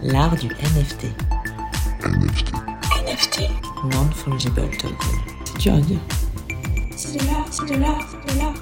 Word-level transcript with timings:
L'art 0.00 0.36
du 0.36 0.46
NFT. 0.46 1.06
NFT. 2.04 2.52
NFT. 3.04 3.40
Non-fungible 3.92 4.70
token. 4.78 4.96
C'est 5.44 5.58
dur 5.58 5.74
à 5.74 5.80
dire. 5.80 6.00
C'est 6.96 7.18
de 7.18 7.26
l'art, 7.26 7.52
c'est 7.52 7.66
de 7.66 7.74
l'art, 7.74 8.08
c'est 8.08 8.32
de 8.32 8.38
l'art. 8.38 8.54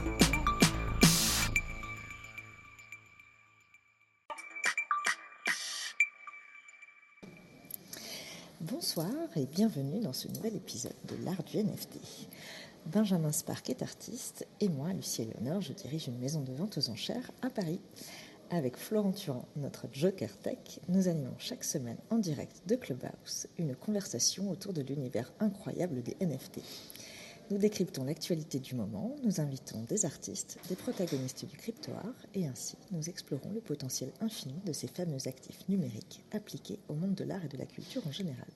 Bonsoir 8.62 9.07
et 9.37 9.45
bienvenue 9.45 10.00
dans 10.00 10.14
ce 10.14 10.29
nouvel 10.29 10.57
épisode 10.57 10.95
de 11.05 11.23
l'art 11.23 11.43
du 11.45 11.59
NFT. 11.59 11.98
Benjamin 12.87 13.32
Spark 13.32 13.68
est 13.68 13.82
artiste 13.82 14.46
et 14.61 14.71
moi, 14.71 14.91
Lucie 14.95 15.27
Léonard, 15.27 15.61
je 15.61 15.75
dirige 15.75 16.07
une 16.07 16.18
maison 16.18 16.41
de 16.41 16.53
vente 16.53 16.79
aux 16.79 16.89
enchères 16.89 17.30
à 17.43 17.50
Paris. 17.50 17.80
Avec 18.51 18.77
Florent 18.77 19.11
Turan, 19.11 19.45
notre 19.57 19.89
Joker 19.93 20.31
Tech, 20.39 20.79
nous 20.89 21.09
animons 21.09 21.35
chaque 21.37 21.65
semaine 21.65 21.99
en 22.11 22.19
direct 22.19 22.63
de 22.68 22.77
Clubhouse 22.77 23.49
une 23.59 23.75
conversation 23.75 24.49
autour 24.50 24.73
de 24.73 24.82
l'univers 24.82 25.32
incroyable 25.41 26.00
des 26.00 26.17
NFT. 26.25 26.61
Nous 27.51 27.59
décryptons 27.59 28.04
l'actualité 28.04 28.61
du 28.61 28.77
moment, 28.77 29.17
nous 29.25 29.40
invitons 29.40 29.82
des 29.89 30.04
artistes, 30.04 30.59
des 30.68 30.77
protagonistes 30.77 31.45
du 31.45 31.57
crypto-art 31.57 32.27
et 32.34 32.47
ainsi 32.47 32.77
nous 32.92 33.09
explorons 33.09 33.51
le 33.51 33.61
potentiel 33.61 34.12
infini 34.20 34.55
de 34.65 34.73
ces 34.73 34.87
fameux 34.87 35.27
actifs 35.27 35.69
numériques 35.69 36.25
appliqués 36.31 36.78
au 36.89 36.95
monde 36.95 37.17
de 37.17 37.25
l'art 37.25 37.45
et 37.45 37.48
de 37.48 37.59
la 37.59 37.67
culture 37.67 38.06
en 38.06 38.12
général. 38.12 38.47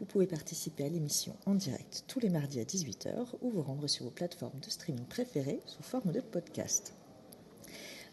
Vous 0.00 0.06
pouvez 0.06 0.26
participer 0.26 0.84
à 0.84 0.88
l'émission 0.90 1.34
en 1.46 1.54
direct 1.54 2.04
tous 2.08 2.20
les 2.20 2.28
mardis 2.28 2.60
à 2.60 2.64
18h 2.64 3.36
ou 3.40 3.50
vous 3.50 3.62
rendre 3.62 3.86
sur 3.86 4.04
vos 4.04 4.10
plateformes 4.10 4.60
de 4.60 4.70
streaming 4.70 5.06
préférées 5.06 5.62
sous 5.64 5.82
forme 5.82 6.12
de 6.12 6.20
podcast. 6.20 6.92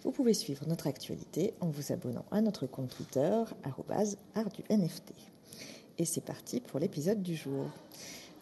Vous 0.06 0.12
pouvez 0.12 0.36
suivre 0.36 0.68
notre 0.68 0.86
actualité 0.86 1.56
en 1.62 1.70
vous 1.70 1.92
abonnant 1.92 2.26
à 2.30 2.40
notre 2.40 2.68
compte 2.68 2.96
Twitter, 2.96 3.44
@artdunft. 4.36 5.14
Et 5.98 6.06
c'est 6.06 6.22
parti 6.24 6.60
pour 6.60 6.80
l'épisode 6.80 7.24
du 7.24 7.36
jour. 7.36 7.66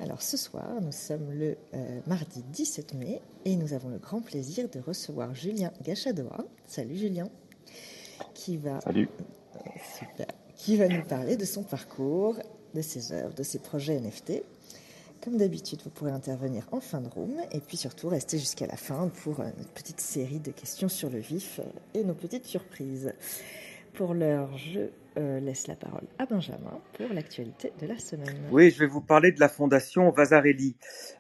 Alors 0.02 0.22
ce 0.22 0.36
soir, 0.36 0.82
nous 0.82 0.92
sommes 0.92 1.32
le 1.32 1.56
euh, 1.74 2.02
mardi 2.06 2.44
17 2.52 2.96
mai 2.96 3.22
et 3.46 3.56
nous 3.56 3.72
avons 3.72 3.88
le 3.88 3.98
grand 3.98 4.20
plaisir 4.20 4.68
de 4.68 4.80
recevoir 4.82 5.34
Julien 5.34 5.72
Gachadoa. 5.82 6.46
Salut 6.68 6.98
Julien. 6.98 7.30
Qui 8.34 8.58
va, 8.58 8.82
Salut. 8.82 9.08
super, 9.98 10.28
qui 10.58 10.76
va 10.76 10.90
nous 10.90 11.06
parler 11.06 11.38
de 11.38 11.46
son 11.46 11.64
parcours, 11.64 12.36
de 12.74 12.82
ses 12.82 13.14
œuvres, 13.14 13.36
de 13.36 13.44
ses 13.44 13.60
projets 13.60 14.02
NFT. 14.02 14.44
Comme 15.24 15.38
d'habitude, 15.38 15.80
vous 15.86 15.90
pourrez 15.90 16.12
intervenir 16.12 16.68
en 16.74 16.82
fin 16.82 17.00
de 17.00 17.08
room 17.08 17.40
et 17.54 17.62
puis 17.62 17.78
surtout 17.78 18.10
rester 18.10 18.38
jusqu'à 18.38 18.68
la 18.68 18.76
fin 18.76 19.08
pour 19.24 19.40
une 19.40 19.66
petite 19.74 20.02
série 20.02 20.42
de 20.42 20.52
questions 20.52 20.90
sur 20.90 21.10
le 21.10 21.20
vif 21.20 21.62
euh, 21.62 22.00
et 22.00 22.04
nos 22.04 22.14
petites 22.14 22.46
surprises. 22.46 23.14
Pour 23.94 24.14
l'heure, 24.14 24.50
je 24.58 24.90
euh, 25.18 25.40
laisse 25.40 25.68
la 25.68 25.76
parole 25.76 26.08
à 26.18 26.26
Benjamin 26.26 26.82
pour 26.94 27.08
l'actualité 27.14 27.72
de 27.80 27.86
la 27.86 28.00
semaine. 28.00 28.36
Oui, 28.52 28.72
je 28.72 28.80
vais 28.80 28.88
vous 28.88 29.00
parler 29.00 29.32
de 29.32 29.40
la 29.40 29.48
fondation 29.48 30.10
Vasarely. 30.10 30.76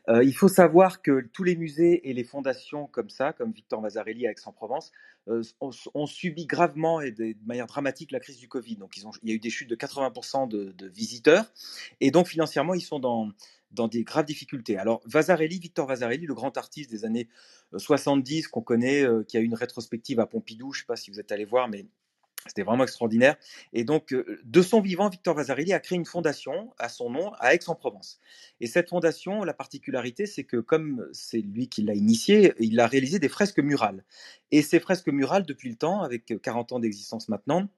Euh, 0.09 0.23
il 0.23 0.33
faut 0.33 0.47
savoir 0.47 1.01
que 1.01 1.25
tous 1.31 1.43
les 1.43 1.55
musées 1.55 2.09
et 2.09 2.13
les 2.13 2.23
fondations 2.23 2.87
comme 2.87 3.09
ça, 3.09 3.31
comme 3.31 3.51
Victor 3.51 3.79
Vasarely 3.79 4.27
à 4.27 4.31
Aix-en-Provence, 4.31 4.91
euh, 5.29 5.43
ont, 5.61 6.07
subi 6.07 6.47
gravement 6.47 6.99
et 6.99 7.11
de, 7.11 7.35
manière 7.45 7.67
dramatique 7.67 8.11
la 8.11 8.19
crise 8.19 8.37
du 8.37 8.49
Covid. 8.49 8.75
Donc, 8.77 8.97
il 8.97 9.29
y 9.29 9.31
a 9.31 9.35
eu 9.35 9.39
des 9.39 9.51
chutes 9.51 9.69
de 9.69 9.75
80% 9.75 10.49
de, 10.49 10.71
de 10.71 10.87
visiteurs. 10.87 11.45
Et 12.01 12.11
donc, 12.11 12.27
financièrement, 12.27 12.73
ils 12.73 12.81
sont 12.81 12.99
dans, 12.99 13.29
dans 13.73 13.87
des 13.87 14.03
graves 14.03 14.25
difficultés. 14.25 14.77
Alors, 14.77 15.01
Vasarely, 15.05 15.59
Victor 15.59 15.87
Vasarely, 15.87 16.25
le 16.25 16.33
grand 16.33 16.57
artiste 16.57 16.89
des 16.89 17.05
années 17.05 17.27
euh, 17.73 17.79
70 17.79 18.47
qu'on 18.47 18.61
connaît, 18.61 19.03
euh, 19.03 19.23
qui 19.23 19.37
a 19.37 19.39
eu 19.39 19.45
une 19.45 19.55
rétrospective 19.55 20.19
à 20.19 20.25
Pompidou, 20.25 20.71
je 20.71 20.79
ne 20.79 20.81
sais 20.81 20.87
pas 20.87 20.95
si 20.95 21.11
vous 21.11 21.19
êtes 21.19 21.31
allé 21.31 21.45
voir, 21.45 21.67
mais 21.67 21.85
c'était 22.47 22.63
vraiment 22.63 22.83
extraordinaire. 22.83 23.35
Et 23.71 23.83
donc, 23.83 24.13
euh, 24.13 24.39
de 24.43 24.61
son 24.61 24.81
vivant, 24.81 25.09
Victor 25.09 25.35
Vasarely 25.35 25.73
a 25.73 25.79
créé 25.79 25.97
une 25.97 26.05
fondation 26.05 26.73
à 26.77 26.89
son 26.89 27.09
nom 27.09 27.31
à 27.39 27.53
Aix-en-Provence. 27.53 28.19
Et 28.59 28.67
cette 28.67 28.89
fondation, 28.89 29.43
la 29.43 29.53
particularité, 29.53 30.25
c'est 30.25 30.43
que 30.43 30.57
comme 30.57 31.07
c'est 31.13 31.41
lui 31.41 31.69
qui 31.69 31.83
l'a 31.83 31.93
initié, 31.93 32.53
il 32.59 32.79
a 32.79 32.87
réalisé 32.87 33.19
des 33.19 33.29
fresques 33.29 33.59
murales. 33.59 34.03
Et 34.51 34.61
ces 34.61 34.79
fresques 34.79 35.07
murales, 35.07 35.45
depuis 35.45 35.69
le 35.69 35.75
temps, 35.75 36.01
avec 36.01 36.33
40 36.41 36.73
ans 36.73 36.79
d'existence 36.79 37.29
maintenant, 37.29 37.69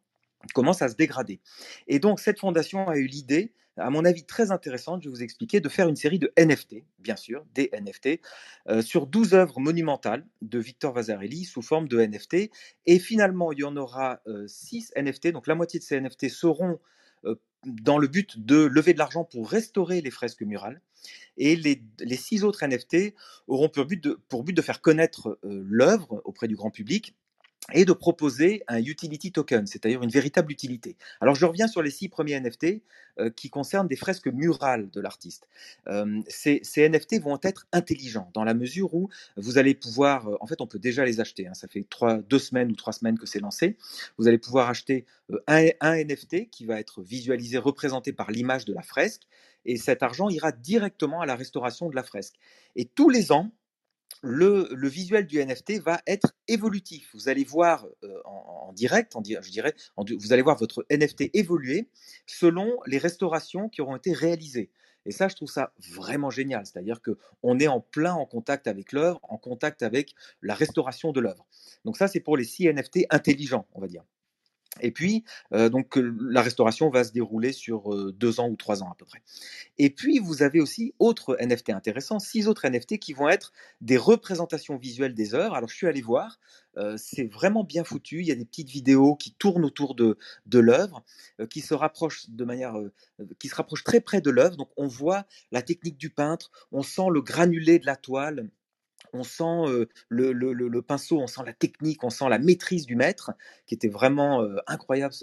commencent 0.54 0.82
à 0.82 0.90
se 0.90 0.96
dégrader. 0.96 1.40
Et 1.88 2.00
donc, 2.00 2.20
cette 2.20 2.40
fondation 2.40 2.88
a 2.88 2.98
eu 2.98 3.06
l'idée, 3.06 3.54
à 3.78 3.90
mon 3.90 4.06
avis 4.06 4.24
très 4.26 4.52
intéressante, 4.52 5.04
je 5.04 5.10
vais 5.10 5.16
vous 5.16 5.24
expliquer, 5.24 5.60
de 5.60 5.70
faire 5.70 5.88
une 5.88 5.96
série 5.96 6.20
de 6.20 6.32
NFT, 6.38 6.84
bien 7.00 7.16
sûr, 7.16 7.46
des 7.54 7.70
NFT, 7.74 8.22
euh, 8.70 8.82
sur 8.82 9.08
12 9.08 9.34
œuvres 9.34 9.60
monumentales 9.60 10.26
de 10.42 10.60
Victor 10.60 10.94
Vasarely 10.94 11.44
sous 11.44 11.62
forme 11.62 11.88
de 11.88 12.00
NFT. 12.00 12.52
Et 12.86 13.00
finalement, 13.00 13.52
il 13.52 13.60
y 13.60 13.64
en 13.64 13.76
aura 13.76 14.22
6 14.48 14.94
NFT, 14.96 15.28
donc 15.30 15.48
la 15.48 15.56
moitié 15.56 15.80
de 15.80 15.84
ces 15.84 16.00
NFT 16.00 16.30
seront 16.30 16.80
euh, 17.26 17.36
dans 17.66 17.98
le 17.98 18.08
but 18.08 18.46
de 18.46 18.66
lever 18.66 18.94
de 18.94 19.00
l'argent 19.00 19.24
pour 19.24 19.50
restaurer 19.50 20.02
les 20.02 20.12
fresques 20.12 20.44
murales. 20.44 20.82
Et 21.38 21.56
les, 21.56 21.82
les 22.00 22.16
six 22.16 22.44
autres 22.44 22.66
NFT 22.66 23.16
auront 23.48 23.70
pour 23.70 23.86
but 23.86 24.04
de, 24.04 24.20
pour 24.30 24.44
but 24.44 24.54
de 24.54 24.62
faire 24.62 24.82
connaître 24.82 25.40
euh, 25.44 25.64
l'œuvre 25.68 26.22
auprès 26.26 26.48
du 26.48 26.56
grand 26.56 26.70
public 26.70 27.16
et 27.74 27.86
de 27.86 27.94
proposer 27.94 28.64
un 28.68 28.78
utility 28.78 29.32
token, 29.32 29.66
c'est-à-dire 29.66 30.04
une 30.04 30.10
véritable 30.10 30.52
utilité. 30.52 30.98
Alors 31.20 31.36
je 31.36 31.46
reviens 31.46 31.68
sur 31.68 31.82
les 31.82 31.90
six 31.90 32.10
premiers 32.10 32.40
NFT 32.40 32.84
euh, 33.20 33.30
qui 33.30 33.50
concernent 33.50 33.88
des 33.88 33.96
fresques 33.96 34.28
murales 34.28 34.90
de 34.92 35.02
l'artiste. 35.02 35.48
Euh, 35.88 36.22
ces, 36.28 36.62
NFT 36.78 37.22
vont 37.22 37.40
être 37.42 37.66
intelligents 37.72 38.30
dans 38.34 38.44
la 38.44 38.54
mesure 38.54 38.94
où 38.94 39.10
vous 39.38 39.58
allez 39.58 39.74
pouvoir, 39.74 40.28
euh, 40.28 40.38
en 40.42 40.48
fait 40.48 40.62
on 40.62 40.68
peut 40.68 40.80
déjà 40.80 41.06
les 41.06 41.20
acheter, 41.20 41.48
hein, 41.48 41.54
ça 41.54 41.68
fait 41.68 41.86
trois, 41.90 42.18
deux 42.18 42.40
semaines 42.40 42.72
ou 42.72 42.76
trois 42.76 42.94
semaines 42.94 43.18
que 43.18 43.26
c'est 43.26 43.40
lancé, 43.40 43.78
vous 44.18 44.28
allez 44.28 44.38
pouvoir 44.38 44.70
acheter 44.70 45.06
un 45.48 45.96
NFT 46.04 46.50
qui 46.52 46.66
va 46.66 46.80
être 46.80 47.02
visualisé, 47.02 47.58
représenté 47.58 48.14
par 48.14 48.30
l'image 48.30 48.66
de 48.66 48.74
la 48.74 48.84
fresque, 48.84 49.24
et 49.66 49.78
cet 49.78 50.04
argent 50.04 50.30
ira 50.30 50.52
directement 50.52 51.22
à 51.22 51.26
la 51.26 51.36
restauration 51.36 51.90
de 51.90 51.96
la 51.96 52.04
fresque. 52.04 52.36
Et 52.76 52.86
tous 52.86 53.10
les 53.10 53.32
ans, 53.32 53.52
le, 54.26 54.88
visuel 54.88 55.28
du 55.28 55.44
NFT 55.44 55.82
va 55.82 56.02
être 56.08 56.36
évolutif. 56.48 57.10
Vous 57.14 57.30
allez 57.30 57.44
voir 57.44 57.86
euh, 58.04 58.22
en, 58.26 58.74
direct, 58.74 59.14
je 59.16 59.52
dirais, 59.52 59.74
vous 59.98 60.34
allez 60.34 60.42
voir 60.42 60.58
votre 60.58 60.86
NFT 60.90 61.30
évoluer 61.34 61.88
selon 62.26 62.80
les 62.88 62.98
restaurations 62.98 63.70
qui 63.70 63.82
auront 63.82 63.96
été 63.96 64.14
réalisées. 64.14 64.70
Et 65.06 65.12
ça, 65.12 65.28
je 65.28 65.36
trouve 65.36 65.50
ça 65.50 65.72
vraiment 65.92 66.32
génial. 66.32 66.66
C'est-à-dire 66.66 67.00
qu'on 67.02 67.60
est 67.60 67.68
en 67.68 67.80
plein 67.80 68.18
contact 68.26 68.68
avec 68.68 68.92
l'œuvre, 68.92 69.20
en 69.24 69.38
contact 69.38 69.84
avec 69.84 70.16
la 70.42 70.56
restauration 70.56 71.12
de 71.12 71.20
l'œuvre. 71.20 71.46
Donc 71.86 71.96
ça, 71.96 72.08
c'est 72.08 72.20
pour 72.20 72.38
les 72.38 72.44
six 72.44 72.68
NFT 72.68 73.06
intelligents, 73.12 73.68
on 73.74 73.82
va 73.82 73.88
dire. 73.88 74.04
Et 74.82 74.92
puis, 74.92 75.24
euh, 75.54 75.70
donc, 75.70 75.98
la 76.20 76.42
restauration 76.42 76.90
va 76.90 77.04
se 77.04 77.14
dérouler 77.14 77.54
sur 77.54 77.94
euh, 77.94 78.12
deux 78.12 78.40
ans 78.40 78.50
ou 78.50 78.56
trois 78.56 78.84
ans 78.84 78.92
à 78.92 78.96
peu 78.96 79.06
près. 79.06 79.22
Et 79.78 79.90
puis, 79.90 80.20
vous 80.20 80.44
avez 80.44 80.60
aussi 80.60 80.94
autres 81.00 81.38
NFT 81.40 81.70
intéressants, 81.70 82.20
six 82.20 82.48
autres 82.48 82.68
NFT 82.68 83.00
qui 83.00 83.14
vont 83.14 83.30
être 83.30 83.54
des 83.80 83.98
représentations 83.98 84.76
visuelles 84.76 85.14
des 85.14 85.34
œuvres. 85.34 85.56
Alors, 85.56 85.70
je 85.70 85.76
suis 85.76 85.88
allé 85.88 86.02
voir, 86.02 86.40
euh, 86.78 86.96
c'est 86.98 87.26
vraiment 87.26 87.64
bien 87.64 87.84
foutu. 87.86 88.20
Il 88.20 88.28
y 88.28 88.32
a 88.32 88.36
des 88.36 88.46
petites 88.46 88.70
vidéos 88.70 89.16
qui 89.16 89.34
tournent 89.34 89.66
autour 89.66 89.96
de, 89.96 90.18
de 90.46 90.60
l'œuvre, 90.60 91.04
qui 91.50 91.62
se 91.62 91.74
rapprochent 91.74 92.30
de 92.30 92.44
manière, 92.44 92.76
qui 93.40 93.48
se 93.48 93.56
rapprochent 93.56 93.84
très 93.84 94.02
près 94.02 94.20
de 94.20 94.30
l'œuvre. 94.30 94.58
Donc, 94.58 94.70
on 94.76 94.88
voit 94.88 95.26
la 95.52 95.62
technique 95.62 95.98
du 95.98 96.10
peintre, 96.10 96.52
on 96.72 96.84
sent 96.84 97.08
le 97.12 97.22
granulé 97.22 97.80
de 97.80 97.86
la 97.86 97.96
toile 97.96 98.50
on 99.16 99.24
sent 99.24 99.88
le, 100.10 100.32
le, 100.32 100.82
pinceau, 100.82 101.20
on 101.20 101.28
sent 101.28 101.42
la 101.46 101.54
technique, 101.54 102.04
on 102.04 102.10
sent 102.10 102.30
la 102.30 102.40
maîtrise 102.40 102.86
du 102.86 102.96
maître, 102.96 103.32
qui 103.66 103.74
était 103.74 103.90
vraiment 103.90 104.46
incroyable. 104.68 105.14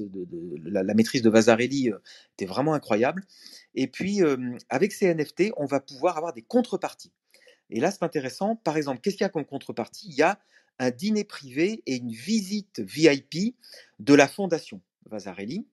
La, 0.65 0.83
la, 0.83 0.95
maîtrise 0.95 1.23
de 1.23 1.31
Vasarely 1.31 1.91
euh, 1.91 1.99
était 2.35 2.47
vraiment 2.47 2.75
incroyable. 2.75 3.25
Et 3.75 3.87
puis, 3.87 4.21
avec 4.69 4.93
ces 4.93 5.15
NFT, 5.15 5.53
on 5.57 5.67
va 5.67 5.81
pouvoir 5.81 6.17
avoir 6.17 6.33
des 6.33 6.43
contreparties. 6.43 7.13
Et 7.71 7.81
là, 7.81 7.91
c'est 7.91 8.03
intéressant. 8.03 8.57
Par 8.57 8.77
exemple, 8.77 9.01
qu'est-ce 9.01 9.17
qu'il 9.17 9.25
y 9.25 9.27
a 9.27 9.31
comme 9.31 9.47
contrepartie? 9.47 10.09
Il 10.09 10.15
y 10.15 10.23
a 10.23 10.39
un 10.79 10.91
dîner 10.91 11.25
privé 11.25 11.83
et 11.87 11.97
une 11.97 12.13
visite 12.13 12.81
VIP 12.81 13.57
de 13.99 14.15
la 14.15 14.29
fondation 14.29 14.81
Vasarely. 15.11 15.67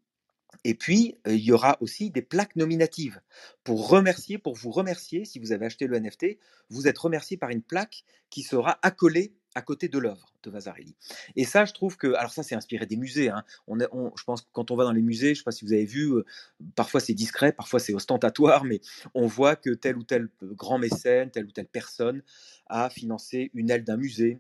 Et 0.63 0.74
puis, 0.74 1.18
euh, 1.28 1.34
il 1.34 1.44
y 1.44 1.51
aura 1.51 1.78
aussi 1.81 2.10
des 2.10 2.22
plaques 2.22 2.56
nominatives 2.56 3.22
pour 3.63 3.90
remercier, 3.90 4.38
pour 4.38 4.56
vous 4.56 4.72
remercier, 4.72 5.25
si 5.25 5.40
vous 5.40 5.51
avez 5.51 5.66
acheté 5.66 5.88
le 5.88 6.00
NFT, 6.00 6.38
vous 6.69 6.88
êtes 6.88 6.98
remercié 6.98 7.38
par 7.38 7.50
une 7.50 7.62
plaque 7.62 8.04
qui 8.30 8.44
sera 8.44 8.78
accolée 8.81 9.34
à 9.56 9.62
côté 9.62 9.88
de 9.88 9.98
l'œuvre 9.98 10.34
de 10.44 10.51
Vasarely. 10.51 10.96
Et 11.36 11.44
ça, 11.44 11.66
je 11.66 11.74
trouve 11.74 11.98
que, 11.98 12.13
alors 12.13 12.31
ça, 12.31 12.44
c'est 12.44 12.56
inspiré 12.56 12.86
des 12.86 12.98
musées. 12.98 13.30
Hein. 13.30 13.44
On, 13.68 13.78
je 14.16 14.24
pense 14.24 14.42
que 14.42 14.48
quand 14.51 14.72
on 14.72 14.75
va 14.75 14.84
dans 14.84 14.92
les 14.92 15.01
musées, 15.01 15.28
je 15.28 15.31
ne 15.31 15.36
sais 15.36 15.44
pas 15.44 15.51
si 15.51 15.66
vous 15.66 15.74
avez 15.74 15.86
vu, 15.86 16.13
euh, 16.13 16.25
parfois 16.75 17.00
c'est 17.00 17.13
discret, 17.13 17.51
parfois 17.51 17.80
c'est 17.80 17.94
ostentatoire, 17.94 18.63
mais 18.63 18.80
on 19.16 19.25
voit 19.28 19.56
que 19.56 19.72
tel 19.72 19.98
ou 19.98 20.04
tel 20.04 20.30
grand 20.42 20.78
mécène, 20.78 21.31
telle 21.31 21.46
ou 21.46 21.51
telle 21.51 21.68
personne 21.68 22.22
a 22.68 22.90
financé 22.90 23.50
une 23.54 23.69
aile 23.72 23.84
d'un 23.84 23.98
musée, 23.98 24.40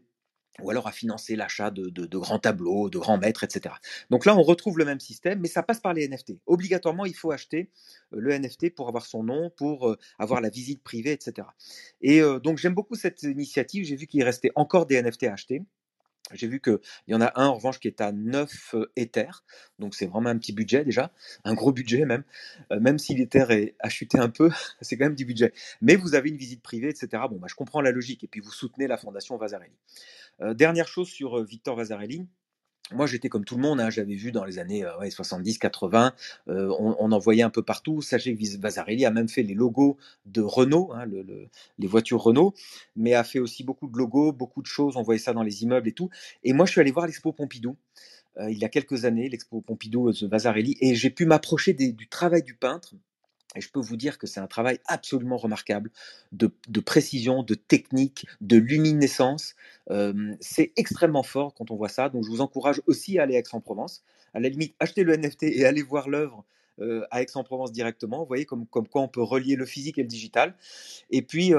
ou 0.61 0.69
alors 0.69 0.87
à 0.87 0.91
financer 0.91 1.35
l'achat 1.35 1.71
de, 1.71 2.17
grands 2.17 2.39
tableaux, 2.39 2.89
de 2.89 2.97
grands 2.97 3.17
maîtres, 3.17 3.43
etc. 3.43 3.75
Donc 4.09 4.25
là, 4.25 4.35
on 4.35 4.41
retrouve 4.41 4.77
le 4.77 4.85
même 4.85 4.99
système, 4.99 5.39
mais 5.39 5.47
ça 5.47 5.63
passe 5.63 5.79
par 5.79 5.93
les 5.93 6.07
NFT. 6.07 6.33
Obligatoirement, 6.47 7.05
il 7.05 7.15
faut 7.15 7.31
acheter 7.31 7.69
le 8.11 8.37
NFT 8.37 8.75
pour 8.75 8.89
avoir 8.89 9.05
son 9.05 9.23
nom, 9.23 9.49
pour 9.55 9.95
avoir 10.17 10.41
la 10.41 10.49
visite 10.49 10.83
privée, 10.83 11.11
etc. 11.11 11.47
Et 12.01 12.21
euh, 12.21 12.39
donc 12.39 12.57
j'aime 12.57 12.73
beaucoup 12.73 12.95
cette 12.95 13.23
initiative. 13.23 13.85
J'ai 13.85 13.95
vu 13.95 14.07
qu'il 14.07 14.23
restait 14.23 14.51
encore 14.55 14.85
des 14.85 15.01
NFT 15.01 15.23
à 15.23 15.33
acheter. 15.33 15.63
J'ai 16.33 16.47
vu 16.47 16.61
qu'il 16.61 16.77
y 17.07 17.15
en 17.15 17.21
a 17.21 17.31
un 17.41 17.47
en 17.47 17.55
revanche 17.55 17.79
qui 17.79 17.87
est 17.87 18.01
à 18.01 18.11
9 18.11 18.75
Ethers, 18.95 19.43
donc 19.79 19.95
c'est 19.95 20.05
vraiment 20.05 20.29
un 20.29 20.37
petit 20.37 20.53
budget 20.53 20.85
déjà, 20.85 21.11
un 21.43 21.55
gros 21.55 21.71
budget 21.71 22.05
même. 22.05 22.23
Euh, 22.71 22.79
même 22.79 22.99
si 22.99 23.15
l'Ether 23.15 23.73
a 23.79 23.89
chuté 23.89 24.19
un 24.19 24.29
peu, 24.29 24.51
c'est 24.81 24.95
quand 24.95 25.05
même 25.05 25.15
du 25.15 25.25
budget. 25.25 25.53
Mais 25.81 25.95
vous 25.95 26.13
avez 26.13 26.29
une 26.29 26.37
visite 26.37 26.61
privée, 26.61 26.89
etc. 26.89 27.23
Bon, 27.29 27.37
bah, 27.37 27.47
je 27.49 27.55
comprends 27.55 27.81
la 27.81 27.91
logique, 27.91 28.23
et 28.23 28.27
puis 28.27 28.41
vous 28.41 28.51
soutenez 28.51 28.85
la 28.85 28.97
fondation 28.97 29.37
Vasarely. 29.37 29.73
Dernière 30.55 30.87
chose 30.87 31.09
sur 31.09 31.43
Victor 31.43 31.75
Vasarely, 31.75 32.25
moi, 32.91 33.05
j'étais 33.05 33.29
comme 33.29 33.45
tout 33.45 33.55
le 33.55 33.61
monde, 33.61 33.79
hein, 33.79 33.91
j'avais 33.91 34.15
vu 34.15 34.31
dans 34.31 34.45
les 34.45 34.57
années 34.57 34.83
euh, 34.83 34.97
ouais, 34.97 35.09
70-80, 35.11 36.13
euh, 36.47 36.73
on, 36.79 36.95
on 36.99 37.11
en 37.11 37.19
voyait 37.19 37.43
un 37.43 37.51
peu 37.51 37.61
partout. 37.61 38.01
Sachez 38.01 38.35
que 38.35 38.57
Vasarely 38.59 39.05
a 39.05 39.11
même 39.11 39.29
fait 39.29 39.43
les 39.43 39.53
logos 39.53 39.97
de 40.25 40.41
Renault, 40.41 40.91
hein, 40.93 41.05
le- 41.05 41.21
le- 41.21 41.49
les 41.77 41.87
voitures 41.87 42.21
Renault, 42.23 42.55
mais 42.95 43.13
a 43.13 43.23
fait 43.23 43.39
aussi 43.39 43.63
beaucoup 43.63 43.87
de 43.87 43.95
logos, 43.97 44.31
beaucoup 44.33 44.61
de 44.63 44.67
choses. 44.67 44.97
On 44.97 45.03
voyait 45.03 45.19
ça 45.19 45.33
dans 45.33 45.43
les 45.43 45.61
immeubles 45.63 45.87
et 45.87 45.91
tout. 45.93 46.09
Et 46.43 46.53
moi, 46.53 46.65
je 46.65 46.71
suis 46.71 46.81
allé 46.81 46.91
voir 46.91 47.05
l'Expo 47.05 47.31
Pompidou 47.31 47.77
il 48.49 48.57
y 48.57 48.63
a 48.65 48.69
quelques 48.69 49.05
années, 49.05 49.27
l'Expo 49.29 49.61
Pompidou 49.61 50.11
de 50.11 50.27
Vasarely, 50.27 50.77
et 50.81 50.95
j'ai 50.95 51.09
pu 51.09 51.25
m'approcher 51.25 51.73
du 51.73 52.07
travail 52.07 52.41
du 52.43 52.55
peintre. 52.55 52.93
Et 53.55 53.61
je 53.61 53.71
peux 53.71 53.79
vous 53.79 53.97
dire 53.97 54.17
que 54.19 54.27
c'est 54.27 54.39
un 54.39 54.47
travail 54.47 54.79
absolument 54.85 55.37
remarquable 55.37 55.89
de, 56.31 56.51
précision, 56.79 57.41
de 57.41 57.55
technique, 57.55 58.27
de 58.41 58.57
luminescence. 58.57 59.55
C'est 60.39 60.71
extrêmement 60.75 61.23
fort 61.23 61.55
quand 61.55 61.71
on 61.71 61.75
voit 61.75 61.89
ça. 61.89 62.09
Donc 62.09 62.23
je 62.25 62.29
vous 62.29 62.41
encourage 62.41 62.81
aussi 62.85 63.17
à 63.17 63.23
aller 63.23 63.35
à 63.35 63.39
Aix-en-Provence. 63.39 64.03
À 64.33 64.39
la 64.39 64.49
limite, 64.49 64.75
achetez 64.79 65.03
le 65.03 65.17
NFT 65.17 65.43
et 65.43 65.65
allez 65.65 65.81
voir 65.81 66.09
l'œuvre 66.09 66.45
euh, 66.81 67.05
à 67.11 67.21
Aix-en-Provence 67.21 67.71
directement. 67.71 68.19
Vous 68.19 68.27
voyez 68.27 68.45
comme, 68.45 68.65
comme 68.67 68.87
quoi 68.87 69.01
on 69.01 69.07
peut 69.07 69.23
relier 69.23 69.55
le 69.55 69.65
physique 69.65 69.97
et 69.97 70.03
le 70.03 70.07
digital. 70.07 70.55
Et 71.09 71.21
puis, 71.21 71.53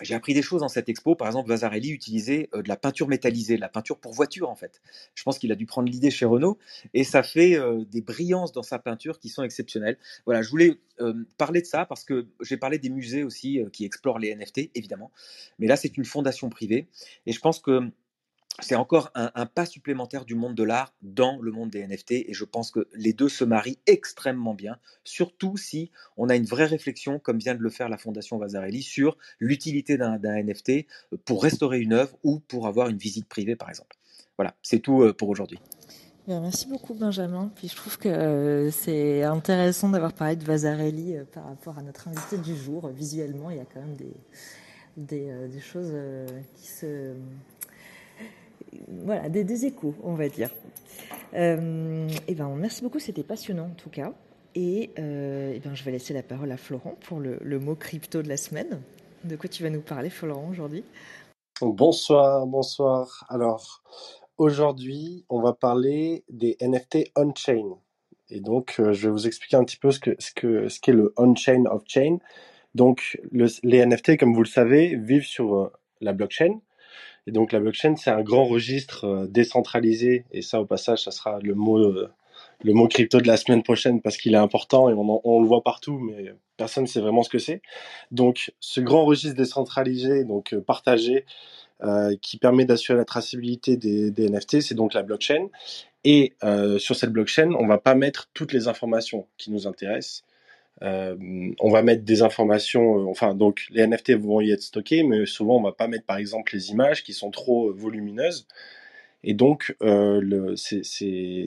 j'ai 0.00 0.14
appris 0.14 0.34
des 0.34 0.42
choses 0.42 0.60
dans 0.60 0.68
cette 0.68 0.88
expo. 0.88 1.14
Par 1.14 1.28
exemple, 1.28 1.48
Vasarely 1.48 1.90
utilisait 1.90 2.48
euh, 2.54 2.62
de 2.62 2.68
la 2.68 2.76
peinture 2.76 3.08
métallisée, 3.08 3.56
de 3.56 3.60
la 3.60 3.68
peinture 3.68 3.98
pour 3.98 4.12
voiture 4.12 4.50
en 4.50 4.56
fait. 4.56 4.80
Je 5.14 5.22
pense 5.22 5.38
qu'il 5.38 5.52
a 5.52 5.54
dû 5.54 5.66
prendre 5.66 5.88
l'idée 5.88 6.10
chez 6.10 6.24
Renault 6.24 6.58
et 6.94 7.04
ça 7.04 7.22
fait 7.22 7.56
euh, 7.56 7.84
des 7.90 8.00
brillances 8.00 8.52
dans 8.52 8.62
sa 8.62 8.78
peinture 8.78 9.18
qui 9.20 9.28
sont 9.28 9.44
exceptionnelles. 9.44 9.98
Voilà, 10.26 10.42
je 10.42 10.50
voulais 10.50 10.78
euh, 11.00 11.14
parler 11.38 11.60
de 11.60 11.66
ça 11.66 11.86
parce 11.86 12.04
que 12.04 12.26
j'ai 12.40 12.56
parlé 12.56 12.78
des 12.78 12.90
musées 12.90 13.22
aussi 13.22 13.60
qui 13.72 13.84
explorent 13.84 14.18
les 14.18 14.34
NFT, 14.34 14.70
évidemment. 14.74 15.12
Mais 15.58 15.66
là, 15.66 15.76
c'est 15.76 15.96
une 15.96 16.04
fondation 16.04 16.48
privée 16.50 16.88
et 17.26 17.32
je 17.32 17.40
pense 17.40 17.60
que 17.60 17.90
c'est 18.60 18.76
encore 18.76 19.10
un, 19.14 19.46
pas 19.46 19.66
supplémentaire 19.66 20.24
du 20.24 20.34
monde 20.34 20.54
de 20.54 20.62
l'art 20.62 20.94
dans 21.02 21.40
le 21.40 21.50
monde 21.50 21.70
des 21.70 21.86
NFT 21.86 22.12
et 22.12 22.32
je 22.32 22.44
pense 22.44 22.70
que 22.70 22.86
les 22.94 23.12
deux 23.12 23.28
se 23.28 23.44
marient 23.44 23.78
extrêmement 23.86 24.54
bien, 24.54 24.78
surtout 25.02 25.56
si 25.56 25.90
on 26.16 26.28
a 26.28 26.36
une 26.36 26.44
vraie 26.44 26.66
réflexion, 26.66 27.18
comme 27.18 27.38
vient 27.38 27.54
de 27.54 27.62
le 27.62 27.70
faire 27.70 27.88
la 27.88 27.98
Fondation 27.98 28.38
Vasarely, 28.38 28.82
sur 28.82 29.18
l'utilité 29.40 29.96
d'un 29.96 30.18
NFT 30.18 30.86
pour 31.24 31.42
restaurer 31.42 31.80
une 31.80 31.92
œuvre 31.92 32.16
ou 32.22 32.38
pour 32.38 32.66
avoir 32.66 32.88
une 32.88 32.98
visite 32.98 33.28
privée, 33.28 33.56
par 33.56 33.68
exemple. 33.68 33.96
Voilà, 34.38 34.54
c'est 34.62 34.78
tout 34.78 35.02
euh, 35.02 35.12
pour 35.12 35.28
aujourd'hui. 35.28 35.58
Merci 36.26 36.66
beaucoup 36.68 36.94
Benjamin. 36.94 37.50
Puis 37.54 37.68
je 37.68 37.76
trouve 37.76 37.98
que 37.98 38.08
euh, 38.08 38.70
c'est 38.70 39.22
intéressant 39.24 39.90
d'avoir 39.90 40.14
parlé 40.14 40.36
de 40.36 40.44
Vasarely 40.44 41.16
euh, 41.16 41.24
par 41.24 41.44
rapport 41.44 41.78
à 41.78 41.82
notre 41.82 42.08
invité 42.08 42.38
du 42.38 42.56
jour. 42.56 42.88
Visuellement, 42.88 43.50
il 43.50 43.58
y 43.58 43.60
a 43.60 43.66
quand 43.66 43.80
même 43.80 43.96
des, 44.96 45.28
euh, 45.30 45.60
choses 45.60 45.90
euh, 45.92 46.26
qui 46.56 46.66
se... 46.66 47.14
Voilà, 49.04 49.28
des, 49.28 49.66
échos, 49.66 49.94
on 50.02 50.14
va 50.14 50.28
dire. 50.28 50.50
Euh, 51.34 52.08
et 52.28 52.34
ben, 52.34 52.48
merci 52.56 52.82
beaucoup, 52.82 52.98
c'était 52.98 53.22
passionnant 53.22 53.66
en 53.66 53.74
tout 53.74 53.90
cas. 53.90 54.12
Et, 54.54 54.90
euh, 54.98 55.52
eh 55.54 55.58
ben, 55.58 55.74
je 55.74 55.82
vais 55.82 55.90
laisser 55.90 56.14
la 56.14 56.22
parole 56.22 56.52
à 56.52 56.56
Florent 56.56 56.96
pour 57.00 57.18
le, 57.18 57.58
mot 57.58 57.74
crypto 57.74 58.22
de 58.22 58.28
la 58.28 58.36
semaine. 58.36 58.80
De 59.24 59.36
quoi 59.36 59.48
tu 59.48 59.62
vas 59.62 59.70
nous 59.70 59.80
parler, 59.80 60.10
Florent, 60.10 60.48
aujourd'hui? 60.50 60.84
Bonsoir, 61.60 62.46
bonsoir. 62.46 63.26
Alors, 63.28 63.82
aujourd'hui, 64.38 65.24
on 65.28 65.40
va 65.40 65.52
parler 65.52 66.24
des 66.28 66.56
NFT 66.60 67.10
on-chain. 67.16 67.76
Et 68.30 68.40
donc, 68.40 68.76
euh, 68.78 68.92
je 68.92 69.08
vais 69.08 69.12
vous 69.12 69.26
expliquer 69.26 69.56
un 69.56 69.64
petit 69.64 69.76
peu 69.76 69.90
ce 69.90 70.00
que 70.00 70.14
ce 70.18 70.32
que 70.32 70.68
ce 70.68 70.80
qu'est 70.80 70.92
le 70.92 71.12
on-chain 71.16 71.64
off-chain. 71.66 72.18
Donc, 72.74 73.20
le- 73.30 73.46
les 73.62 73.84
NFT, 73.84 74.16
comme 74.16 74.34
vous 74.34 74.42
le 74.42 74.48
savez, 74.48 74.96
vivent 74.96 75.26
sur 75.26 75.70
la 76.00 76.12
blockchain. 76.12 76.60
Et 77.26 77.32
donc, 77.32 77.52
la 77.52 77.60
blockchain, 77.60 77.96
c'est 77.96 78.10
un 78.10 78.22
grand 78.22 78.44
registre 78.44 79.04
euh, 79.04 79.26
décentralisé. 79.26 80.24
Et 80.32 80.42
ça, 80.42 80.60
au 80.60 80.66
passage, 80.66 81.04
ça 81.04 81.10
sera 81.10 81.38
le 81.40 81.54
mot 81.54 81.78
euh, 81.78 82.10
le 82.62 82.72
mot 82.72 82.88
crypto 82.88 83.20
de 83.20 83.26
la 83.26 83.36
semaine 83.36 83.62
prochaine 83.62 84.00
parce 84.00 84.16
qu'il 84.16 84.34
est 84.34 84.38
important 84.38 84.88
et 84.88 84.94
on, 84.94 85.20
on 85.24 85.40
le 85.40 85.46
voit 85.46 85.62
partout, 85.62 85.98
mais 85.98 86.32
personne 86.56 86.84
ne 86.84 86.88
sait 86.88 87.00
vraiment 87.00 87.22
ce 87.22 87.28
que 87.28 87.38
c'est. 87.38 87.62
Donc, 88.10 88.52
ce 88.60 88.80
grand 88.80 89.04
registre 89.04 89.36
décentralisé, 89.36 90.24
donc 90.24 90.54
euh, 90.54 90.60
partagé, 90.60 91.24
qui 92.22 92.38
permet 92.38 92.64
d'assurer 92.64 92.96
la 92.96 93.04
traçabilité 93.04 93.76
des, 93.76 94.10
NFT, 94.30 94.62
c'est 94.62 94.74
donc 94.74 94.94
la 94.94 95.02
blockchain. 95.02 95.48
Et 96.04 96.32
sur 96.78 96.96
cette 96.96 97.10
blockchain, 97.10 97.50
on 97.58 97.66
va 97.66 97.76
pas 97.76 97.94
mettre 97.94 98.30
toutes 98.32 98.54
les 98.54 98.68
informations 98.68 99.26
qui 99.36 99.50
nous 99.50 99.66
intéressent. 99.66 100.24
Euh, 100.82 101.16
on 101.60 101.70
va 101.70 101.82
mettre 101.82 102.02
des 102.02 102.22
informations, 102.22 102.98
euh, 102.98 103.04
enfin 103.04 103.34
donc 103.34 103.66
les 103.70 103.86
NFT 103.86 104.12
vont 104.12 104.40
y 104.40 104.50
être 104.50 104.62
stockés, 104.62 105.04
mais 105.04 105.24
souvent 105.24 105.56
on 105.56 105.62
va 105.62 105.72
pas 105.72 105.86
mettre 105.86 106.04
par 106.04 106.16
exemple 106.16 106.52
les 106.54 106.70
images 106.70 107.04
qui 107.04 107.12
sont 107.12 107.30
trop 107.30 107.70
euh, 107.70 107.72
volumineuses. 107.72 108.46
Et 109.26 109.32
donc 109.32 109.74
ces, 110.56 111.46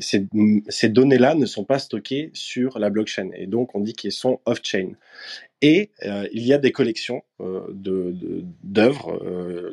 données-là 0.89 1.35
ne 1.35 1.45
sont 1.45 1.63
pas 1.63 1.77
stockées 1.77 2.31
sur 2.33 2.79
la 2.79 2.89
blockchain. 2.89 3.29
Et 3.35 3.45
donc 3.45 3.75
on 3.75 3.81
dit 3.81 3.94
qu'elles 3.94 4.12
sont 4.12 4.39
off-chain. 4.45 4.94
Et 5.62 5.91
il 6.01 6.44
y 6.44 6.53
a 6.53 6.57
des 6.57 6.71
collections 6.71 7.21
euh, 7.39 7.68
d'œuvres, 8.63 9.21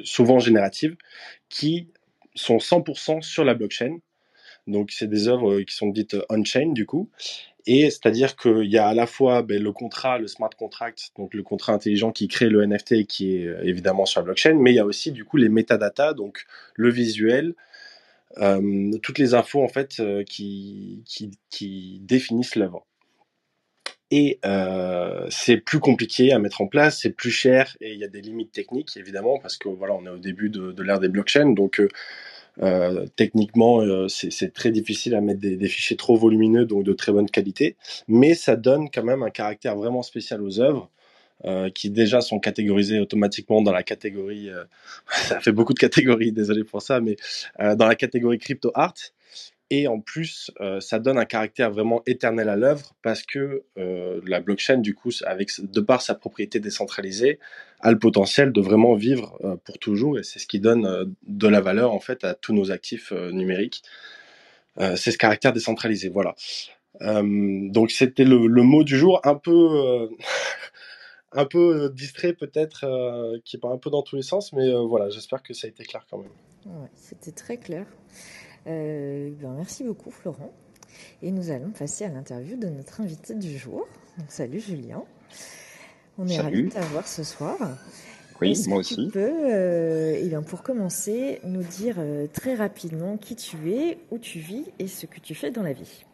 souvent 0.05 0.39
génératives, 0.39 0.97
qui 1.49 1.89
sont 2.35 2.59
100% 2.59 3.23
sur 3.23 3.43
la 3.43 3.55
blockchain. 3.55 3.97
Donc 4.67 4.91
c'est 4.91 5.09
des 5.09 5.29
œuvres 5.29 5.61
qui 5.63 5.75
sont 5.75 5.89
dites 5.89 6.17
on-chain 6.29 6.73
du 6.73 6.87
coup. 6.87 7.11
Et 7.67 7.91
c'est-à-dire 7.91 8.37
qu'il 8.37 8.71
y 8.71 8.77
a 8.77 8.87
à 8.87 8.95
la 8.95 9.07
fois 9.07 9.43
ben, 9.43 9.63
le 9.63 9.73
contrat, 9.73 10.19
le 10.19 10.27
smart 10.27 10.51
contract, 10.51 11.13
donc 11.17 11.33
le 11.33 11.43
contrat 11.43 11.73
intelligent 11.73 12.13
qui 12.13 12.29
crée 12.29 12.51
le 12.51 12.65
NFT 12.67 12.93
et 12.93 13.07
qui 13.07 13.37
est 13.37 13.47
euh, 13.47 13.63
évidemment 13.65 14.05
sur 14.05 14.21
la 14.21 14.25
blockchain, 14.27 14.55
mais 14.55 14.73
il 14.73 14.77
y 14.77 14.81
a 14.81 14.85
aussi 14.85 15.13
du 15.13 15.25
coup 15.25 15.39
les 15.39 15.49
metadata, 15.49 16.13
donc 16.13 16.45
le 16.75 16.91
visuel, 16.91 17.55
euh, 18.39 18.91
toutes 19.03 19.19
les 19.19 19.35
infos 19.35 19.63
en 19.63 19.69
fait 19.69 20.01
euh, 20.01 20.25
qui, 20.25 21.05
qui, 21.51 22.01
définissent 22.03 22.57
l'œuvre. 22.57 22.87
Et 24.11 24.39
euh, 24.45 25.27
c'est 25.31 25.57
plus 25.57 25.81
compliqué 25.81 26.33
à 26.33 26.39
mettre 26.39 26.61
en 26.61 26.67
place, 26.67 27.01
c'est 27.01 27.11
plus 27.11 27.31
cher 27.31 27.77
et 27.81 27.93
il 27.93 27.99
y 27.99 28.05
a 28.05 28.09
des 28.09 28.21
limites 28.21 28.53
techniques 28.53 28.97
évidemment 28.97 29.39
parce 29.39 29.57
que 29.57 29.69
voilà 29.69 29.95
on 29.95 30.05
est 30.05 30.11
au 30.11 30.19
début 30.19 30.51
de, 30.51 30.73
de 30.73 30.83
l'ère 30.83 31.01
des 31.01 31.09
blockchains 31.09 31.53
donc 31.53 31.81
euh, 32.63 33.07
techniquement 33.17 33.81
euh, 33.81 34.09
c'est 34.09 34.31
c'est 34.31 34.53
très 34.53 34.71
difficile 34.71 35.15
à 35.15 35.21
mettre 35.21 35.41
des, 35.41 35.57
des 35.57 35.69
fichiers 35.69 35.97
trop 35.97 36.17
volumineux 36.17 36.65
donc 36.65 36.85
de 36.85 36.93
très 36.93 37.13
bonne 37.13 37.29
qualité. 37.29 37.77
Mais 38.09 38.35
ça 38.35 38.57
donne 38.57 38.91
quand 38.91 39.05
même 39.05 39.23
un 39.23 39.31
caractère 39.31 39.77
vraiment 39.77 40.03
spécial 40.03 40.43
aux 40.43 40.61
œuvres 40.61 40.91
euh, 41.45 41.69
qui 41.69 41.91
déjà 41.91 42.23
sont 42.23 42.39
catégorisées 42.39 43.01
automatiquement 43.01 43.61
dans 43.61 43.73
la 43.73 43.83
catégorie 43.83 44.49
euh, 44.49 44.65
ça 45.09 45.41
fait 45.41 45.53
beaucoup 45.53 45.75
de 45.75 45.79
catégories 45.79 46.33
désolé 46.33 46.65
pour 46.65 46.81
ça 46.81 47.01
mais 47.01 47.17
euh, 47.61 47.75
dans 47.75 47.87
la 47.87 47.97
catégorie 47.97 48.39
crypto 48.39 48.71
art 48.75 48.95
et 49.71 49.89
en 49.89 50.01
plus, 50.01 50.51
euh, 50.61 50.81
ça 50.81 50.99
donne 50.99 51.19
un 51.19 51.25
caractère 51.25 51.71
vraiment 51.71 52.03
éternel 52.07 52.49
à 52.49 52.57
l'œuvre 52.57 52.95
parce 53.03 53.23
que 53.23 53.65
euh, 53.79 54.21
la 54.27 54.41
blockchain, 54.41 54.79
du 54.79 54.95
coup, 54.95 55.11
avec 55.25 55.51
de 55.59 55.81
par 55.81 56.03
sa 56.03 56.15
propriété 56.15 56.61
décentralisée, 56.61 57.39
a 57.81 57.91
le 57.91 57.99
potentiel 57.99 58.53
de 58.53 58.61
vraiment 58.61 58.95
vivre 58.95 59.39
euh, 59.43 59.57
pour 59.65 59.79
toujours 59.79 60.19
et 60.19 60.23
c'est 60.23 60.39
ce 60.39 60.47
qui 60.47 60.61
donne 60.61 61.15
de 61.27 61.49
la 61.49 61.61
valeur 61.61 61.93
en 61.93 62.01
fait 62.01 62.25
à 62.25 62.35
tous 62.35 62.53
nos 62.53 62.71
actifs 62.71 63.13
numériques. 63.13 63.83
C'est 64.77 65.13
ce 65.13 65.19
caractère 65.19 65.53
décentralisé, 65.53 66.09
voilà. 66.09 66.35
Donc 67.01 67.93
c'était 67.93 68.25
le, 68.25 68.49
mot 68.63 68.83
du 68.83 68.99
jour, 68.99 69.21
un 69.23 69.37
peu, 69.37 70.09
un 71.33 71.45
peu 71.45 71.91
distrait 71.95 72.33
peut-être, 72.33 72.85
qui 73.45 73.57
part 73.57 73.71
un 73.71 73.79
peu 73.79 73.91
dans 73.91 74.03
tous 74.03 74.17
les 74.17 74.23
sens, 74.23 74.53
mais 74.53 74.73
voilà, 74.73 75.11
j'espère 75.11 75.45
que 75.45 75.55
ça 75.55 75.69
a 75.69 75.71
été 75.71 75.85
clair 75.85 76.05
quand 76.11 76.19
même. 76.19 76.87
C'était 76.97 77.31
très 77.31 77.57
clair. 77.57 77.87
Euh, 78.67 79.31
ben, 79.41 79.53
merci 79.57 79.85
beaucoup, 79.85 80.11
Florent. 80.11 80.53
Et 81.23 81.31
nous 81.31 81.51
allons 81.51 81.71
passer 81.71 82.05
à 82.05 82.09
l'interview 82.09 82.57
de 82.57 82.69
notre 82.69 83.01
invité 83.01 83.35
du 83.35 83.57
jour. 83.57 83.87
Donc, 84.19 84.31
salut 84.31 84.61
Julien. 84.61 85.03
On 86.19 86.29
est 86.29 86.41
ravis 86.41 86.65
de 86.65 86.71
t'avoir 86.71 87.07
ce 87.07 87.25
soir. 87.25 87.57
Oui, 88.41 88.55
moi 88.69 88.83
que 88.83 88.87
tu 88.87 88.95
aussi. 88.95 89.11
peux, 89.11 89.53
euh, 89.53 90.17
eh 90.21 90.29
bien, 90.29 90.43
pour 90.43 90.63
commencer, 90.63 91.41
nous 91.45 91.63
dire 91.63 91.97
euh, 91.99 92.27
très 92.33 92.55
rapidement 92.55 93.17
qui 93.17 93.37
tu 93.37 93.73
es, 93.73 93.99
où 94.11 94.19
tu 94.19 94.39
vis 94.39 94.67
et 94.79 94.87
ce 94.87 95.07
que 95.07 95.21
tu 95.21 95.35
fais 95.35 95.51
dans 95.51 95.63
la 95.63 95.73
vie? 95.73 96.05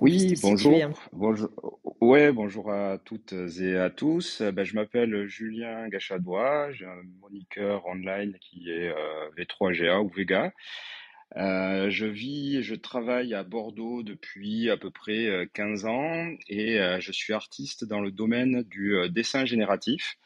Oui, 0.00 0.34
bonjour. 0.42 0.72
situer 0.72 0.82
un 0.82 0.92
Bonjour. 1.12 1.50
Ouais, 2.00 2.32
bonjour 2.32 2.70
à 2.70 2.98
toutes 2.98 3.32
et 3.60 3.76
à 3.76 3.90
tous. 3.90 4.42
Ben, 4.42 4.64
je 4.64 4.74
m'appelle 4.74 5.26
Julien 5.26 5.88
Gachadois. 5.88 6.72
J'ai 6.72 6.86
un 6.86 7.02
moniqueur 7.20 7.84
online 7.86 8.36
qui 8.40 8.70
est 8.70 8.88
euh, 8.88 9.30
V3GA 9.36 10.00
ou 10.00 10.08
Vega. 10.08 10.52
Euh, 11.36 11.88
je 11.90 12.06
vis 12.06 12.62
je 12.62 12.74
travaille 12.74 13.34
à 13.34 13.42
Bordeaux 13.42 14.02
depuis 14.02 14.68
à 14.70 14.76
peu 14.76 14.90
près 14.90 15.26
euh, 15.26 15.46
15 15.52 15.86
ans 15.86 16.28
et 16.48 16.78
euh, 16.78 17.00
je 17.00 17.10
suis 17.12 17.32
artiste 17.32 17.84
dans 17.84 18.00
le 18.00 18.10
domaine 18.10 18.62
du 18.64 18.96
euh, 18.96 19.08
dessin 19.08 19.44
génératif. 19.44 20.18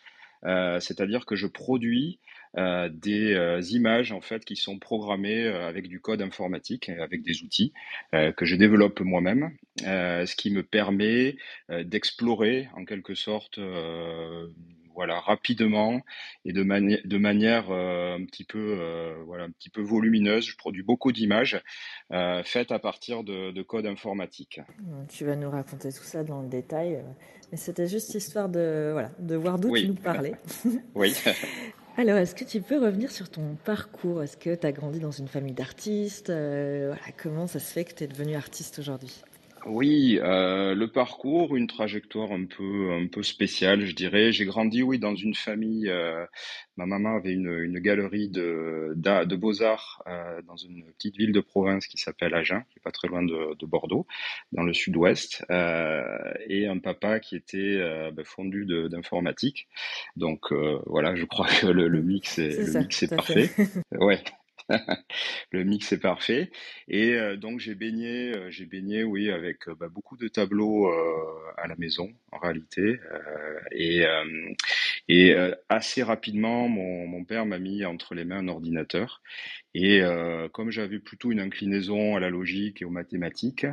Euh, 0.44 0.80
c'est-à-dire 0.80 1.24
que 1.24 1.34
je 1.36 1.46
produis 1.46 2.18
euh, 2.56 2.88
des 2.88 3.34
euh, 3.34 3.60
images 3.70 4.12
en 4.12 4.20
fait 4.20 4.44
qui 4.44 4.56
sont 4.56 4.78
programmées 4.78 5.44
euh, 5.44 5.68
avec 5.68 5.88
du 5.88 6.00
code 6.00 6.22
informatique, 6.22 6.88
avec 6.88 7.22
des 7.22 7.42
outils 7.42 7.72
que 8.12 8.44
je 8.44 8.56
développe 8.56 9.00
moi-même, 9.00 9.50
ce 9.78 10.36
qui 10.36 10.50
me 10.50 10.62
permet 10.62 11.36
d'explorer 11.68 12.68
en 12.74 12.84
quelque 12.84 13.14
sorte 13.14 13.58
voilà 14.96 15.20
rapidement 15.20 16.00
et 16.44 16.52
de, 16.52 16.62
manière 16.62 16.98
de 17.04 17.18
manière 17.18 17.70
un 17.70 18.24
petit 18.24 18.44
peu 18.44 19.14
voilà 19.26 19.44
un 19.44 19.50
petit 19.50 19.70
peu 19.70 19.82
volumineuse. 19.82 20.46
Je 20.48 20.56
produis 20.56 20.82
beaucoup 20.82 21.12
d'images 21.12 21.62
faites 22.44 22.72
à 22.72 22.78
partir 22.78 23.22
de, 23.22 23.52
de, 23.52 23.62
code 23.62 23.86
informatique. 23.86 24.60
Tu 25.08 25.24
vas 25.24 25.36
nous 25.36 25.50
raconter 25.50 25.92
tout 25.92 26.02
ça 26.02 26.24
dans 26.24 26.42
le 26.42 26.48
détail, 26.48 27.04
mais 27.52 27.58
c'était 27.58 27.86
juste 27.86 28.14
histoire 28.14 28.48
de 28.48 28.90
voilà 28.92 29.10
de 29.18 29.36
voir 29.36 29.58
d'où 29.58 29.76
tu 29.76 29.88
nous 29.88 29.94
parlais. 29.94 30.34
oui. 30.94 31.14
Alors, 31.98 32.18
est-ce 32.18 32.34
que 32.34 32.44
tu 32.44 32.60
peux 32.60 32.78
revenir 32.78 33.10
sur 33.10 33.30
ton 33.30 33.56
parcours? 33.64 34.22
Est-ce 34.22 34.36
que 34.36 34.54
tu 34.54 34.66
as 34.66 34.72
grandi 34.72 35.00
dans 35.00 35.10
une 35.10 35.28
famille 35.28 35.54
d'artistes? 35.54 36.28
Euh, 36.28 36.88
voilà, 36.88 37.12
Comment 37.16 37.46
ça 37.46 37.58
se 37.58 37.72
fait 37.72 37.84
que 37.84 37.94
tu 37.94 38.04
es 38.04 38.06
devenu 38.06 38.34
artiste 38.34 38.78
aujourd'hui? 38.78 39.22
Oui, 39.64 40.18
euh, 40.22 40.74
le 40.74 40.92
parcours, 40.92 41.56
une 41.56 41.66
trajectoire 41.66 42.30
un 42.30 42.44
peu 42.44 42.92
un 42.92 43.06
peu 43.06 43.22
spéciale, 43.22 43.84
je 43.84 43.94
dirais. 43.94 44.30
J'ai 44.30 44.44
grandi, 44.44 44.82
oui, 44.82 44.98
dans 44.98 45.14
une 45.14 45.34
famille. 45.34 45.88
Euh, 45.88 46.24
ma 46.76 46.86
maman 46.86 47.16
avait 47.16 47.32
une, 47.32 47.48
une 47.48 47.78
galerie 47.80 48.28
de 48.28 48.92
de 48.96 49.36
beaux-arts 49.36 50.02
euh, 50.06 50.40
dans 50.42 50.56
une 50.56 50.84
petite 50.92 51.16
ville 51.16 51.32
de 51.32 51.40
province 51.40 51.86
qui 51.86 51.98
s'appelle 51.98 52.34
Agen, 52.34 52.62
qui 52.70 52.78
est 52.78 52.82
pas 52.82 52.92
très 52.92 53.08
loin 53.08 53.22
de, 53.22 53.56
de 53.58 53.66
Bordeaux, 53.66 54.06
dans 54.52 54.62
le 54.62 54.72
sud-ouest, 54.72 55.44
euh, 55.50 56.02
et 56.48 56.66
un 56.66 56.78
papa 56.78 57.18
qui 57.18 57.34
était 57.34 57.56
euh, 57.58 58.10
ben, 58.12 58.24
fondu 58.24 58.66
d'informatique. 58.66 59.68
Donc 60.16 60.52
euh, 60.52 60.78
voilà, 60.86 61.16
je 61.16 61.24
crois 61.24 61.46
que 61.48 61.66
le, 61.66 61.88
le 61.88 62.02
mix 62.02 62.38
est, 62.38 62.72
le 62.72 62.80
mix 62.80 63.02
est 63.02 63.14
parfait. 63.14 63.50
ouais. 63.98 64.22
le 65.52 65.64
mix 65.64 65.92
est 65.92 66.00
parfait. 66.00 66.50
Et 66.88 67.14
euh, 67.14 67.36
donc 67.36 67.60
j'ai 67.60 67.74
baigné, 67.74 68.32
euh, 68.34 68.50
j'ai 68.50 68.66
baigné, 68.66 69.04
oui, 69.04 69.30
avec 69.30 69.68
euh, 69.68 69.74
bah, 69.74 69.88
beaucoup 69.88 70.16
de 70.16 70.28
tableaux 70.28 70.90
à 71.56 71.66
la 71.68 71.76
maison, 71.76 72.12
en 72.32 72.38
réalité. 72.38 72.98
et 73.72 75.34
assez 75.68 76.02
rapidement, 76.02 76.68
mon, 76.68 77.06
mon 77.06 77.24
père 77.24 77.46
m'a 77.46 77.58
mis 77.58 77.84
entre 77.84 78.14
les 78.14 78.24
mains 78.24 78.38
un 78.38 78.48
ordinateur. 78.48 79.22
Et 79.74 80.00
comme 80.52 80.70
j'avais 80.70 80.98
plutôt 80.98 81.32
une 81.32 81.40
inclinaison 81.40 82.16
à 82.16 82.20
la 82.20 82.30
logique 82.30 82.82
et 82.82 82.84
aux 82.84 82.90
mathématiques, 82.90 83.66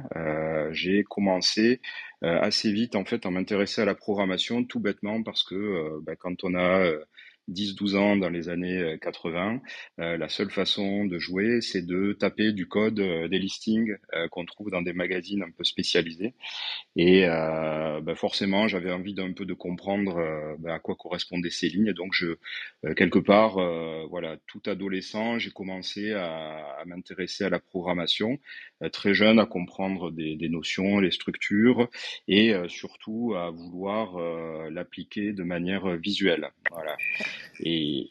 j'ai 0.72 1.04
commencé 1.04 1.82
assez 2.22 2.72
vite 2.72 2.96
en 2.96 3.06
fait 3.06 3.26
à 3.26 3.32
m'intéresser 3.32 3.82
à 3.82 3.86
la 3.86 3.96
programmation, 3.96 4.64
tout 4.64 4.80
bêtement 4.80 5.24
parce 5.24 5.44
que 5.44 6.00
bah, 6.04 6.16
quand 6.16 6.44
on 6.44 6.56
a 6.56 6.92
10-12 7.50 7.96
ans 7.96 8.16
dans 8.16 8.30
les 8.30 8.50
années 8.50 8.98
80, 9.02 9.56
euh, 10.00 10.04
euh, 10.04 10.18
la 10.18 10.30
seule 10.30 10.50
façon 10.50 11.06
de 11.06 11.20
jouer, 11.20 11.62
c'est 11.62 11.86
de 11.86 12.14
taper 12.14 12.54
du 12.54 12.68
code, 12.68 13.00
euh, 13.00 13.28
des 13.28 13.40
listings 13.40 13.96
qu'on 14.32 14.46
trouve 14.46 14.70
dans 14.72 14.82
des 14.82 14.94
magazines 14.94 15.44
un 15.44 15.52
peu 15.52 15.64
spécialisés. 15.64 16.34
Et 16.96 17.26
bah 17.26 18.16
forcément, 18.16 18.68
j'avais 18.68 18.92
envie 18.92 19.14
d'un 19.14 19.34
peu 19.34 19.46
de 19.46 19.54
comprendre 19.54 20.56
bah, 20.60 20.76
à 20.76 20.80
quoi 20.80 20.96
correspondaient 20.96 21.50
ces 21.50 21.68
lignes. 21.70 21.94
Donc, 21.94 22.14
je, 22.14 22.36
quelque 22.96 23.20
part, 23.20 23.56
voilà, 24.08 24.38
tout 24.48 24.62
adolescent, 24.68 25.40
j'ai 25.40 25.52
commencé 25.52 26.14
à, 26.14 26.78
à 26.80 26.86
m'intéresser 26.86 27.44
à 27.46 27.50
la 27.50 27.60
programmation, 27.60 28.40
très 28.92 29.14
jeune, 29.14 29.40
à 29.40 29.46
comprendre 29.46 30.12
des, 30.12 30.36
des 30.36 30.50
notions, 30.50 31.00
les 31.00 31.12
structures, 31.12 31.90
et 32.28 32.54
surtout 32.68 33.34
à 33.36 33.50
vouloir 33.50 34.20
l'appliquer 34.70 35.34
de 35.34 35.44
manière 35.44 35.98
visuelle. 35.98 36.50
Voilà. 36.72 36.96
Et 37.60 38.10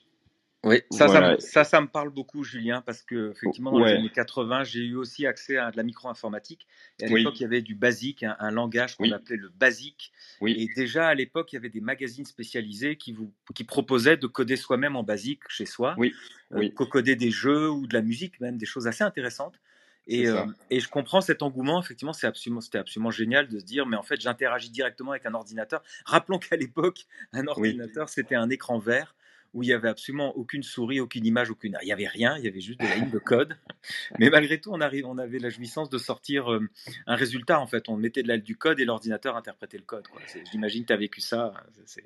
oui, 0.65 0.81
ça, 0.93 1.39
ça, 1.41 1.65
ça, 1.65 1.81
me 1.81 1.89
parle 1.89 2.11
beaucoup, 2.11 2.45
Julien, 2.45 2.83
parce 2.83 3.03
que 3.03 3.33
effectivement, 3.33 3.73
dans 3.73 3.85
les 3.85 3.95
années 3.95 4.13
80, 4.15 4.63
j'ai 4.63 4.81
eu 4.81 4.95
aussi 4.95 5.27
accès 5.27 5.57
à 5.57 5.73
de 5.73 5.77
la 5.77 5.83
micro-informatique. 5.83 6.69
Et 7.01 7.07
à 7.07 7.09
l'époque, 7.09 7.41
il 7.41 7.43
y 7.43 7.47
avait 7.47 7.63
du 7.63 7.75
BASIC, 7.75 8.23
un, 8.23 8.51
langage 8.53 8.97
qu'on 8.97 9.11
appelait 9.11 9.37
le 9.37 9.49
BASIC. 9.49 10.13
Et 10.47 10.69
déjà, 10.77 11.09
à 11.09 11.15
l'époque, 11.15 11.53
il 11.53 11.57
y 11.57 11.59
avait 11.59 11.69
des 11.69 11.81
magazines 11.81 12.25
spécialisés 12.25 12.97
qui, 12.97 13.13
vous, 13.13 13.35
qui 13.57 13.65
proposaient 13.65 14.17
de 14.17 14.27
coder 14.29 14.57
soi-même 14.57 14.95
en 14.95 15.03
BASIC 15.03 15.41
chez 15.49 15.67
soi, 15.67 15.97
oui. 15.99 16.15
Euh, 16.53 16.69
coder 16.69 17.17
des 17.17 17.31
jeux 17.31 17.69
ou 17.69 17.89
de 17.89 17.95
la 17.95 18.03
musique, 18.03 18.39
même 18.41 18.57
des 18.57 18.67
choses 18.67 18.87
assez 18.87 19.03
intéressantes. 19.03 19.59
Et, 20.07 20.27
euh, 20.27 20.45
et, 20.71 20.81
je 20.81 20.89
comprends 20.89 21.21
cet 21.21 21.43
engouement. 21.43 21.81
Effectivement, 21.81 22.13
c'est 22.13 22.27
absolument, 22.27 22.61
c'était 22.61 22.79
absolument 22.79 23.11
génial 23.11 23.49
de 23.49 23.59
se 23.59 23.65
dire, 23.65 23.87
mais 23.87 23.97
en 23.97 24.03
fait, 24.03 24.21
j'interagis 24.21 24.71
directement 24.71 25.13
avec 25.13 25.27
un 25.27 25.35
ordinateur. 25.35 25.83
Rappelons 26.05 26.39
qu'à 26.39 26.57
l'époque, 26.57 27.07
un 27.33 27.47
ordinateur, 27.47 28.09
c'était 28.09 28.35
un 28.35 28.51
écran 28.51 28.79
vert 28.79 29.15
où 29.55 29.63
il 29.63 29.69
y 29.69 29.73
avait 29.73 29.89
absolument 29.89 30.37
aucune 30.37 30.63
souris, 30.63 31.01
aucune 31.01 31.27
image, 31.27 31.51
aucune. 31.51 31.77
Il 31.83 31.89
y 31.89 31.93
avait 31.93 32.07
rien, 32.07 32.37
il 32.39 32.45
y 32.45 32.49
avait 32.49 32.61
juste 32.61 32.81
des 32.81 32.87
lignes 32.95 33.11
de 33.11 33.19
code. 33.19 33.57
Mais 34.19 34.31
malgré 34.31 34.61
tout, 34.61 34.71
on, 34.73 34.81
arrive, 34.81 35.07
on 35.07 35.19
avait 35.19 35.39
la 35.39 35.51
jouissance 35.51 35.91
de 35.91 35.99
sortir 35.99 36.53
euh, 36.53 36.67
un 37.07 37.17
résultat. 37.17 37.61
En 37.61 37.67
fait, 37.67 37.89
on 37.89 37.97
mettait 37.97 38.23
de 38.23 38.29
la, 38.29 38.39
du 38.39 38.57
code 38.57 38.81
et 38.81 38.85
l'ordinateur 38.85 39.37
interprétait 39.37 39.77
le 39.77 39.85
code. 39.85 40.07
J'imagine 40.51 40.83
que 40.83 40.89
tu 40.89 40.93
as 40.93 40.97
vécu 40.97 41.21
ça. 41.21 41.53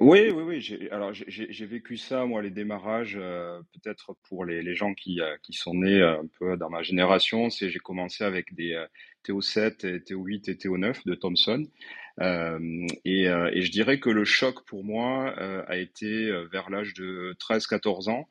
Oui, 0.00 0.30
oui, 0.30 0.42
oui. 0.42 0.88
Alors, 0.90 1.12
j'ai 1.12 1.66
vécu 1.66 1.96
ça, 1.96 2.24
moi, 2.24 2.42
les 2.42 2.50
démarrages, 2.50 3.16
euh, 3.20 3.60
peut-être 3.74 4.16
pour 4.28 4.44
les, 4.44 4.62
les 4.62 4.74
gens 4.74 4.94
qui, 4.94 5.20
euh, 5.20 5.36
qui, 5.42 5.52
sont 5.52 5.74
nés 5.74 6.02
un 6.02 6.26
peu 6.38 6.56
dans 6.56 6.70
ma 6.70 6.82
génération. 6.82 7.50
C'est 7.50 7.70
j'ai 7.70 7.78
commencé 7.78 8.24
avec 8.24 8.54
des 8.54 8.84
TO7, 9.26 9.86
et 9.86 9.98
TO8 10.00 10.50
et 10.50 10.54
TO9 10.54 11.06
de 11.06 11.14
Thomson. 11.14 11.66
Euh, 12.20 12.87
et, 13.04 13.28
euh, 13.28 13.50
et, 13.52 13.62
je 13.62 13.70
dirais 13.70 14.00
que 14.00 14.08
le 14.08 14.25
choc 14.25 14.64
pour 14.64 14.85
moi 14.85 15.35
euh, 15.38 15.62
a 15.66 15.76
été 15.76 16.30
vers 16.50 16.70
l'âge 16.70 16.94
de 16.94 17.37
13-14 17.38 18.08
ans, 18.11 18.28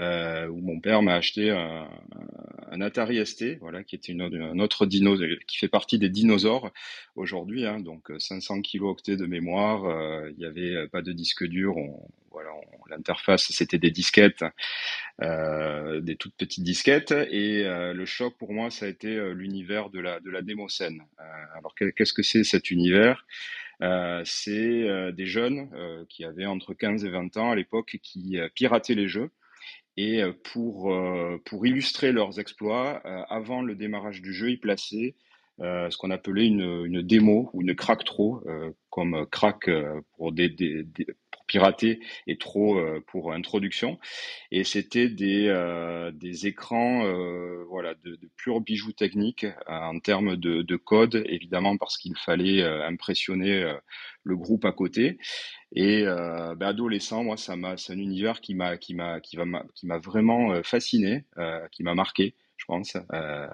euh, 0.00 0.48
où 0.48 0.60
mon 0.60 0.80
père 0.80 1.02
m'a 1.02 1.14
acheté 1.14 1.50
un, 1.50 1.88
un, 2.70 2.80
Atari 2.80 3.24
ST, 3.24 3.58
voilà, 3.60 3.84
qui 3.84 3.94
était 3.94 4.12
une, 4.12 4.22
un 4.22 4.58
autre 4.58 4.86
dino, 4.86 5.16
qui 5.46 5.58
fait 5.58 5.68
partie 5.68 5.98
des 5.98 6.08
dinosaures 6.08 6.72
aujourd'hui, 7.14 7.66
hein, 7.66 7.80
donc 7.80 8.10
500 8.18 8.62
kilooctets 8.62 9.16
de 9.16 9.26
mémoire. 9.26 9.84
Euh, 9.84 10.30
il 10.32 10.38
n'y 10.38 10.46
avait 10.46 10.88
pas 10.88 11.02
de 11.02 11.12
disque 11.12 11.44
dur. 11.44 11.76
On, 11.76 12.08
voilà, 12.32 12.50
l'interface 12.90 13.52
c'était 13.52 13.78
des 13.78 13.92
disquettes, 13.92 14.44
euh, 15.22 16.00
des 16.00 16.16
toutes 16.16 16.34
petites 16.34 16.64
disquettes. 16.64 17.12
Et 17.12 17.62
le 17.62 18.04
choc 18.04 18.36
pour 18.36 18.52
moi, 18.52 18.70
ça 18.70 18.86
a 18.86 18.88
été 18.88 19.32
l'univers 19.32 19.90
de 19.90 20.00
la 20.00 20.18
de 20.18 20.30
la 20.30 20.42
démocène. 20.42 21.02
alors 21.56 21.74
qu'est-ce 21.76 22.12
que 22.12 22.24
c'est 22.24 22.42
cet 22.42 22.72
univers? 22.72 23.24
Euh, 23.82 24.22
c'est 24.24 25.12
des 25.12 25.26
jeunes 25.26 25.68
euh, 25.74 26.04
qui 26.08 26.24
avaient 26.24 26.46
entre 26.46 26.74
15 26.74 27.04
et 27.04 27.10
20 27.10 27.36
ans 27.36 27.50
à 27.50 27.56
l'époque 27.56 27.98
qui 28.02 28.38
pirataient 28.54 28.94
les 28.94 29.08
jeux 29.08 29.30
et 29.96 30.22
euh, 30.22 30.32
pour, 30.52 30.92
euh, 30.92 31.40
pour 31.44 31.66
illustrer 31.66 32.12
leurs 32.12 32.40
exploits, 32.40 33.00
euh, 33.04 33.22
avant 33.28 33.62
le 33.62 33.74
démarrage 33.74 34.22
du 34.22 34.32
jeu, 34.32 34.50
ils 34.50 34.60
plaçaient 34.60 35.14
ce 35.60 35.96
qu'on 35.96 36.10
appelait 36.10 36.48
une, 36.48 36.84
une 36.84 37.00
démo 37.00 37.48
ou 37.52 37.62
une 37.62 37.76
crack 37.76 38.02
trop, 38.02 38.42
comme 38.90 39.24
crack 39.30 39.70
pour, 40.16 40.32
des, 40.32 40.48
pirater 41.54 42.00
et 42.26 42.36
trop 42.36 42.80
pour 43.06 43.32
introduction. 43.32 43.98
Et 44.50 44.64
c'était 44.64 45.08
des, 45.08 45.46
des 46.14 46.46
écrans 46.46 47.04
voilà, 47.68 47.94
de, 48.04 48.16
de 48.16 48.28
pur 48.36 48.60
bijou 48.60 48.92
technique 48.92 49.46
en 49.68 50.00
termes 50.00 50.36
de, 50.36 50.62
de 50.62 50.76
code, 50.76 51.22
évidemment 51.26 51.76
parce 51.76 51.96
qu'il 51.98 52.16
fallait 52.16 52.62
impressionner 52.64 53.54
le 54.24 54.36
groupe 54.36 54.64
à 54.64 54.72
côté. 54.72 55.18
Et 55.74 56.02
euh, 56.06 56.54
bah, 56.54 56.68
adolescent, 56.68 57.24
moi, 57.24 57.36
c'est 57.36 57.52
un 57.52 57.98
univers 57.98 58.40
qui 58.40 58.54
m'a, 58.54 58.76
qui 58.76 58.94
m'a, 58.94 59.20
qui 59.20 59.36
va, 59.36 59.44
qui 59.74 59.86
m'a 59.86 59.98
vraiment 59.98 60.52
euh, 60.52 60.62
fasciné, 60.62 61.24
euh, 61.38 61.66
qui 61.72 61.82
m'a 61.82 61.94
marqué, 61.94 62.34
je 62.56 62.64
pense. 62.66 62.96
Euh, 63.12 63.46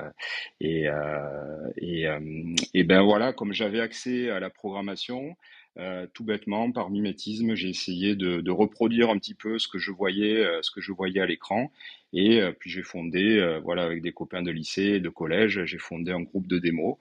et 0.61 0.88
euh, 0.88 1.71
et, 1.78 2.07
euh, 2.07 2.54
et 2.75 2.85
ben 2.85 3.02
voilà, 3.02 3.33
comme 3.33 3.52
j'avais 3.52 3.80
accès 3.80 4.30
à 4.30 4.38
la 4.40 4.50
programmation, 4.50 5.35
euh, 5.78 6.06
tout 6.12 6.24
bêtement, 6.24 6.72
par 6.72 6.90
mimétisme, 6.90 7.54
j'ai 7.54 7.68
essayé 7.68 8.16
de, 8.16 8.50
reproduire 8.50 9.10
un 9.10 9.18
petit 9.18 9.34
peu 9.34 9.58
ce 9.58 9.68
que 9.68 9.78
je 9.78 9.90
voyais, 9.90 10.44
ce 10.62 10.70
que 10.70 10.80
je 10.80 10.92
voyais 10.92 11.20
à 11.20 11.26
l'écran. 11.26 11.70
Et 12.12 12.40
euh, 12.40 12.52
puis 12.52 12.70
j'ai 12.70 12.82
fondé, 12.82 13.38
euh, 13.38 13.60
voilà, 13.60 13.84
avec 13.84 14.02
des 14.02 14.12
copains 14.12 14.42
de 14.42 14.50
lycée 14.50 15.00
de 15.00 15.08
collège, 15.08 15.64
j'ai 15.64 15.78
fondé 15.78 16.10
un 16.12 16.22
groupe 16.22 16.46
de 16.46 16.58
démos. 16.58 16.96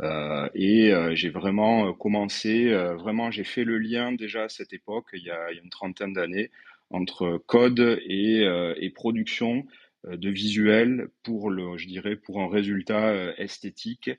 Euh, 0.00 0.48
et 0.54 0.92
j'ai 1.14 1.30
vraiment 1.30 1.92
commencé, 1.92 2.72
vraiment, 2.72 3.30
j'ai 3.30 3.44
fait 3.44 3.64
le 3.64 3.78
lien 3.78 4.12
déjà 4.12 4.44
à 4.44 4.48
cette 4.48 4.72
époque, 4.72 5.06
il 5.12 5.22
y 5.22 5.30
a, 5.30 5.52
une 5.52 5.70
trentaine 5.70 6.12
d'années, 6.12 6.50
entre 6.90 7.38
code 7.46 8.00
et, 8.06 8.92
production 8.94 9.64
de 10.06 10.30
visuels 10.30 11.08
pour 11.22 11.50
le, 11.50 11.76
je 11.76 11.86
dirais, 11.86 12.16
pour 12.16 12.40
un 12.40 12.48
résultat 12.48 13.34
esthétique 13.38 14.10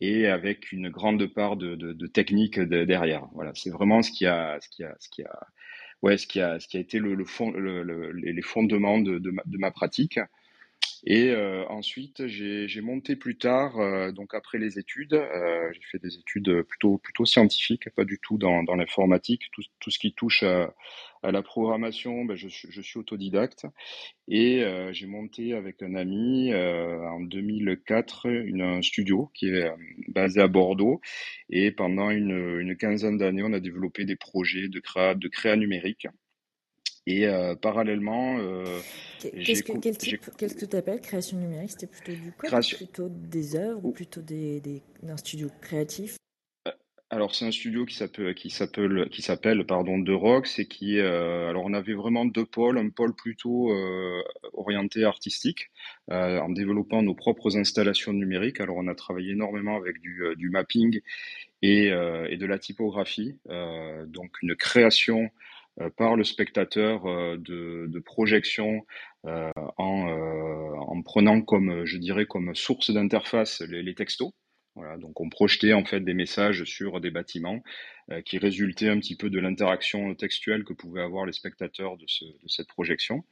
et 0.00 0.26
avec 0.26 0.72
une 0.72 0.88
grande 0.90 1.26
part 1.26 1.56
de, 1.56 1.74
de, 1.74 1.92
de 1.92 2.06
technique 2.06 2.58
derrière. 2.60 3.26
Voilà, 3.34 3.52
c'est 3.54 3.70
vraiment 3.70 4.02
ce 4.02 4.10
qui 4.10 4.26
a, 4.26 4.58
ce 4.60 4.68
qui 4.68 4.84
a, 4.84 4.96
ce 4.98 5.08
qui 5.08 5.22
a, 5.22 5.40
ouais, 6.02 6.18
ce 6.18 6.26
qui 6.26 6.40
a, 6.40 6.60
ce 6.60 6.68
qui 6.68 6.76
a 6.76 6.80
été 6.80 6.98
le, 6.98 7.14
le 7.14 7.24
fond, 7.24 7.50
le, 7.50 8.12
les 8.12 8.42
fondements 8.42 8.98
de, 8.98 9.18
de, 9.18 9.30
ma, 9.30 9.42
de 9.46 9.58
ma 9.58 9.70
pratique. 9.70 10.18
Et 11.04 11.30
euh, 11.30 11.64
ensuite, 11.68 12.26
j'ai 12.26 12.80
monté 12.82 13.16
plus 13.16 13.38
tard, 13.38 13.78
euh, 13.80 14.12
donc 14.12 14.34
après 14.34 14.58
les 14.58 14.78
études, 14.78 15.14
euh, 15.14 15.70
j'ai 15.72 15.80
fait 15.90 15.98
des 15.98 16.16
études 16.18 16.62
plutôt 16.64 16.98
plutôt 16.98 17.24
scientifiques, 17.24 17.88
pas 17.90 18.04
du 18.04 18.18
tout 18.22 18.36
dans, 18.36 18.62
dans 18.62 18.74
l'informatique. 18.74 19.44
Tout, 19.52 19.62
tout, 19.78 19.90
ce 19.90 19.98
qui 19.98 20.12
touche 20.12 20.42
à, 20.42 20.74
à 21.22 21.32
la 21.32 21.42
programmation, 21.42 22.24
ben 22.26 22.36
je, 22.36 22.48
je, 22.48 22.82
suis 22.82 22.98
autodidacte. 22.98 23.66
Et 24.28 24.62
j'ai 24.92 25.06
monté 25.06 25.54
avec 25.54 25.82
un 25.82 25.94
ami 25.94 26.52
en 26.54 27.20
2004 27.20 28.26
une, 28.26 28.62
un 28.62 28.82
studio 28.82 29.30
qui 29.34 29.48
est 29.48 29.70
basé 30.08 30.40
à 30.40 30.48
Bordeaux. 30.48 31.00
Et 31.48 31.70
pendant 31.72 32.10
une, 32.10 32.58
une 32.60 32.76
quinzaine 32.76 33.18
d'années, 33.18 33.42
on 33.42 33.52
a 33.52 33.60
développé 33.60 34.04
des 34.04 34.16
projets 34.16 34.68
de 34.68 34.80
créa, 34.80 35.14
de 35.14 35.28
créa 35.28 35.56
numérique. 35.56 36.06
Et 37.12 37.26
euh, 37.26 37.56
parallèlement, 37.56 38.38
euh, 38.38 38.78
qu'est-ce 39.20 39.64
que, 39.64 39.76
quel 39.84 39.96
type, 39.98 40.30
qu'est-ce 40.38 40.54
que 40.54 40.66
tu 40.72 40.76
appelles 40.76 41.00
création 41.00 41.38
numérique? 41.38 41.72
C'était 41.74 41.88
plutôt 41.88 42.12
du 42.12 42.30
code, 42.38 42.50
création... 42.50 42.76
plutôt 42.76 43.08
des 43.08 43.56
œuvres 43.56 43.84
ou 43.84 43.90
plutôt 43.90 44.22
des, 44.22 44.60
des, 44.60 44.80
d'un 45.02 45.16
studio 45.16 45.48
créatif? 45.60 46.10
Euh, 46.68 46.70
alors 47.08 47.34
c'est 47.34 47.46
un 47.46 47.50
studio 47.50 47.84
qui 47.84 47.96
s'appelle 47.96 48.32
qui 48.40 48.50
s'appelle 48.50 49.08
qui 49.10 49.22
s'appelle 49.22 49.66
pardon 49.66 50.00
The 50.04 50.16
Rocks 50.26 50.58
et 50.60 50.66
qui 50.66 50.98
euh, 50.98 51.48
alors 51.50 51.64
on 51.64 51.74
avait 51.74 51.94
vraiment 51.94 52.26
deux 52.26 52.46
pôles, 52.46 52.78
un 52.78 52.90
pôle 52.90 53.14
plutôt 53.24 53.72
euh, 53.72 54.22
orienté 54.52 55.02
artistique 55.02 55.62
euh, 56.12 56.38
en 56.38 56.50
développant 56.50 57.02
nos 57.02 57.16
propres 57.24 57.56
installations 57.56 58.12
numériques. 58.12 58.60
Alors 58.60 58.76
on 58.76 58.86
a 58.86 58.94
travaillé 58.94 59.32
énormément 59.32 59.76
avec 59.76 60.00
du, 60.00 60.22
du 60.36 60.50
mapping 60.50 61.00
et, 61.62 61.86
et 62.32 62.36
de 62.42 62.46
la 62.46 62.58
typographie, 62.58 63.38
donc 64.06 64.30
une 64.42 64.54
création 64.54 65.28
par 65.96 66.16
le 66.16 66.24
spectateur 66.24 67.06
euh, 67.06 67.36
de, 67.38 68.00
projection 68.00 68.86
euh, 69.26 69.50
en, 69.76 70.08
en, 70.08 71.02
prenant 71.02 71.42
comme, 71.42 71.84
je 71.84 71.98
dirais, 71.98 72.26
comme 72.26 72.54
source 72.54 72.90
d'interface 72.90 73.60
les, 73.62 73.82
les 73.82 73.94
textos. 73.94 74.32
Voilà, 74.76 74.96
donc 74.98 75.20
on 75.20 75.28
projetait 75.28 75.72
en 75.72 75.84
fait 75.84 76.00
des 76.00 76.14
messages 76.14 76.64
sur 76.64 77.00
des 77.00 77.10
bâtiments 77.10 77.56
euh, 77.56 77.60
qui 78.24 78.38
résultaient 78.38 78.88
un 78.88 78.98
petit 78.98 79.16
peu 79.16 79.30
de 79.30 79.38
l'interaction 79.38 80.14
textuelle 80.14 80.64
que 80.64 80.72
pouvaient 80.72 81.02
avoir 81.02 81.26
les 81.26 81.32
spectateurs 81.32 81.96
de, 81.96 82.04
ce, 82.06 82.24
de 82.24 82.48
cette 82.48 82.68
projection. 82.68 83.24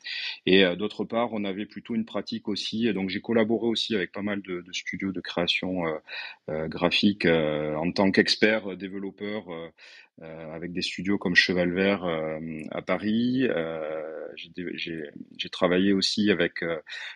Et 0.47 0.65
euh, 0.65 0.77
d'autre 0.77 1.05
part, 1.05 1.31
on 1.33 1.45
avait 1.45 1.67
plutôt 1.67 1.95
une 1.95 2.05
pratique 2.05 2.49
aussi. 2.49 2.87
Et 2.87 2.93
donc 2.93 3.09
j'ai 3.11 3.21
collaboré 3.21 3.67
aussi 3.67 3.95
avec 3.95 4.13
pas 4.13 4.23
mal 4.23 4.43
de, 4.43 4.61
de 4.61 4.73
studios 4.73 5.13
de 5.13 5.21
création 5.21 5.85
euh, 6.49 6.69
graphique 6.69 7.27
en 7.27 7.91
tant 7.93 8.11
qu'expert 8.11 8.77
développeur 8.77 9.45
euh, 10.21 10.53
avec 10.53 10.73
des 10.73 10.83
studios 10.83 11.17
comme 11.17 11.37
Cheval 11.37 11.71
Vert 11.73 12.05
euh, 12.05 12.41
à 12.73 12.83
Paris. 12.83 13.47
Euh, 13.49 14.03
j'ai 14.35 15.49
travaillé 15.51 15.93
aussi 15.93 16.31
avec 16.31 16.65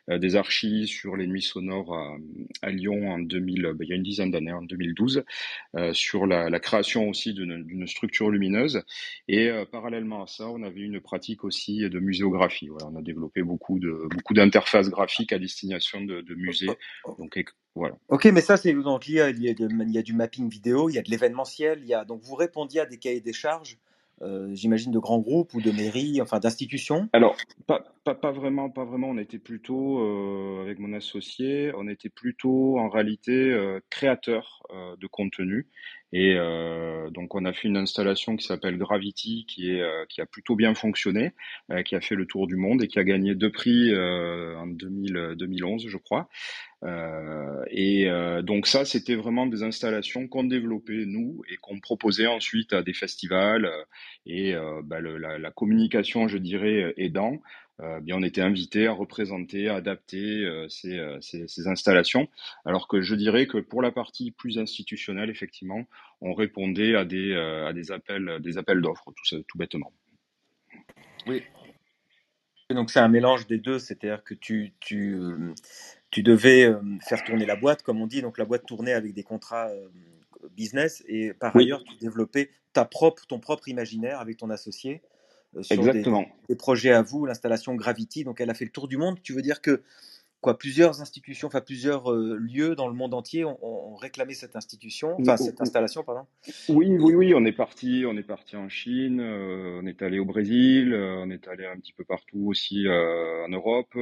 des 0.09 0.37
archives 0.37 0.87
sur 0.87 1.17
les 1.17 1.27
nuits 1.27 1.43
sonores 1.43 1.95
à, 1.95 2.17
à 2.63 2.71
Lyon 2.71 3.13
en 3.13 3.19
2000, 3.19 3.63
ben, 3.75 3.77
il 3.81 3.89
y 3.89 3.93
a 3.93 3.97
une 3.97 4.03
dizaine 4.03 4.31
d'années, 4.31 4.53
en 4.53 4.63
2012, 4.63 5.23
sur 5.93 6.27
la, 6.27 6.51
la 6.51 6.59
création 6.59 7.09
aussi 7.09 7.33
d'une 7.33 7.52
structure 7.87 8.31
lumineuse. 8.31 8.83
Et 9.29 9.51
parallèlement 9.71 10.23
à 10.23 10.27
ça, 10.27 10.49
on 10.49 10.63
avait 10.63 10.81
une 10.81 11.01
pratique 11.01 11.45
aussi 11.45 11.89
de 11.89 11.99
muséographie. 11.99 12.69
Voilà, 12.69 12.89
on 12.93 12.97
a 12.97 13.03
développé 13.03 13.43
beaucoup 13.43 13.79
de 13.79 14.09
beaucoup 14.11 14.35
d'interfaces 14.35 14.91
graphiques 14.91 15.33
à 15.33 15.39
destination 15.39 16.01
de, 16.03 16.21
de 16.21 16.35
musées. 16.35 16.71
Donc 17.19 17.39
voilà. 17.75 17.97
Ok, 18.09 18.27
mais 18.27 18.43
ça, 18.43 18.57
c'est 18.57 18.75
donc 18.75 19.09
il 19.09 19.15
y, 19.15 19.21
a, 19.21 19.31
il, 19.31 19.43
y 19.43 19.49
a, 19.49 19.55
il 19.59 19.91
y 19.91 19.99
a 19.99 20.03
du 20.03 20.13
mapping 20.13 20.49
vidéo, 20.49 20.91
il 20.91 20.95
y 20.95 20.99
a 20.99 21.03
de 21.03 21.11
l'événementiel, 21.11 21.79
il 21.81 21.89
y 21.89 21.95
a 21.95 22.05
donc 22.05 22.21
vous 22.23 22.35
répondiez 22.35 22.81
à 22.81 22.87
des 22.87 22.99
cahiers 22.99 23.23
des 23.23 23.33
charges, 23.33 23.79
euh, 24.21 24.55
j'imagine 24.55 24.93
de 24.93 24.99
grands 24.99 25.21
groupes 25.21 25.55
ou 25.55 25.61
de 25.63 25.71
mairies, 25.71 26.21
enfin 26.21 26.39
d'institutions? 26.39 27.09
Alors 27.15 27.37
pas, 27.67 27.83
pas, 28.05 28.15
pas, 28.15 28.31
vraiment, 28.31 28.69
pas 28.69 28.85
vraiment. 28.85 29.09
On 29.09 29.19
était 29.19 29.39
plutôt 29.39 30.01
euh, 30.01 30.63
avec 30.63 30.79
mon 30.79 30.93
associé, 30.93 31.73
on 31.77 31.89
était 31.89 32.11
plutôt 32.11 32.79
en 32.79 32.89
réalité 32.91 33.33
euh, 33.33 33.81
créateur 33.89 34.63
euh, 34.71 34.95
de 34.97 35.07
contenu. 35.07 35.67
Et 36.13 36.35
euh, 36.37 37.09
donc 37.11 37.35
on 37.35 37.45
a 37.45 37.53
fait 37.53 37.69
une 37.69 37.77
installation 37.77 38.37
qui 38.37 38.47
s'appelle 38.47 38.77
Gravity, 38.77 39.47
qui 39.49 39.71
est 39.71 39.83
qui 40.09 40.21
a 40.21 40.27
plutôt 40.27 40.57
bien 40.57 40.75
fonctionné, 40.75 41.33
qui 41.85 41.95
a 41.95 42.01
fait 42.01 42.15
le 42.15 42.27
tour 42.27 42.47
du 42.47 42.57
monde 42.57 42.83
et 42.83 42.89
qui 42.89 42.99
a 42.99 43.05
gagné 43.05 43.35
deux 43.35 43.51
prix 43.51 43.95
en 43.95 44.67
2000, 44.67 45.35
2011, 45.37 45.87
je 45.89 45.97
crois. 45.97 46.29
Euh, 46.85 47.65
et 47.71 48.09
euh, 48.09 48.43
donc 48.43 48.67
ça, 48.67 48.85
c'était 48.85 49.15
vraiment 49.15 49.47
des 49.47 49.63
installations 49.63 50.27
qu'on 50.27 50.45
développait 50.45 51.05
nous 51.07 51.43
et 51.49 51.57
qu'on 51.57 51.79
proposait 51.79 52.27
ensuite 52.27 52.73
à 52.73 52.83
des 52.83 52.95
festivals. 52.95 53.67
Euh, 53.67 53.85
et 54.27 54.55
bah, 54.85 55.01
le, 55.01 55.19
la, 55.19 55.39
la, 55.39 55.51
communication, 55.51 56.29
je 56.29 56.39
dirais, 56.39 56.95
aidant, 56.97 57.43
bien 57.79 58.17
on 58.17 58.23
était 58.23 58.41
invité 58.41 58.87
à 58.87 58.93
représenter, 58.93 59.69
à 59.69 59.77
adapter 59.77 60.47
ces, 60.69 61.01
ces, 61.21 61.49
ces, 61.49 61.67
installations. 61.69 62.29
Alors 62.65 62.87
que 62.87 63.01
je 63.01 63.15
dirais 63.15 63.47
que 63.47 63.59
pour 63.59 63.83
la 63.83 63.91
partie 63.91 64.31
plus 64.31 64.59
institutionnelle, 64.59 65.31
effectivement, 65.31 65.85
on 66.21 66.33
répondait 66.35 66.95
à 66.95 67.05
des, 67.05 67.35
à 67.35 67.73
des 67.73 67.91
appels, 67.91 68.39
des 68.41 68.59
appels 68.59 68.81
d'offres, 68.81 69.13
tout, 69.17 69.43
tout 69.43 69.59
bêtement. 69.59 69.93
Oui, 71.27 71.43
donc 72.75 72.91
c'est 72.91 73.01
un 73.01 73.09
mélange 73.09 73.47
des 73.47 73.59
deux, 73.59 73.79
c'est-à-dire 73.79 74.23
que 74.25 74.35
tu, 74.35 74.73
tu, 74.81 75.19
tu 76.11 76.23
devais 76.23 76.65
euh, 76.65 76.81
faire 77.07 77.23
tourner 77.25 77.47
la 77.47 77.57
boîte, 77.57 77.83
comme 77.83 78.01
on 78.01 78.07
dit, 78.07 78.23
donc 78.23 78.39
la 78.39 78.45
boîte 78.45 78.67
tournait 78.67 78.93
avec 78.93 79.15
des 79.15 79.23
contrats 79.23 79.69
euh, 79.69 79.89
business, 80.51 81.03
et 81.07 81.33
par 81.33 81.55
oui. 81.55 81.65
ailleurs, 81.65 81.83
tu 81.85 81.97
développais 81.97 82.51
ta 82.73 82.85
propre, 82.85 83.27
ton 83.27 83.39
propre 83.39 83.69
imaginaire 83.69 84.21
avec 84.21 84.39
ton 84.39 84.51
associé 84.51 85.03
euh, 85.05 85.12
sur 85.61 85.77
Exactement. 85.77 86.23
Des, 86.23 86.55
des, 86.55 86.57
projets 86.57 86.93
à 86.93 87.03
vous, 87.03 87.27
l'installation 87.27 87.75
Gravity, 87.75 88.25
donc 88.25 88.41
elle 88.41 88.51
a 88.51 88.55
fait 88.55 88.65
le 88.65 88.71
tour 88.71 88.89
du 88.89 88.97
monde. 88.97 89.21
Tu 89.23 89.33
veux 89.33 89.43
dire 89.43 89.61
que 89.61 89.83
quoi, 90.43 90.59
plusieurs 90.59 91.01
institutions, 91.01 91.47
enfin 91.47 91.63
plusieurs 91.63 92.13
euh, 92.13 92.37
lieux 92.37 92.75
dans 92.75 92.89
le 92.89 92.95
monde 92.95 93.15
entier 93.15 93.45
ont, 93.45 93.59
ont, 93.63 93.95
réclamé 93.95 94.35
cette 94.35 94.57
institution, 94.57 95.17
enfin 95.21 95.37
cette 95.39 95.61
installation, 95.61 96.03
pardon? 96.03 96.27
Oui, 96.69 96.89
oui, 96.99 97.15
oui, 97.15 97.35
on 97.35 97.45
est 97.47 97.53
parti, 97.53 98.05
on 98.07 98.17
est 98.17 98.25
parti 98.25 98.57
en 98.57 98.69
Chine, 98.69 99.21
euh, 99.21 99.81
on 99.81 99.87
est 99.87 100.03
allé 100.03 100.19
au 100.19 100.25
Brésil, 100.25 100.93
euh, 100.93 101.17
on 101.19 101.31
est 101.31 101.47
allé 101.49 101.65
un 101.65 101.77
petit 101.77 101.93
peu 101.93 102.05
partout 102.05 102.45
aussi 102.49 102.87
en 102.89 103.49
Europe. 103.49 103.97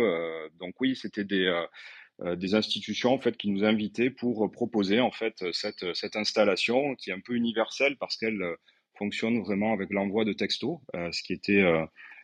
donc 0.58 0.74
oui, 0.80 0.96
c'était 0.96 1.24
des 1.24 1.64
des 2.36 2.54
institutions 2.54 3.14
en 3.14 3.18
fait 3.18 3.38
qui 3.38 3.50
nous 3.50 3.64
invitaient 3.64 4.10
pour 4.10 4.50
proposer 4.50 5.00
en 5.00 5.10
fait 5.10 5.42
cette 5.52 5.94
cette 5.94 6.16
installation 6.16 6.94
qui 6.96 7.08
est 7.10 7.14
un 7.14 7.20
peu 7.20 7.34
universelle 7.34 7.96
parce 7.98 8.18
qu'elle 8.18 8.42
fonctionne 9.00 9.40
vraiment 9.40 9.72
avec 9.72 9.90
l'envoi 9.90 10.24
de 10.24 10.32
textos, 10.32 10.78
ce 10.94 11.22
qui 11.22 11.32
était 11.32 11.64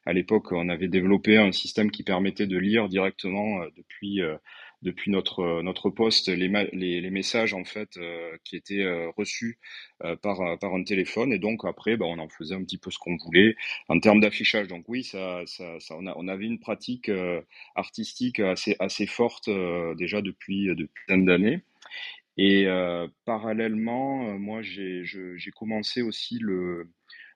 à 0.06 0.12
l'époque, 0.12 0.52
on 0.52 0.68
avait 0.68 0.86
développé 0.86 1.36
un 1.36 1.50
système 1.50 1.90
qui 1.90 2.04
permettait 2.04 2.46
de 2.46 2.56
lire 2.56 2.88
directement 2.88 3.60
euh, 3.62 3.68
depuis 3.76 4.22
euh, 4.22 4.36
depuis 4.82 5.10
notre 5.10 5.40
euh, 5.40 5.62
notre 5.62 5.90
poste 5.90 6.28
les, 6.28 6.48
les, 6.72 7.10
messages 7.10 7.54
en 7.54 7.64
fait 7.64 7.98
qui 8.44 8.56
étaient 8.56 8.86
reçus 9.16 9.58
par 10.22 10.58
par 10.60 10.74
un 10.74 10.84
téléphone. 10.84 11.32
Et 11.32 11.38
donc 11.38 11.64
après 11.64 11.96
bah, 11.96 12.06
on 12.06 12.18
en 12.18 12.28
faisait 12.28 12.54
un 12.54 12.62
petit 12.62 12.78
peu 12.78 12.90
ce 12.90 12.98
qu'on 12.98 13.16
voulait. 13.16 13.56
En 13.88 13.98
termes 13.98 14.20
d'affichage 14.20 14.68
donc 14.68 14.84
oui 14.88 15.02
ça, 15.02 15.42
ça, 15.46 15.80
ça 15.80 15.96
on, 15.98 16.06
a, 16.06 16.14
on 16.16 16.28
avait 16.28 16.44
une 16.44 16.60
pratique 16.60 17.10
artistique 17.74 18.38
assez 18.38 18.76
assez 18.78 19.06
forte 19.06 19.50
déjà 19.96 20.20
depuis 20.22 20.66
depuis 20.76 21.04
plein 21.06 21.18
d'années 21.18 21.62
et 22.36 22.66
parallèlement 23.24 24.38
moi 24.38 24.60
j'ai 24.62 25.50
commencé 25.54 26.02
aussi 26.02 26.38
le 26.38 26.88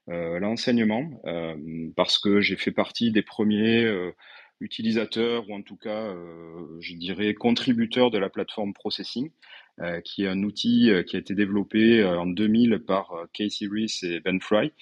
euh, 0.08 0.40
l'enseignement, 0.40 1.08
euh, 1.26 1.54
parce 1.94 2.18
que 2.18 2.40
j'ai 2.40 2.56
fait 2.56 2.72
partie 2.72 3.12
des 3.12 3.22
premiers 3.22 3.84
euh, 3.84 4.10
utilisateurs, 4.58 5.48
ou 5.48 5.54
en 5.54 5.62
tout 5.62 5.76
cas, 5.76 6.14
je 6.80 6.94
dirais, 6.94 7.32
contributeurs 7.32 8.10
de 8.10 8.18
la 8.18 8.28
plateforme 8.28 8.74
Processing, 8.74 9.30
qui 10.04 10.24
est 10.24 10.28
un 10.28 10.42
outil 10.42 10.90
qui 11.06 11.16
a 11.16 11.18
été 11.18 11.34
développé 11.34 12.04
en 12.04 12.26
2000 12.26 12.80
par 12.86 13.10
Casey 13.32 13.66
Rees 13.72 14.00
et 14.02 14.20
Ben 14.20 14.38
Fry, 14.38 14.72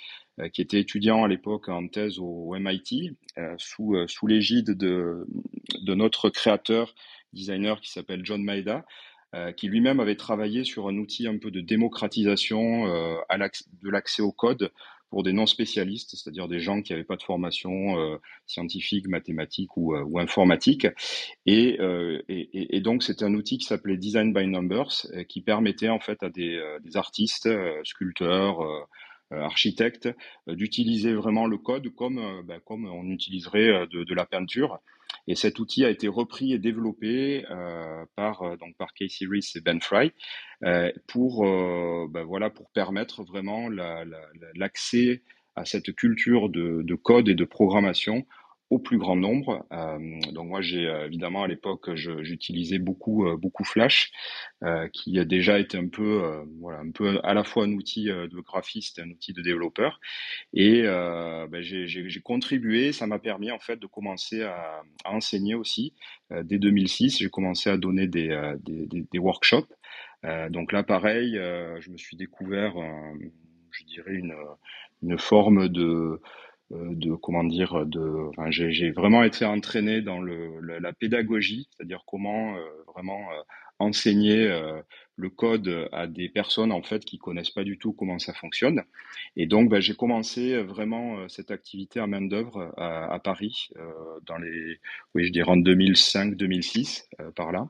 qui 0.53 0.63
étaient 0.63 0.81
étudiants 0.81 1.23
à 1.23 1.29
l'époque 1.29 1.69
en 1.69 1.87
thèse 1.87 2.19
au 2.19 2.57
MIT, 2.59 3.17
sous, 3.59 3.95
sous 4.09 4.27
l'égide 4.27 4.73
de, 4.73 5.25
de 5.81 5.95
notre 5.95 6.29
créateur, 6.29 6.93
designer 7.33 7.81
qui 7.81 7.93
s'appelle 7.93 8.25
John 8.25 8.43
Maeda, 8.43 8.85
euh, 9.35 9.53
qui 9.53 9.69
lui-même 9.69 10.01
avait 10.01 10.17
travaillé 10.17 10.65
sur 10.65 10.89
un 10.89 10.97
outil 10.97 11.27
un 11.27 11.39
peu 11.39 11.51
de 11.51 11.61
démocratisation 11.61 12.87
euh, 12.87 13.17
de 13.83 13.91
l'accès 13.91 14.23
au 14.23 14.33
code 14.33 14.71
pour 15.11 15.23
des 15.23 15.33
non 15.33 15.47
spécialistes, 15.47 16.15
c'est-à-dire 16.17 16.49
des 16.49 16.61
gens 16.61 16.83
qui 16.83 16.93
n'avaient 16.93 17.05
pas 17.05 17.17
de 17.17 17.23
formation 17.23 17.99
euh, 17.99 18.17
scientifique, 18.47 19.09
mathématique 19.09 19.77
ou, 19.77 19.95
euh, 19.95 20.03
ou 20.03 20.19
informatique. 20.19 20.87
Et, 21.47 21.79
euh, 21.81 22.23
et, 22.29 22.77
et 22.77 22.81
donc 22.81 23.03
c'était 23.03 23.25
un 23.25 23.35
outil 23.35 23.59
qui 23.59 23.67
s'appelait 23.67 23.97
Design 23.97 24.33
by 24.33 24.47
Numbers, 24.47 25.07
qui 25.29 25.41
permettait 25.41 25.89
en 25.89 26.01
fait 26.01 26.23
à 26.23 26.29
des, 26.29 26.61
des 26.83 26.97
artistes, 26.97 27.49
sculpteurs, 27.85 28.61
architectes, 29.31 30.09
d'utiliser 30.47 31.13
vraiment 31.15 31.47
le 31.47 31.59
code 31.59 31.89
comme, 31.95 32.43
ben, 32.45 32.61
comme 32.65 32.87
on 32.87 33.09
utiliserait 33.11 33.87
de, 33.89 34.05
de, 34.05 34.15
la 34.15 34.27
peinture. 34.27 34.79
Et 35.27 35.35
cet 35.35 35.59
outil 35.59 35.85
a 35.85 35.91
été 35.91 36.09
repris 36.09 36.53
et 36.53 36.59
développé 36.59 37.45
euh, 37.51 38.05
par 38.17 38.57
donc 38.59 38.77
par 38.77 38.95
Casey 38.95 39.27
Rees 39.31 39.57
et 39.57 39.61
Ben 39.61 39.81
Fry 39.81 40.13
euh, 40.65 40.91
pour 41.07 41.45
ben, 41.45 42.25
voilà 42.25 42.51
pour 42.51 42.71
permettre 42.71 43.25
vraiment 43.25 43.69
l'accès 43.69 45.05
la, 45.05 45.13
la, 45.13 45.63
à 45.63 45.65
cette 45.65 45.95
culture 45.95 46.49
de, 46.49 46.83
de, 46.83 46.95
code 46.95 47.29
et 47.29 47.35
de 47.35 47.45
programmation 47.45 48.27
au 48.71 48.79
plus 48.79 48.99
grand 48.99 49.17
nombre. 49.17 49.67
donc 50.33 50.49
moi, 50.49 50.61
j'ai 50.61 50.85
évidemment 51.07 51.43
à 51.43 51.49
l'époque, 51.49 51.95
j'utilisais 51.95 52.79
beaucoup 52.79 53.27
beaucoup 53.37 53.65
Flash, 53.65 54.11
qui 54.93 55.19
a 55.19 55.25
déjà 55.25 55.59
été 55.59 55.79
un 55.79 55.89
peu 55.89 56.45
voilà 56.61 56.81
un 56.81 56.91
peu 56.91 57.19
à 57.23 57.35
la 57.35 57.45
fois 57.45 57.65
un 57.65 57.73
outil 57.73 58.05
de 58.07 58.41
graphiste 58.41 58.99
un 58.99 59.11
outil 59.11 59.33
de 59.33 59.43
développeur. 59.43 60.01
Et 60.53 60.83
ben, 60.83 61.61
j'ai 61.61 62.21
contribué, 62.23 62.93
ça 62.93 63.07
m'a 63.07 63.19
permis 63.19 63.51
en 63.51 63.59
fait 63.59 63.77
de 63.79 63.87
commencer 63.87 64.43
à, 64.43 64.83
à 65.05 65.13
enseigner 65.13 65.55
aussi. 65.55 65.95
dès 66.31 66.59
2006, 66.59 67.19
j'ai 67.19 67.31
commencé 67.31 67.71
à 67.71 67.77
donner 67.77 68.07
des, 68.07 68.29
des, 68.65 68.87
des, 68.87 69.07
des 69.11 69.19
workshops. 69.19 69.73
donc 70.51 70.73
là, 70.73 70.83
pareil, 70.83 71.33
je 71.35 71.91
me 71.91 71.97
suis 71.97 72.17
découvert, 72.17 72.75
je 73.71 73.85
dirais 73.85 74.15
une 74.15 74.35
une 75.03 75.19
forme 75.19 75.69
de 75.69 75.83
euh, 75.85 76.21
de 76.71 77.15
comment 77.15 77.45
dire 77.45 77.87
de 77.87 78.29
enfin, 78.31 78.51
j'ai 78.51 78.91
vraiment 78.91 79.23
été 79.23 79.45
entraîné 79.45 80.03
dans 80.03 80.21
le, 80.21 80.61
la, 80.61 80.93
pédagogie 80.93 81.69
c'est-à-dire 81.71 82.05
comment 82.07 82.57
euh, 82.57 82.61
vraiment 82.87 83.21
euh, 83.31 83.41
enseigner 83.79 84.47
le 85.17 85.31
code 85.31 85.89
à 85.93 86.09
des 86.09 86.29
personnes 86.29 86.73
en 86.73 86.83
fait 86.83 87.05
qui 87.05 87.17
connaissent 87.17 87.53
pas 87.53 87.63
du 87.63 87.79
tout 87.79 87.93
comment 87.93 88.19
ça 88.19 88.35
fonctionne 88.35 88.83
et 89.37 89.47
donc 89.47 89.71
bah, 89.71 89.79
j'ai 89.79 89.95
commencé 89.95 90.61
vraiment 90.63 91.29
cette 91.29 91.53
activité 91.53 92.01
à 92.01 92.09
main 92.09 92.23
d'œuvre 92.23 92.75
à, 92.77 93.13
à, 93.15 93.19
Paris 93.21 93.71
dans 94.27 94.37
les 94.37 94.81
oui 95.15 95.27
je 95.27 95.33
dirais 95.33 95.51
en 95.51 95.57
2005 95.57 96.35
2006 96.35 97.09
par 97.37 97.53
là 97.53 97.69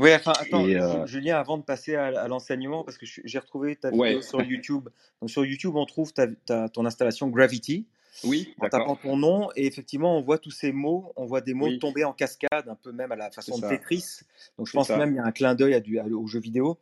oui, 0.00 0.14
enfin, 0.14 0.32
attends, 0.40 0.66
euh... 0.66 1.04
Julien, 1.06 1.38
avant 1.38 1.58
de 1.58 1.62
passer 1.62 1.94
à, 1.94 2.06
à 2.06 2.26
l'enseignement, 2.26 2.84
parce 2.84 2.96
que 2.96 3.04
j'ai 3.04 3.38
retrouvé 3.38 3.76
ta 3.76 3.90
vidéo 3.90 4.02
ouais. 4.02 4.22
sur 4.22 4.40
YouTube. 4.40 4.88
Donc, 5.20 5.28
sur 5.28 5.44
YouTube, 5.44 5.76
on 5.76 5.84
trouve 5.84 6.14
ta, 6.14 6.26
ta, 6.26 6.70
ton 6.70 6.86
installation 6.86 7.28
Gravity. 7.28 7.86
Oui, 8.24 8.54
en 8.60 8.68
tapant 8.68 8.96
ton 8.96 9.16
nom, 9.16 9.50
et 9.56 9.66
effectivement, 9.66 10.18
on 10.18 10.20
voit 10.20 10.38
tous 10.38 10.50
ces 10.50 10.72
mots, 10.72 11.12
on 11.16 11.26
voit 11.26 11.40
des 11.40 11.54
mots 11.54 11.66
oui. 11.66 11.78
tomber 11.78 12.04
en 12.04 12.12
cascade, 12.12 12.68
un 12.68 12.74
peu 12.74 12.92
même 12.92 13.12
à 13.12 13.16
la 13.16 13.30
façon 13.30 13.58
de 13.58 13.68
Tetris. 13.68 14.20
Donc, 14.58 14.66
je 14.66 14.72
pense 14.72 14.88
ça. 14.88 14.96
même 14.96 15.12
il 15.12 15.16
y 15.16 15.20
a 15.20 15.24
un 15.24 15.32
clin 15.32 15.54
d'œil 15.54 15.80
au 16.12 16.26
jeu 16.26 16.40
vidéo. 16.40 16.78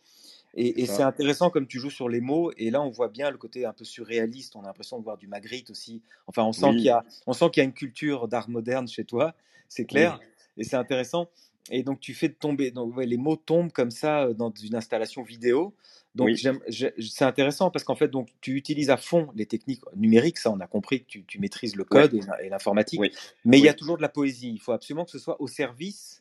Et, 0.55 0.87
c'est 0.87 1.03
intéressant 1.03 1.51
comme 1.51 1.67
tu 1.67 1.79
joues 1.79 1.91
sur 1.91 2.09
les 2.09 2.21
mots. 2.21 2.51
Et 2.57 2.71
là, 2.71 2.81
on 2.83 2.91
voit 2.91 3.09
bien 3.09 3.31
le 3.31 3.37
côté 3.37 3.65
un 3.65 3.73
peu 3.73 3.85
surréaliste. 3.85 4.57
On 4.57 4.63
a 4.63 4.67
l'impression 4.67 4.99
de 4.99 5.05
voir 5.05 5.17
du 5.17 5.29
Magritte 5.29 5.71
aussi. 5.71 6.03
Enfin, 6.27 6.43
on 6.45 6.53
sent 6.53 6.67
oui. 6.67 6.77
qu'il 6.77 6.85
y 6.85 7.57
y 7.59 7.61
a 7.61 7.65
une 7.65 7.73
culture 7.73 8.27
d'art 8.27 8.49
moderne 8.49 8.89
chez 8.89 9.05
toi. 9.05 9.35
C'est 9.69 9.85
clair. 9.85 10.19
Oui. 10.21 10.63
Et 10.63 10.65
c'est 10.65 10.77
intéressant. 10.77 11.29
Et 11.71 11.83
donc, 11.83 12.01
tu 12.01 12.15
fais 12.15 12.31
tomber, 12.31 12.71
donc 12.71 12.97
ouais, 12.97 13.07
les 13.07 13.17
mots 13.17 13.37
tombent 13.37 13.73
comme 13.73 13.91
ça 13.91 14.25
euh, 14.25 14.35
dans 14.35 14.51
une 14.51 14.75
installation 14.75 15.23
vidéo. 15.23 15.75
Donc, 16.15 16.29
oui. 16.29 17.01
c'est 17.11 17.25
intéressant 17.25 17.71
parce 17.71 17.85
qu'en 17.85 17.95
fait, 17.95 18.09
donc, 18.09 18.29
tu 18.41 18.55
utilises 18.55 18.91
à 18.91 18.97
fond 18.97 19.29
les 19.35 19.47
techniques 19.47 19.83
numériques. 19.95 20.39
Ça, 20.39 20.51
on 20.51 20.59
a 20.61 20.67
compris 20.67 21.03
que 21.03 21.07
tu, 21.07 21.25
tu 21.25 21.39
maîtrises 21.39 21.77
le 21.77 21.85
code 21.85 22.19
et 22.43 22.49
l'informatique. 22.49 23.01
Oui. 23.01 23.13
Mais 23.45 23.59
il 23.59 23.65
y 23.65 23.69
a 23.69 23.75
toujours 23.75 23.97
de 23.97 24.03
la 24.03 24.09
poésie. 24.09 24.51
Il 24.51 24.61
faut 24.61 24.73
absolument 24.73 25.05
que 25.05 25.11
ce 25.11 25.19
soit 25.19 25.41
au 25.41 25.47
service 25.47 26.21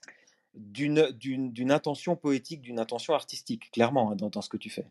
d'une 0.54 1.72
intention 1.72 2.16
poétique, 2.16 2.62
d'une 2.62 2.80
intention 2.80 3.14
artistique, 3.14 3.72
clairement, 3.72 4.12
hein, 4.12 4.16
dans, 4.16 4.30
dans, 4.30 4.42
ce 4.42 4.50
que 4.50 4.58
tu 4.58 4.70
fais. 4.70 4.86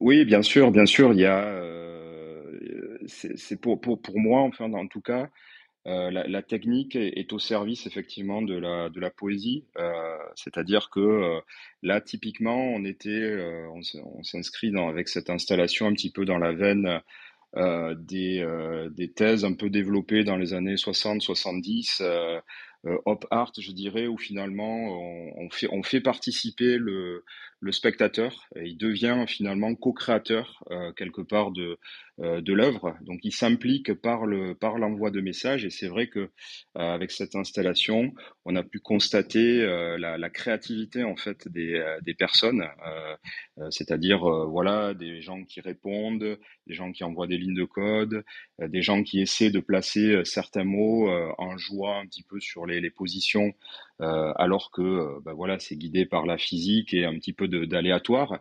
Oui, 0.00 0.24
bien 0.24 0.42
sûr, 0.42 0.70
bien 0.70 0.86
sûr. 0.86 1.12
Il 1.12 1.20
y 1.20 1.26
a, 1.26 1.44
euh, 1.44 2.98
c'est 3.06 3.56
pour, 3.56 3.80
pour, 3.80 4.00
pour 4.00 4.18
moi, 4.18 4.40
enfin, 4.42 4.72
en 4.72 4.86
tout 4.86 5.00
cas, 5.00 5.30
euh, 5.86 6.10
la, 6.10 6.26
la, 6.26 6.42
technique 6.42 6.96
est, 6.96 7.32
au 7.32 7.38
service 7.38 7.86
effectivement 7.86 8.40
de 8.40 8.54
la, 8.54 8.88
de 8.88 9.00
la 9.00 9.10
poésie, 9.10 9.64
euh, 9.78 10.16
c'est-à-dire 10.34 10.88
que 10.90 11.00
euh, 11.00 11.40
là 11.82 12.00
typiquement 12.00 12.56
on 12.56 12.84
était, 12.84 13.10
euh, 13.10 13.68
on 13.68 14.22
s'inscrit 14.22 14.72
avec 14.76 15.08
cette 15.08 15.28
installation 15.28 15.86
un 15.86 15.92
petit 15.92 16.10
peu 16.10 16.24
dans 16.24 16.38
la 16.38 16.52
veine 16.52 17.00
euh, 17.56 17.94
des, 17.98 18.44
des 18.92 19.12
thèses 19.12 19.44
un 19.44 19.52
peu 19.52 19.68
développées 19.68 20.24
dans 20.24 20.36
les 20.36 20.54
années 20.54 20.76
60-70 20.76 22.02
euh, 22.86 22.98
op 23.06 23.26
art, 23.30 23.52
je 23.58 23.72
dirais, 23.72 24.06
où 24.06 24.18
finalement 24.18 24.76
on, 24.76 25.44
on, 25.44 25.50
fait, 25.50 25.68
on 25.72 25.82
fait 25.82 26.00
participer 26.00 26.76
le, 26.76 27.24
le 27.64 27.72
spectateur 27.72 28.46
il 28.62 28.76
devient 28.76 29.24
finalement 29.26 29.74
co-créateur 29.74 30.62
euh, 30.70 30.92
quelque 30.92 31.22
part 31.22 31.50
de, 31.50 31.78
euh, 32.20 32.42
de 32.42 32.52
l'œuvre. 32.52 32.94
Donc 33.00 33.20
il 33.22 33.32
s'implique 33.32 33.94
par 33.94 34.26
le 34.26 34.54
par 34.54 34.76
l'envoi 34.76 35.10
de 35.10 35.22
messages 35.22 35.64
et 35.64 35.70
c'est 35.70 35.88
vrai 35.88 36.08
que 36.08 36.18
euh, 36.20 36.28
avec 36.74 37.10
cette 37.10 37.34
installation, 37.34 38.12
on 38.44 38.54
a 38.54 38.62
pu 38.62 38.80
constater 38.80 39.64
la, 39.98 40.18
la, 40.18 40.30
créativité 40.30 41.04
en 41.04 41.16
fait 41.16 41.48
des, 41.48 41.82
des 42.02 42.14
personnes, 42.14 42.64
c'est-à-dire 43.70 44.20
voilà 44.48 44.92
des 44.92 45.22
gens 45.22 45.44
qui 45.44 45.60
répondent, 45.60 46.38
des 46.66 46.74
gens 46.74 46.92
qui 46.92 47.04
envoient 47.04 47.26
des 47.26 47.38
lignes 47.38 47.54
de 47.54 47.64
code, 47.64 48.24
des 48.58 48.82
gens 48.82 49.02
qui 49.02 49.20
essaient 49.20 49.50
de 49.50 49.60
placer 49.60 50.22
certains 50.24 50.64
mots 50.64 51.08
en 51.38 51.56
jouant 51.56 52.00
un 52.00 52.06
petit 52.06 52.24
peu 52.24 52.40
sur 52.40 52.66
les, 52.66 52.80
les 52.80 52.90
positions 52.90 53.54
euh, 54.00 54.32
alors 54.36 54.70
que 54.72 54.82
euh, 54.82 55.20
bah 55.24 55.34
voilà, 55.34 55.58
c'est 55.60 55.76
guidé 55.76 56.04
par 56.04 56.26
la 56.26 56.36
physique 56.36 56.92
et 56.94 57.04
un 57.04 57.14
petit 57.14 57.32
peu 57.32 57.46
d'aléatoire. 57.48 58.38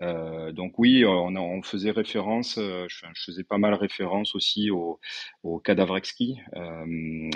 Euh, 0.00 0.50
donc 0.52 0.78
oui, 0.78 1.04
on, 1.04 1.62
faisait 1.62 1.90
référence, 1.90 2.58
je, 2.58 3.06
faisais 3.14 3.44
pas 3.44 3.58
mal 3.58 3.74
référence 3.74 4.34
aussi 4.34 4.70
au, 4.70 4.98
au 5.42 5.58
Cadavrexki, 5.60 6.38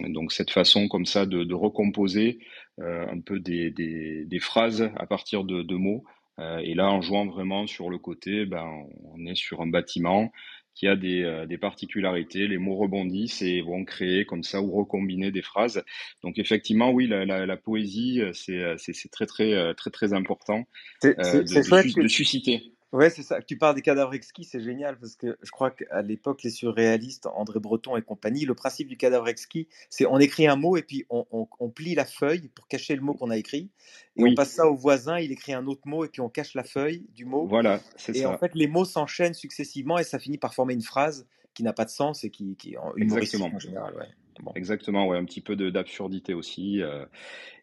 donc 0.09 0.33
cette 0.33 0.51
façon 0.51 0.89
comme 0.89 1.07
ça 1.07 1.27
de, 1.27 1.45
de 1.45 1.55
recomposer 1.55 2.39
un 2.79 3.21
peu 3.21 3.39
des, 3.41 3.71
des, 3.71 4.25
des, 4.25 4.39
phrases 4.41 4.91
à 4.97 5.07
partir 5.07 5.45
de, 5.45 5.63
de 5.63 5.75
mots. 5.77 6.05
et 6.39 6.75
là, 6.75 6.91
en 6.91 7.01
jouant 7.01 7.27
vraiment 7.27 7.67
sur 7.67 7.91
le 7.91 7.99
côté, 7.99 8.45
ben, 8.45 8.67
on 9.05 9.25
est 9.27 9.37
sur 9.37 9.61
un 9.63 9.67
bâtiment 9.67 10.33
qui 10.79 10.87
a 10.87 10.95
des, 10.95 11.25
euh, 11.25 11.45
des, 11.45 11.59
particularités. 11.59 12.47
Les 12.47 12.57
mots 12.57 12.77
rebondissent 12.77 13.43
et 13.43 13.63
vont 13.63 13.85
créer 13.85 14.25
comme 14.25 14.45
ça 14.45 14.63
ou 14.63 14.71
recombiner 14.71 15.33
des 15.33 15.43
phrases. 15.43 15.85
Donc 16.23 16.39
effectivement, 16.39 16.91
oui, 16.91 17.09
la, 17.09 17.25
la, 17.25 17.47
la 17.47 17.57
poésie, 17.57 18.21
euh, 18.21 18.33
euh, 18.51 18.77
c'est 18.79 19.11
très 19.11 19.27
très 19.27 19.75
très 19.75 19.91
très 19.91 20.13
important 20.13 20.65
euh, 21.05 21.15
de, 21.15 21.43
de, 21.43 22.03
de, 22.03 22.09
susciter. 22.09 22.73
Ouais, 22.93 23.11
c'est 23.11 23.23
ça. 23.23 23.43
Tu 23.43 23.59
parles 23.59 23.75
des 23.75 23.83
cadavres 23.83 24.15
exquis, 24.15 24.45
c'est 24.45 24.63
génial 24.63 24.99
parce 24.99 25.15
que 25.15 25.37
je 25.43 25.51
crois 25.51 25.71
qu'à 25.71 26.01
l'époque, 26.01 26.43
les 26.43 26.51
surréalistes, 26.51 27.27
André 27.27 27.61
Breton 27.61 27.97
et 27.97 28.03
compagnie, 28.03 28.47
le 28.47 28.55
principe 28.55 28.89
du 28.89 28.97
cadavre 28.97 29.29
exquis, 29.29 29.69
c'est 29.91 30.07
on 30.07 30.19
écrit 30.19 30.47
un 30.47 30.57
mot 30.57 30.77
et 30.79 30.83
puis 30.83 31.05
on, 31.11 31.27
on, 31.31 31.47
on, 31.61 31.69
plie 31.69 31.95
la 31.95 32.07
feuille 32.07 32.49
pour 32.55 32.67
cacher 32.67 32.97
le 32.97 33.03
mot 33.03 33.13
qu'on 33.13 33.29
a 33.29 33.37
écrit. 33.37 33.71
Et 34.17 34.23
oui. 34.23 34.31
on 34.33 34.35
passe 34.35 34.53
ça 34.53 34.67
au 34.67 34.75
voisin, 34.75 35.19
il 35.19 35.33
écrit 35.33 35.53
un 35.53 35.67
autre 35.67 35.83
mot 35.85 36.05
et 36.05 36.09
puis 36.09 36.23
on 36.23 36.31
cache 36.31 36.55
la 36.55 36.65
feuille 36.65 37.07
du 37.15 37.27
mot. 37.27 37.47
Voilà, 37.47 37.81
c'est 37.97 38.15
ça. 38.15 38.19
Et 38.21 38.27
en 38.27 38.39
fait, 38.39 38.53
les 38.55 38.69
mots 38.69 38.87
s'enchaînent 38.87 39.35
successivement 39.35 39.99
et 39.99 40.05
ça 40.05 40.19
finit 40.19 40.39
par 40.39 40.55
former 40.55 40.73
une 40.73 40.83
phrase 40.83 41.27
qui 41.53 41.65
n'a 41.65 41.75
pas 41.75 41.85
de 41.85 41.91
sens 41.91 42.25
et 42.25 42.31
qui, 42.31 42.57
qui 42.57 42.79
en 42.79 42.95
humoristique 42.97 43.41
en 43.43 43.59
général. 43.59 43.95
Ouais. 43.97 44.09
Bon. 44.41 44.53
Exactement, 44.55 45.09
ouais, 45.09 45.19
un 45.19 45.25
petit 45.25 45.41
peu 45.41 45.57
d'absurdité 45.57 46.33
aussi. 46.33 46.81
Euh, 46.81 47.05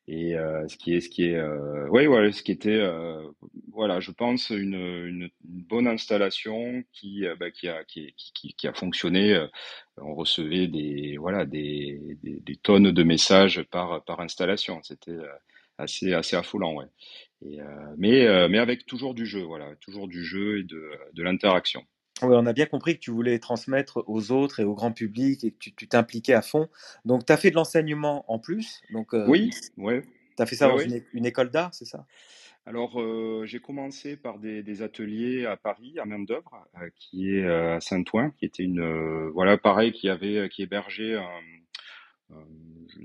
et 0.08 0.36
euh, 0.38 0.68
ce 0.68 0.78
qui 0.78 0.94
est 0.94 1.02
ce 1.02 1.10
qui 1.10 1.26
est 1.26 1.36
euh, 1.36 1.88
ouais, 1.90 2.06
ouais 2.08 2.32
ce 2.32 2.44
qui 2.44 2.52
était 2.52 2.70
euh, 2.70 3.28
voilà 3.72 4.00
je 4.00 4.12
pense 4.12 4.52
une, 4.52 4.76
une, 4.76 5.24
une 5.24 5.64
bonne 5.64 5.88
installation 5.88 6.84
qui 6.94 7.26
euh, 7.26 7.36
bah, 7.40 7.50
qui 7.52 7.68
a 7.68 7.84
qui, 7.86 8.14
qui, 8.16 8.54
qui, 8.54 8.68
a 8.68 8.74
fonctionné 8.74 9.34
euh, 9.34 9.48
on 9.98 10.14
recevait 10.14 10.68
des 10.68 11.18
voilà 11.18 11.46
des, 11.46 12.00
des, 12.22 12.40
des, 12.40 12.56
tonnes 12.58 12.92
de 12.92 13.04
messages 13.04 13.64
par 13.72 14.04
par 14.06 14.20
installation. 14.20 14.80
C'était 14.84 15.12
euh, 15.12 15.28
assez 15.80 16.14
assez 16.14 16.36
affolant 16.36 16.74
ouais. 16.76 16.86
Et, 17.46 17.60
mais 17.98 18.48
mais 18.50 18.60
avec 18.60 18.86
toujours 18.86 19.14
du 19.14 19.26
jeu 19.26 19.42
voilà 19.44 19.76
toujours 19.82 20.08
du 20.08 20.24
jeu 20.24 20.60
et 20.60 20.64
de 20.64 20.92
de 21.14 21.24
l'interaction 21.24 21.84
oui, 22.22 22.34
on 22.34 22.46
a 22.46 22.54
bien 22.54 22.66
compris 22.66 22.96
que 22.96 23.02
tu 23.02 23.12
voulais 23.12 23.40
transmettre 23.40 24.04
aux 24.08 24.32
autres 24.32 24.62
et 24.62 24.64
au 24.64 24.74
grand 24.74 24.92
public 24.92 25.44
et 25.44 25.52
que 25.52 25.58
tu 25.58 25.88
t'impliquais 25.88 26.34
à 26.34 26.42
fond. 26.42 26.70
Donc, 27.04 27.26
tu 27.26 27.34
as 27.34 27.38
fait 27.38 27.50
de 27.50 27.56
l'enseignement 27.56 28.24
en 28.32 28.40
plus. 28.40 28.82
Donc, 28.92 29.14
euh, 29.14 29.26
oui, 29.28 29.52
ouais. 29.78 30.04
Tu 30.38 30.44
as 30.44 30.46
fait 30.46 30.56
ça 30.56 30.74
ouais, 30.74 30.86
dans. 30.86 30.96
Une, 30.96 31.04
une, 31.14 31.26
école 31.26 31.50
d'art, 31.50 31.74
c'est 31.74 31.86
ça? 31.86 32.06
Alors, 32.66 33.00
euh, 33.00 33.44
j'ai 33.46 33.60
commencé 33.60 34.16
par 34.16 34.40
des, 34.40 34.64
des, 34.64 34.82
ateliers 34.82 35.46
à 35.46 35.56
Paris, 35.56 36.00
à 36.00 36.06
main 36.06 36.20
d'œuvre, 36.20 36.66
euh, 36.82 36.90
qui 36.96 37.36
est 37.36 37.44
euh, 37.44 37.76
à 37.76 37.80
Saint-Ouen, 37.80 38.32
qui 38.32 38.46
était 38.46 38.64
une. 38.64 39.30
Voilà, 39.30 39.58
pareil, 39.58 39.92
qui 39.92 40.10
avait 40.10 40.50
qui 40.50 40.64
hébergeait 40.64 41.16
un 41.16 41.42
euh, 42.32 42.36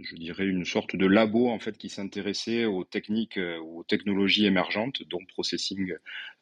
je, 0.02 0.16
dirais 0.16 0.46
une 0.46 0.64
sorte 0.64 0.96
de 0.96 1.04
labo 1.06 1.48
en 1.48 1.58
fait 1.58 1.76
qui 1.76 1.90
s'intéressait 1.90 2.64
aux 2.64 2.84
techniques, 2.84 3.36
euh, 3.36 3.58
aux 3.58 3.84
technologies 3.84 4.46
émergentes, 4.46 5.02
dont 5.10 5.18
Processing 5.28 5.94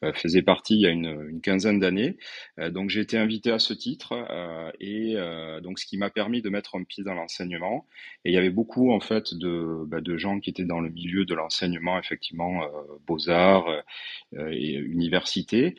euh, 0.03 0.13
faisait 0.13 0.41
partie 0.41 0.75
il 0.75 0.81
y 0.81 0.85
a 0.85 0.89
une, 0.89 1.41
quinzaine 1.41 1.79
d'années. 1.79 2.17
donc 2.57 2.89
j'ai 2.89 3.01
été 3.01 3.17
invité 3.17 3.51
à 3.51 3.59
ce 3.59 3.73
titre 3.73 4.13
et 4.79 5.15
donc 5.61 5.79
ce 5.79 5.85
qui 5.85 5.97
m'a 5.97 6.09
permis 6.09 6.41
de 6.41 6.49
mettre 6.49 6.75
un 6.75 6.83
pied 6.83 7.03
dans 7.03 7.13
l'enseignement. 7.13 7.87
Et 8.25 8.31
il 8.31 8.33
y 8.33 8.37
avait 8.37 8.49
beaucoup 8.49 8.91
en 8.91 8.99
fait 8.99 9.33
de, 9.33 9.83
bah, 9.87 10.01
de 10.01 10.17
gens 10.17 10.39
qui 10.39 10.49
étaient 10.49 10.65
dans 10.65 10.81
le 10.81 10.89
milieu 10.89 11.25
de 11.25 11.33
l'enseignement, 11.33 11.97
effectivement 11.97 12.61
beaux 13.07 13.29
arts 13.29 13.83
et 14.33 14.73
université. 14.73 15.75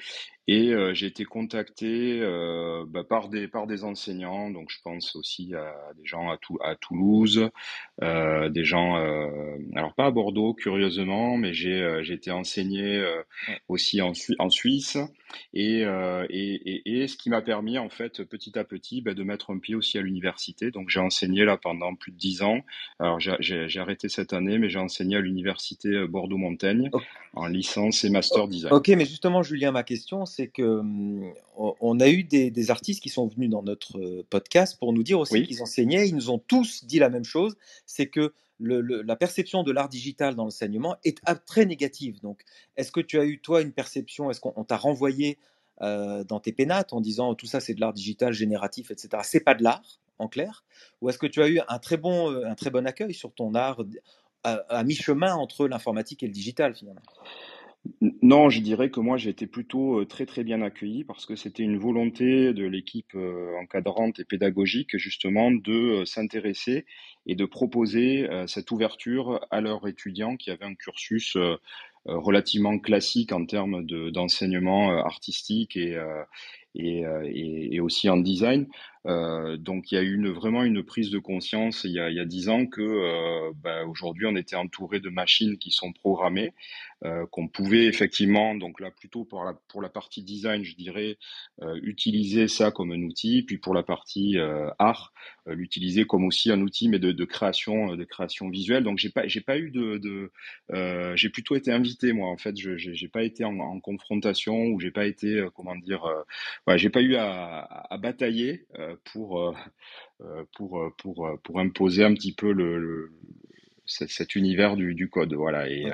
Et 0.53 0.75
euh, 0.75 0.93
j'ai 0.95 1.07
été 1.07 1.25
contacté 1.25 2.19
euh, 2.21 2.85
bah, 2.89 3.05
par 3.09 3.29
des 3.29 3.47
par 3.47 3.69
des 3.69 3.85
enseignants, 3.85 4.51
donc 4.51 4.69
je 4.69 4.79
pense 4.83 5.15
aussi 5.15 5.55
à 5.55 5.73
des 5.97 6.05
gens 6.05 6.29
à, 6.29 6.39
à 6.65 6.75
Toulouse, 6.75 7.49
euh, 8.03 8.49
des 8.49 8.65
gens, 8.65 8.97
alors 9.77 9.95
pas 9.95 10.07
à 10.07 10.11
Bordeaux 10.11 10.53
curieusement, 10.53 11.37
mais 11.37 11.55
j'ai 11.55 12.13
été 12.13 12.33
enseigné 12.33 13.01
aussi 13.69 14.03
en, 14.03 14.11
en 14.41 14.51
Suisse, 14.51 14.99
et, 15.55 15.83
et, 15.83 16.83
et, 16.85 17.07
ce 17.07 17.17
qui 17.17 17.31
m'a 17.31 17.43
permis 17.43 17.79
en 17.79 17.89
fait 17.89 18.25
petit 18.25 18.59
à 18.59 18.65
petit 18.65 19.03
bah, 19.03 19.15
de 19.15 19.23
mettre 19.23 19.53
un 19.53 19.59
pied 19.61 19.77
aussi 19.77 19.99
à 19.99 20.03
l'université. 20.03 20.73
Donc 20.73 20.91
j'ai 20.91 20.99
enseigné 20.99 21.45
là 21.45 21.59
pendant 21.59 21.95
plus 21.95 22.11
de 22.11 22.17
dix 22.17 22.43
ans. 22.43 22.59
Alors 22.99 23.21
j'ai 23.21 23.79
arrêté 23.79 24.09
cette 24.09 24.33
année, 24.33 24.59
mais 24.59 24.69
j'ai 24.69 24.81
enseigné 24.81 25.17
à 25.17 25.21
l'université 25.21 26.09
Bordeaux-Montaigne 26.09 26.91
en 27.35 27.47
licence 27.47 28.03
et 28.03 28.11
master 28.11 28.49
design. 28.49 28.73
Ok, 28.73 28.89
mais 28.89 29.05
justement 29.05 29.45
Julien, 29.45 29.71
ma 29.71 29.85
question 29.85 30.27
c'est 30.27 30.40
que 30.49 30.63
hum, 30.63 31.33
on 31.57 32.01
a 32.01 32.09
eu 32.09 32.25
des, 32.25 32.71
artistes 32.71 33.03
qui 33.03 33.09
sont 33.09 33.27
venus 33.27 33.51
dans 33.51 33.63
notre 33.63 34.23
podcast 34.31 34.79
pour 34.79 34.93
nous 34.93 35.03
dire 35.03 35.19
aussi 35.19 35.43
qu'ils 35.43 35.63
enseignaient. 35.63 36.09
Ils 36.09 36.15
nous 36.15 36.31
ont 36.31 36.39
tous 36.39 36.85
dit 36.85 36.99
la 36.99 37.11
même 37.11 37.25
chose, 37.25 37.57
c'est 37.87 38.07
que 38.07 38.33
la 38.61 39.17
perception 39.17 39.63
de 39.63 39.73
l'art 39.73 39.89
digital 39.89 40.35
dans 40.35 40.45
l'enseignement 40.45 40.97
est 41.05 41.19
très 41.47 41.65
négative. 41.65 42.21
Donc, 42.21 42.43
est-ce 42.77 42.93
que 42.93 43.01
tu 43.01 43.19
as 43.19 43.25
eu 43.25 43.41
toi 43.41 43.63
une 43.63 43.73
perception 43.73 44.31
Est-ce 44.31 44.41
qu'on 44.41 44.65
t'a 44.65 44.77
renvoyé 44.77 45.39
euh, 45.83 46.25
dans 46.25 46.41
tes 46.41 46.53
pénates 46.53 46.93
en 46.93 47.01
disant 47.01 47.35
tout 47.35 47.47
ça 47.47 47.59
c'est 47.61 47.75
de 47.75 47.81
l'art 47.81 47.95
digital 47.95 48.33
génératif, 48.33 48.91
etc. 48.91 49.23
C'est 49.23 49.41
pas 49.41 49.55
de 49.55 49.63
l'art 49.63 49.99
en 50.19 50.29
clair? 50.29 50.65
Ou 51.01 51.09
est-ce 51.09 51.19
que 51.19 51.27
tu 51.27 51.43
as 51.43 51.49
eu 51.49 51.61
un 51.69 51.79
très 51.79 51.97
bon, 51.97 52.45
un 52.45 52.55
très 52.55 52.71
bon 52.71 52.87
accueil 52.87 53.15
sur 53.15 53.33
ton 53.33 53.55
art 53.55 53.83
à 54.43 54.85
mi-chemin 54.85 55.35
entre 55.35 55.67
l'informatique 55.67 56.23
et 56.23 56.27
le 56.27 56.33
digital 56.33 56.75
finalement? 56.75 57.03
Non, 58.23 58.51
je 58.51 58.61
dirais 58.61 58.91
que 58.91 59.01
moi 59.01 59.17
j'ai 59.17 59.31
été 59.31 59.47
plutôt 59.47 60.01
euh, 60.01 60.05
très 60.07 60.27
très 60.27 60.45
bien 60.45 60.61
accueilli 60.61 61.05
parce 61.05 61.25
que 61.25 61.35
c'était 61.35 61.63
une 61.63 61.79
volonté 61.79 62.53
de 62.53 62.65
l'équipe 62.65 63.15
euh, 63.15 63.57
encadrante 63.61 64.19
et 64.21 64.25
pédagogique 64.25 64.97
justement 64.99 65.51
de 65.51 66.01
euh, 66.01 66.05
s'intéresser 66.05 66.85
et 67.27 67.35
de 67.35 67.45
proposer 67.45 68.29
cette 68.47 68.71
ouverture 68.71 69.47
à 69.51 69.61
leurs 69.61 69.87
étudiants 69.87 70.37
qui 70.37 70.51
avaient 70.51 70.65
un 70.65 70.75
cursus 70.75 71.37
relativement 72.07 72.79
classique 72.79 73.33
en 73.33 73.45
termes 73.45 73.85
d'enseignement 73.85 74.91
artistique 75.05 75.77
et, 75.77 75.99
et, 76.75 77.03
et, 77.03 77.75
et, 77.75 77.81
aussi 77.81 78.09
en 78.09 78.17
design. 78.17 78.67
Euh, 79.07 79.57
donc 79.57 79.91
il 79.91 79.95
y 79.95 79.99
a 79.99 80.03
eu 80.03 80.15
une, 80.15 80.29
vraiment 80.29 80.63
une 80.63 80.83
prise 80.83 81.11
de 81.11 81.19
conscience 81.19 81.85
il 81.85 81.93
y 81.93 82.01
a, 82.01 82.25
10 82.27 82.49
ans 82.51 82.67
que 82.67 82.83
euh, 82.83 83.51
bah, 83.63 83.87
aujourd'hui 83.87 84.27
on 84.27 84.37
était 84.37 84.57
entouré 84.57 85.01
de 85.01 85.09
machines 85.09 85.57
qui 85.57 85.71
sont 85.71 85.93
programmées, 85.93 86.53
euh, 87.07 87.25
qu'on 87.31 87.49
pouvait 87.49 87.87
effectivement, 87.87 88.55
donc 88.55 88.79
là 88.79 88.91
plutôt 88.91 89.25
pour 89.25 89.45
la, 89.45 89.55
pour 89.69 89.81
la 89.81 89.89
partie 89.89 90.23
design, 90.23 90.65
je 90.65 90.77
dirais, 90.77 91.17
euh, 91.63 91.81
utiliser 91.83 92.47
ça 92.47 92.71
comme 92.71 92.93
un 92.93 93.01
outil, 93.03 93.43
puis 93.43 93.57
pour 93.57 93.73
la 93.73 93.83
partie 93.83 94.39
euh, 94.39 94.69
art, 94.79 95.15
l'utiliser 95.47 96.05
comme 96.05 96.25
aussi 96.27 96.53
un 96.53 96.61
outil 96.61 96.91
mais 96.91 96.99
de, 96.99 97.11
de 97.13 97.25
création, 97.25 97.97
de 97.97 98.05
création 98.05 98.51
visuelle. 98.51 98.85
Donc 98.85 98.99
j'ai 98.99 99.09
pas 99.09 99.27
j'ai 99.27 99.41
pas 99.41 99.57
eu 99.57 99.71
de, 99.71 99.97
de 99.97 100.31
j'ai 101.17 101.31
plutôt 101.31 101.57
été 101.57 101.73
invité 101.73 102.00
moi 102.13 102.29
en 102.29 102.37
fait, 102.37 102.57
je 102.59 102.77
j'ai 102.77 103.09
pas 103.09 103.23
été 103.23 103.45
en, 103.45 103.59
en, 103.59 103.81
confrontation 103.81 104.67
ou 104.67 104.81
j'ai 104.81 104.91
pas 104.91 105.07
été 105.07 105.45
comment 105.55 105.77
dire, 105.77 106.03
voilà, 106.67 106.77
j'ai 106.79 106.91
pas 106.91 107.03
eu 107.03 107.17
à, 107.17 107.61
à, 107.61 107.95
à 107.95 107.99
batailler 107.99 108.67
pour, 109.05 109.41
euh, 109.41 109.53
euh, 110.23 110.45
pour, 110.57 110.81
euh, 110.81 110.95
pour, 110.99 111.39
pour 111.43 111.61
imposer 111.61 112.05
un 112.05 112.15
petit 112.15 112.33
peu 112.33 112.53
le, 112.53 113.11
cet, 113.87 114.35
univers 114.35 114.77
du, 114.77 114.95
du, 114.95 115.09
code. 115.09 115.33
Voilà. 115.35 115.69
Et, 115.69 115.87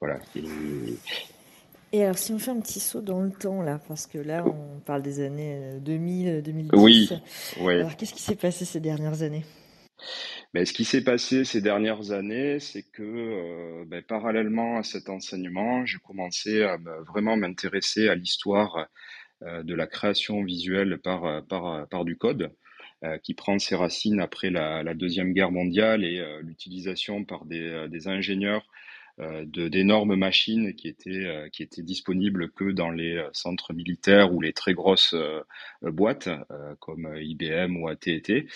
voilà. 0.00 0.18
Et... 1.92 2.04
alors, 2.04 2.18
si 2.18 2.32
on 2.32 2.38
fait 2.38 2.50
un 2.50 2.60
petit 2.60 2.80
saut 2.80 3.00
dans 3.00 3.20
le 3.20 3.30
temps, 3.30 3.62
là, 3.62 3.80
parce 3.88 4.06
que 4.06 4.18
là, 4.18 4.44
on 4.46 4.80
parle 4.80 5.02
des 5.02 5.20
années 5.20 5.78
2000, 5.80 6.42
2010. 6.42 6.70
Oui. 6.76 7.08
Alors, 7.66 7.96
qu'est-ce 7.96 8.14
qui 8.14 8.22
s'est 8.22 8.36
passé 8.36 8.64
ces 8.64 8.80
dernières 8.80 9.22
années? 9.22 9.44
Mais 10.54 10.64
ce 10.64 10.72
qui 10.72 10.84
s'est 10.84 11.04
passé 11.04 11.44
ces 11.44 11.60
dernières 11.60 12.12
années, 12.12 12.60
c'est 12.60 12.84
que 12.84 13.84
ben, 13.84 14.02
parallèlement 14.02 14.78
à 14.78 14.82
cet 14.82 15.08
enseignement, 15.08 15.84
j'ai 15.86 15.98
commencé 15.98 16.62
à 16.62 16.78
vraiment 17.06 17.36
m'intéresser 17.36 18.08
à 18.08 18.14
l'histoire 18.14 18.88
euh, 19.44 19.62
de 19.62 19.74
la 19.74 19.86
création 19.86 20.42
visuelle 20.42 20.98
par, 20.98 21.24
euh, 21.24 21.40
euh, 21.52 22.04
du 22.04 22.16
code, 22.16 22.52
qui 23.22 23.34
prend 23.34 23.60
ses 23.60 23.76
racines 23.76 24.18
après 24.18 24.50
la, 24.50 24.92
Deuxième 24.92 25.32
Guerre 25.32 25.52
mondiale 25.52 26.04
et 26.04 26.20
l'utilisation 26.42 27.24
par 27.24 27.44
des, 27.44 28.08
ingénieurs 28.08 28.66
d'énormes 29.46 30.14
machines 30.14 30.74
qui 30.74 30.88
étaient 30.88 31.48
qui 31.52 31.62
étaient 31.62 31.82
disponibles 31.82 32.50
que 32.50 32.70
dans 32.70 32.90
les 32.90 33.22
centres 33.32 33.72
militaires 33.72 34.32
ou 34.32 34.40
les 34.40 34.52
très 34.52 34.74
grosses 34.74 35.14
boîtes 35.82 36.28
comme 36.80 37.12
IBM 37.16 37.76
ou 37.76 37.88
AT&T 37.88 38.46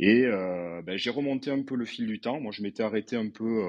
et 0.00 0.26
ben, 0.26 0.96
j'ai 0.96 1.10
remonté 1.10 1.50
un 1.50 1.62
peu 1.62 1.76
le 1.76 1.84
fil 1.84 2.06
du 2.06 2.20
temps. 2.20 2.40
Moi 2.40 2.52
je 2.52 2.62
m'étais 2.62 2.82
arrêté 2.82 3.16
un 3.16 3.28
peu 3.28 3.62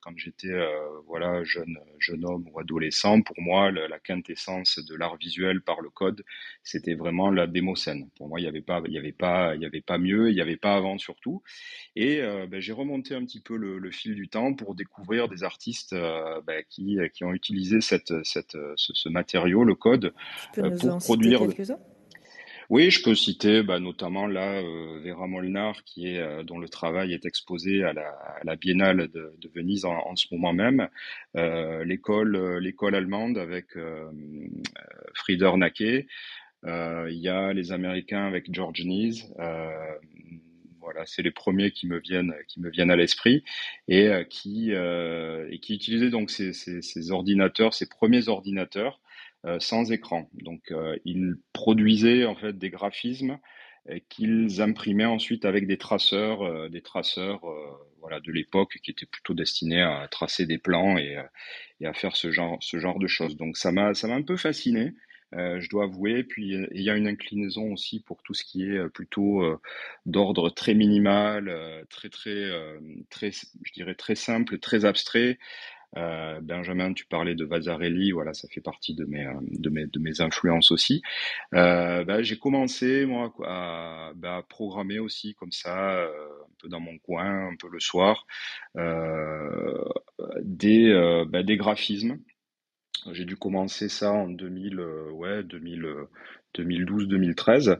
quand 0.00 0.12
j'étais 0.16 0.50
euh, 0.50 0.68
voilà 1.06 1.42
jeune 1.44 1.78
jeune 1.98 2.24
homme 2.24 2.48
ou 2.52 2.58
adolescent, 2.58 3.22
pour 3.22 3.40
moi 3.40 3.70
la, 3.70 3.98
quintessence 3.98 4.78
de 4.78 4.94
l'art 4.96 5.16
visuel 5.16 5.60
par 5.60 5.80
le 5.80 5.90
code, 5.90 6.24
c'était 6.64 6.94
vraiment 6.94 7.30
la 7.30 7.46
démoscène. 7.46 8.08
Pour 8.16 8.28
moi, 8.28 8.40
il 8.40 8.44
n'y 8.44 8.48
avait 8.48 8.62
pas 8.62 8.82
il 8.86 8.92
y 8.92 8.98
avait 8.98 9.12
pas 9.12 9.54
il 9.54 9.62
y 9.62 9.66
avait 9.66 9.80
pas 9.80 9.98
mieux, 9.98 10.30
il 10.30 10.34
n'y 10.34 10.40
avait 10.40 10.56
pas 10.56 10.74
avant 10.74 10.98
surtout. 10.98 11.42
Et 11.96 12.20
euh, 12.20 12.46
ben, 12.46 12.60
j'ai 12.60 12.72
remonté 12.72 13.14
un 13.14 13.24
petit 13.24 13.40
peu 13.40 13.56
le, 13.56 13.90
fil 13.90 14.14
du 14.14 14.28
temps 14.28 14.54
pour 14.54 14.74
découvrir 14.74 15.28
des 15.28 15.42
artistes 15.42 15.92
euh, 15.92 16.40
ben, 16.46 16.64
qui 16.68 16.98
qui 17.12 17.24
ont 17.24 17.32
utilisé 17.32 17.80
cette 17.80 18.12
cette 18.24 18.56
ce, 18.76 19.08
matériau, 19.08 19.64
le 19.64 19.74
code, 19.74 20.14
pour 20.54 20.98
produire. 20.98 21.42
Oui, 22.70 22.92
je 22.92 23.02
peux 23.02 23.16
citer 23.16 23.64
bah, 23.64 23.80
notamment 23.80 24.28
là 24.28 24.60
euh, 24.62 25.00
Vera 25.04 25.26
Molnar, 25.26 25.82
qui 25.82 26.06
est 26.06 26.20
euh, 26.20 26.44
dont 26.44 26.60
le 26.60 26.68
travail 26.68 27.12
est 27.12 27.26
exposé 27.26 27.82
à 27.82 27.92
la, 27.92 28.54
Biennale 28.54 29.08
de, 29.08 29.32
Venise 29.52 29.84
en, 29.84 30.14
ce 30.14 30.26
moment 30.30 30.52
même. 30.52 30.88
Euh, 31.36 31.84
l'école, 31.84 32.94
allemande 32.94 33.38
avec 33.38 33.76
Frieder 35.14 35.50
Nacke. 35.56 35.80
il 35.80 36.06
y 37.08 37.28
a 37.28 37.52
les 37.52 37.72
Américains 37.72 38.24
avec 38.24 38.54
George 38.54 38.84
Nees. 38.84 39.24
voilà, 40.78 41.04
c'est 41.06 41.22
les 41.22 41.32
premiers 41.32 41.72
qui 41.72 41.88
me 41.88 41.98
viennent, 41.98 42.34
qui 42.46 42.60
me 42.60 42.70
viennent 42.70 42.92
à 42.92 42.96
l'esprit 42.96 43.42
et 43.88 44.12
qui 44.30 44.70
et 44.70 45.60
utilisaient 45.68 46.10
donc 46.10 46.30
ces, 46.30 46.52
ces, 46.52 47.10
ordinateurs, 47.10 47.74
ces 47.74 47.88
premiers 47.88 48.28
ordinateurs 48.28 49.00
sans 49.58 49.90
écran. 49.90 50.28
Donc, 50.34 50.70
euh, 50.70 50.96
ils 51.04 51.36
produisaient 51.52 52.24
en 52.24 52.34
fait 52.34 52.58
des 52.58 52.70
graphismes 52.70 53.38
qu'ils 54.08 54.60
imprimaient 54.60 55.06
ensuite 55.06 55.44
avec 55.44 55.66
des 55.66 55.78
traceurs, 55.78 56.42
euh, 56.42 56.68
des 56.68 56.82
traceurs 56.82 57.40
voilà 58.00 58.20
de 58.20 58.32
l'époque 58.32 58.78
qui 58.82 58.90
étaient 58.90 59.06
plutôt 59.06 59.34
destinés 59.34 59.82
à 59.82 60.06
tracer 60.10 60.46
des 60.46 60.58
plans 60.58 60.96
et, 60.96 61.16
à 61.84 61.92
faire 61.92 62.16
ce 62.16 62.30
genre 62.30 62.98
de 62.98 63.06
choses. 63.06 63.36
Donc 63.36 63.56
ça 63.56 63.72
m'a 63.72 63.92
un 64.04 64.22
peu 64.22 64.36
fasciné. 64.36 64.94
Euh, 65.34 65.60
je 65.60 65.68
dois 65.68 65.84
avouer. 65.84 66.24
Puis 66.24 66.54
il 66.72 66.82
y 66.82 66.90
a 66.90 66.96
une 66.96 67.06
inclinaison 67.06 67.72
aussi 67.72 68.00
pour 68.00 68.22
tout 68.22 68.34
ce 68.34 68.44
qui 68.44 68.64
est 68.64 68.88
plutôt 68.88 69.42
euh, 69.42 69.60
d'ordre 70.06 70.50
très 70.50 70.74
minimal, 70.74 71.84
très 71.90 72.08
très 72.08 72.50
très, 73.10 73.30
je 73.30 73.72
dirais 73.72 73.94
très 73.94 74.14
simple, 74.14 74.58
très 74.58 74.84
abstrait, 74.84 75.38
euh, 75.96 76.40
Benjamin, 76.40 76.92
tu 76.92 77.04
parlais 77.06 77.34
de 77.34 77.44
Vasarely, 77.44 78.12
voilà, 78.12 78.32
ça 78.32 78.48
fait 78.48 78.60
partie 78.60 78.94
de 78.94 79.04
mes, 79.04 79.26
de 79.42 79.70
mes, 79.70 79.86
de 79.86 79.98
mes 79.98 80.20
influences 80.20 80.70
aussi. 80.70 81.02
Euh, 81.54 82.04
ben, 82.04 82.22
j'ai 82.22 82.38
commencé 82.38 83.06
moi 83.06 83.32
à, 83.44 84.12
ben, 84.14 84.38
à, 84.38 84.42
programmer 84.42 84.98
aussi 85.00 85.34
comme 85.34 85.52
ça, 85.52 85.94
euh, 85.94 86.08
un 86.44 86.54
peu 86.58 86.68
dans 86.68 86.80
mon 86.80 86.96
coin, 86.98 87.48
un 87.48 87.56
peu 87.56 87.68
le 87.68 87.80
soir, 87.80 88.26
euh, 88.76 89.84
des, 90.42 90.90
euh, 90.90 91.24
ben, 91.28 91.44
des 91.44 91.56
graphismes. 91.56 92.18
J'ai 93.12 93.24
dû 93.24 93.36
commencer 93.36 93.88
ça 93.88 94.12
en 94.12 94.28
2000, 94.28 94.78
euh, 94.78 95.10
ouais, 95.10 95.42
2000, 95.42 95.86
2012-2013. 96.54 97.78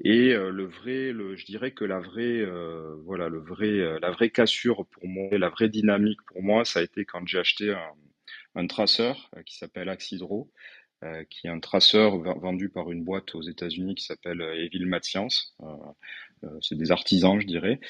Et 0.00 0.32
euh, 0.32 0.50
le 0.50 0.66
vrai, 0.66 1.12
le, 1.12 1.36
je 1.36 1.44
dirais 1.46 1.72
que 1.72 1.84
la 1.84 2.00
vraie, 2.00 2.40
euh, 2.42 2.94
voilà, 3.04 3.28
le 3.28 3.40
vrai, 3.40 3.68
euh, 3.68 3.98
la 4.00 4.10
vraie 4.10 4.30
cassure 4.30 4.86
pour 4.86 5.06
moi, 5.06 5.28
la 5.38 5.48
vraie 5.48 5.68
dynamique 5.68 6.20
pour 6.26 6.42
moi, 6.42 6.64
ça 6.64 6.80
a 6.80 6.82
été 6.82 7.04
quand 7.04 7.26
j'ai 7.26 7.38
acheté 7.38 7.72
un, 7.72 7.92
un 8.54 8.66
traceur 8.66 9.30
qui 9.46 9.56
s'appelle 9.56 9.88
Axidro, 9.88 10.50
qui 11.30 11.46
est 11.46 11.50
un 11.50 11.60
traceur 11.60 12.18
vendu 12.18 12.68
par 12.68 12.90
une 12.90 13.04
boîte 13.04 13.34
aux 13.34 13.42
États-Unis 13.42 13.94
qui 13.94 14.04
s'appelle 14.04 14.40
Evil 14.40 14.86
Mad 14.86 15.04
Science. 15.04 15.54
Euh, 16.44 16.58
c'est 16.60 16.76
des 16.76 16.92
artisans, 16.92 17.40
je 17.40 17.46
dirais. 17.46 17.80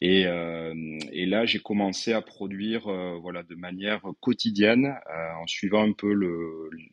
Et, 0.00 0.26
euh, 0.26 0.98
et 1.12 1.26
là, 1.26 1.46
j'ai 1.46 1.58
commencé 1.58 2.12
à 2.12 2.20
produire, 2.20 2.88
euh, 2.88 3.18
voilà, 3.20 3.42
de 3.42 3.54
manière 3.54 4.02
quotidienne, 4.20 4.94
en 5.40 5.46
suivant 5.46 5.82
un 5.82 5.92
peu 5.92 6.12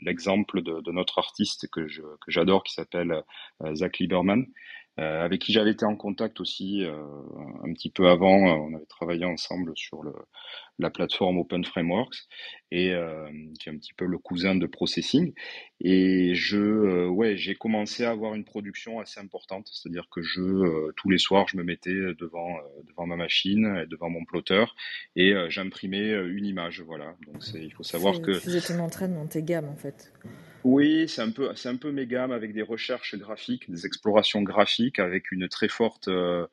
l'exemple 0.01 0.61
de, 0.61 0.81
de, 0.81 0.91
notre 0.91 1.19
artiste 1.19 1.67
que 1.69 1.87
je, 1.87 2.01
que 2.01 2.31
j'adore, 2.31 2.63
qui 2.63 2.73
s'appelle 2.73 3.23
Zach 3.73 3.99
Lieberman, 3.99 4.41
euh, 4.41 4.45
avec 4.97 5.41
qui 5.41 5.53
j'avais 5.53 5.71
été 5.71 5.85
en 5.85 5.95
contact 5.95 6.39
aussi 6.39 6.83
euh, 6.83 7.01
un 7.63 7.73
petit 7.73 7.89
peu 7.89 8.07
avant. 8.07 8.37
On 8.37 8.73
avait 8.75 8.85
travaillé 8.85 9.25
ensemble 9.25 9.71
sur 9.75 10.03
le, 10.03 10.13
la 10.79 10.89
plateforme 10.89 11.37
Open 11.37 11.63
Frameworks 11.63 12.27
et 12.71 12.91
euh, 12.91 13.29
qui 13.59 13.69
est 13.69 13.71
un 13.71 13.77
petit 13.77 13.93
peu 13.93 14.05
le 14.05 14.17
cousin 14.17 14.55
de 14.55 14.65
Processing. 14.65 15.33
Et 15.79 16.35
je, 16.35 16.57
euh, 16.57 17.07
ouais, 17.07 17.37
j'ai 17.37 17.55
commencé 17.55 18.03
à 18.03 18.11
avoir 18.11 18.35
une 18.35 18.43
production 18.43 18.99
assez 18.99 19.19
importante, 19.19 19.67
c'est-à-dire 19.71 20.07
que 20.11 20.21
je, 20.21 20.41
euh, 20.41 20.91
tous 20.97 21.09
les 21.09 21.17
soirs, 21.17 21.47
je 21.47 21.57
me 21.57 21.63
mettais 21.63 21.95
devant, 22.19 22.57
devant 22.87 23.05
ma 23.05 23.15
machine, 23.15 23.85
devant 23.89 24.09
mon 24.09 24.25
plotter, 24.25 24.65
et 25.15 25.33
j'imprimais 25.49 26.11
une 26.29 26.45
image. 26.45 26.81
Voilà. 26.81 27.15
Donc 27.25 27.41
il 27.53 27.71
faut 27.73 27.83
savoir 27.83 28.21
que. 28.21 28.31
Tu 28.31 28.39
faisais 28.39 28.61
ton 28.61 28.79
entraînement, 28.79 29.25
tes 29.27 29.43
gammes 29.43 29.69
en 29.69 29.75
fait. 29.75 30.11
Oui, 30.63 31.07
c'est 31.07 31.21
un 31.21 31.31
peu, 31.31 31.49
c'est 31.55 31.69
un 31.69 31.77
avec 32.31 32.53
des 32.53 32.61
recherches 32.61 33.15
graphiques, 33.15 33.69
des 33.69 33.85
explorations 33.85 34.41
graphiques, 34.41 34.99
avec 34.99 35.31
une 35.31 35.47
très 35.47 35.67
forte, 35.67 36.07
euh, 36.07 36.47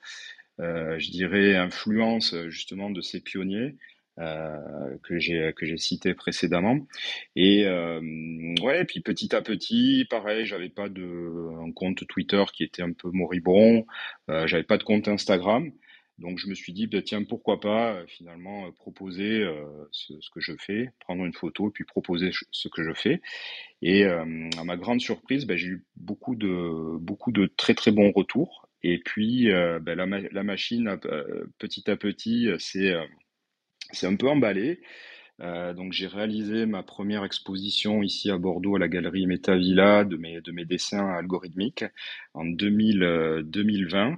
je 0.59 1.11
dirais, 1.11 1.57
influence 1.57 2.35
justement 2.49 2.91
de 2.91 3.01
ces 3.01 3.21
pionniers. 3.21 3.77
Euh, 4.21 4.99
que 5.05 5.21
j'ai 5.21 5.53
que 5.53 5.77
cité 5.77 6.13
précédemment. 6.13 6.81
Et 7.37 7.67
euh, 7.67 8.01
ouais, 8.61 8.85
puis 8.85 9.01
petit 9.01 9.33
à 9.37 9.43
petit, 9.43 10.07
pareil, 10.11 10.45
j'avais 10.45 10.71
pas 10.71 10.89
de 10.89 11.53
un 11.63 11.71
compte 11.71 12.05
Twitter 12.09 12.43
qui 12.53 12.65
était 12.65 12.83
un 12.83 12.93
peu 12.93 13.11
moribond, 13.13 13.87
euh, 14.29 14.45
j'avais 14.49 14.65
pas 14.65 14.77
de 14.77 14.83
compte 14.83 15.07
Instagram. 15.07 15.71
Donc 16.19 16.39
je 16.39 16.49
me 16.49 16.55
suis 16.55 16.73
dit, 16.73 16.87
bah, 16.87 17.03
tiens, 17.03 17.23
pourquoi 17.25 17.61
pas 17.61 17.95
euh, 17.95 18.07
finalement 18.07 18.71
proposer 18.73 19.47
ce, 19.93 20.15
ce, 20.21 20.31
que 20.31 20.41
je 20.41 20.53
fais, 20.59 20.91
prendre 21.01 21.25
une 21.25 21.33
photo, 21.33 21.71
puis 21.71 21.85
proposer 21.85 22.31
ce 22.51 22.69
que 22.69 22.83
je 22.83 22.93
fais. 22.93 23.21
Et 23.83 24.05
à 24.05 24.25
ma 24.65 24.77
grande 24.77 25.01
surprise, 25.01 25.47
bah, 25.47 25.57
j'ai 25.57 25.69
eu 25.69 25.85
beaucoup 25.97 26.35
de 26.35 26.99
beaucoup 26.99 27.33
de 27.33 27.47
très 27.57 27.75
très 27.75 27.93
bons 27.93 28.11
retours. 28.13 28.69
Et 28.83 28.99
puis 28.99 29.49
bah, 29.83 29.95
la, 29.95 30.07
machine, 30.43 30.99
petit 31.59 31.91
à 31.91 31.97
petit, 31.97 32.49
c'est 32.59 32.95
c'est 33.93 34.07
un 34.07 34.17
peu 34.17 34.29
emballé. 34.29 34.81
Euh, 35.41 35.73
donc 35.73 35.93
j'ai 35.93 36.09
réalisé 36.09 36.67
ma 36.67 36.83
première 36.83 37.25
exposition 37.25 38.03
ici 38.03 38.31
à 38.31 38.39
Bordeaux 38.39 38.75
à 38.75 38.79
la 38.81 38.89
galerie 38.89 39.27
Metavilla 39.27 40.05
de 40.05 40.17
mes, 40.17 40.41
de 40.41 40.51
mes 40.51 40.65
dessins 40.65 41.09
algorithmiques 41.11 41.85
en 42.35 42.45
2000, 42.45 43.43
2020. 43.45 44.09
Euh, 44.09 44.13
euh, 44.13 44.17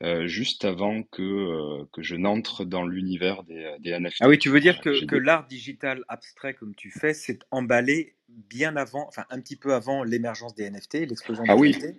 juste 0.00 0.64
avant 0.64 1.02
que, 1.02 1.22
euh, 1.22 1.84
que 1.92 2.02
je 2.02 2.16
n'entre 2.16 2.64
dans 2.64 2.86
l'univers 2.86 3.42
des, 3.42 3.76
des, 3.80 3.98
NFT. 3.98 4.16
Ah 4.20 4.28
oui, 4.28 4.38
tu 4.38 4.48
veux 4.48 4.60
dire 4.60 4.80
que, 4.80 5.04
que 5.04 5.16
l'art 5.16 5.46
digital 5.46 6.04
abstrait 6.08 6.54
comme 6.54 6.74
tu 6.74 6.90
fais, 6.90 7.14
s'est 7.14 7.40
emballé 7.50 8.14
bien 8.28 8.76
avant, 8.76 9.06
enfin 9.08 9.24
un 9.30 9.40
petit 9.40 9.56
peu 9.56 9.74
avant 9.74 10.04
l'émergence 10.04 10.54
des 10.54 10.70
NFT, 10.70 11.08
l'explosion 11.08 11.42
des 11.42 11.50
ah, 11.50 11.56
NFT. 11.56 11.82
Oui. 11.82 11.96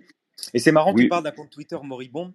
Et 0.54 0.58
c'est 0.58 0.72
marrant, 0.72 0.94
oui. 0.94 1.02
tu 1.02 1.08
parles 1.08 1.24
d'un 1.24 1.30
compte 1.32 1.50
Twitter 1.50 1.76
moribond 1.82 2.32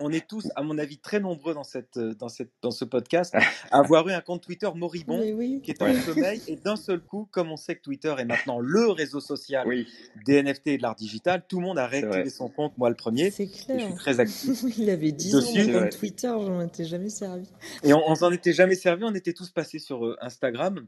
on 0.00 0.12
est 0.12 0.26
tous, 0.26 0.48
à 0.56 0.62
mon 0.62 0.78
avis, 0.78 0.98
très 0.98 1.20
nombreux 1.20 1.54
dans, 1.54 1.64
cette, 1.64 1.96
euh, 1.96 2.14
dans, 2.14 2.28
cette, 2.28 2.52
dans 2.62 2.70
ce 2.70 2.84
podcast 2.84 3.34
à 3.70 3.78
avoir 3.78 4.06
eu 4.08 4.12
un 4.12 4.20
compte 4.20 4.42
Twitter 4.42 4.68
moribond 4.74 5.20
oui. 5.34 5.60
qui 5.62 5.70
est 5.70 5.82
en 5.82 5.92
sommeil. 6.02 6.40
Et 6.48 6.56
d'un 6.56 6.76
seul 6.76 7.00
coup, 7.00 7.28
comme 7.30 7.50
on 7.50 7.56
sait 7.56 7.76
que 7.76 7.82
Twitter 7.82 8.14
est 8.18 8.24
maintenant 8.24 8.60
le 8.60 8.88
réseau 8.90 9.20
social 9.20 9.66
oui. 9.66 9.86
des 10.26 10.42
NFT 10.42 10.66
et 10.68 10.76
de 10.78 10.82
l'art 10.82 10.96
digital, 10.96 11.44
tout 11.48 11.60
le 11.60 11.66
monde 11.66 11.78
a 11.78 11.86
réactivé 11.86 12.30
son 12.30 12.48
compte, 12.48 12.76
moi 12.78 12.88
le 12.88 12.96
premier. 12.96 13.30
C'est 13.30 13.46
clair. 13.48 13.78
je 13.80 13.84
suis 13.86 13.94
très 13.94 14.20
actif. 14.20 14.62
Il 14.78 14.90
avait 14.90 15.12
10 15.12 15.32
dessus. 15.32 15.76
ans 15.76 15.80
mon 15.80 15.88
Twitter, 15.88 16.28
j'en 16.28 16.60
étais 16.60 16.84
jamais 16.84 17.10
servi. 17.10 17.48
Et 17.82 17.92
on, 17.92 18.02
on 18.08 18.14
s'en 18.14 18.30
était 18.30 18.52
jamais 18.52 18.74
servi, 18.74 19.04
on 19.04 19.14
était 19.14 19.32
tous 19.32 19.50
passés 19.50 19.78
sur 19.78 20.04
euh, 20.06 20.16
Instagram. 20.20 20.86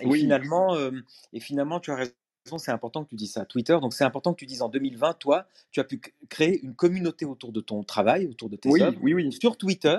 Et 0.00 0.06
Oui. 0.06 0.20
finalement, 0.20 0.74
euh, 0.76 0.90
et 1.32 1.40
finalement, 1.40 1.80
tu 1.80 1.90
as 1.90 1.96
raison, 1.96 2.12
c'est 2.56 2.70
important 2.70 3.04
que 3.04 3.10
tu 3.10 3.16
dises 3.16 3.32
ça. 3.32 3.44
Twitter, 3.44 3.76
donc 3.82 3.92
c'est 3.92 4.04
important 4.04 4.32
que 4.32 4.38
tu 4.38 4.46
dises 4.46 4.62
en 4.62 4.70
2020, 4.70 5.14
toi, 5.18 5.46
tu 5.70 5.80
as 5.80 5.84
pu 5.84 6.00
créer 6.30 6.60
une 6.62 6.74
communauté 6.74 7.26
autour 7.26 7.52
de 7.52 7.60
ton 7.60 7.82
travail, 7.82 8.26
autour 8.26 8.48
de 8.48 8.56
tes 8.56 8.70
Oui, 8.70 8.80
œuvres, 8.80 8.98
oui, 9.02 9.12
oui. 9.12 9.32
sur 9.32 9.58
Twitter, 9.58 9.98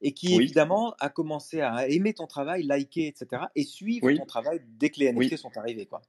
et 0.00 0.12
qui 0.12 0.34
évidemment 0.34 0.94
a 1.00 1.10
commencé 1.10 1.60
à 1.60 1.86
aimer 1.88 2.14
ton 2.14 2.26
travail, 2.26 2.62
liker, 2.62 3.08
etc., 3.08 3.42
et 3.54 3.64
suivre 3.64 4.10
ton 4.12 4.24
travail 4.24 4.62
dès 4.78 4.88
que 4.88 5.00
les 5.00 5.12
NFT 5.12 5.36
sont 5.36 5.56
arrivés, 5.56 5.84
quoi. 5.84 6.00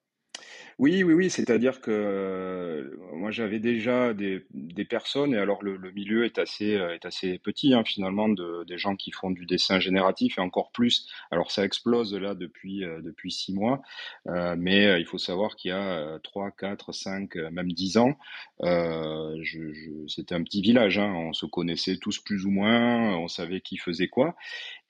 Oui, 0.80 1.04
oui, 1.04 1.14
oui, 1.14 1.30
c'est-à-dire 1.30 1.80
que 1.82 1.92
euh, 1.92 2.96
moi 3.14 3.32
j'avais 3.32 3.60
déjà 3.60 4.14
des, 4.14 4.46
des 4.52 4.86
personnes, 4.86 5.34
et 5.34 5.38
alors 5.38 5.64
le, 5.64 5.78
le 5.78 5.92
milieu 5.92 6.26
est 6.26 6.40
assez, 6.40 6.72
est 6.72 7.06
assez 7.06 7.38
petit 7.40 7.74
hein, 7.74 7.84
finalement, 7.86 8.30
de, 8.30 8.64
des 8.66 8.78
gens 8.78 8.96
qui 8.96 9.12
font 9.12 9.32
du 9.32 9.46
dessin 9.46 9.80
génératif 9.80 10.38
et 10.38 10.42
encore 10.42 10.72
plus. 10.72 11.08
Alors 11.30 11.52
ça 11.52 11.64
explose 11.66 12.14
là 12.16 12.34
depuis, 12.36 12.84
euh, 12.84 13.02
depuis 13.02 13.32
six 13.32 13.54
mois, 13.54 13.82
mais 14.26 15.00
il 15.00 15.06
faut 15.06 15.18
savoir 15.18 15.56
qu'il 15.56 15.70
y 15.70 15.74
a 15.74 16.20
trois, 16.24 16.52
quatre, 16.52 16.92
cinq, 16.94 17.36
même 17.36 17.72
dix 17.72 17.98
ans, 17.98 18.16
je, 18.64 19.74
je- 19.74 20.08
c'était 20.08 20.36
un 20.36 20.44
petit 20.44 20.62
village, 20.62 20.98
hein, 20.98 21.14
on 21.16 21.34
se 21.34 21.46
connaissait 21.46 21.98
tous 21.98 22.20
plus 22.20 22.46
ou 22.46 22.52
moins, 22.52 23.16
on 23.18 23.28
savait 23.28 23.62
qui 23.62 23.78
faisait 23.78 24.08
quoi. 24.08 24.36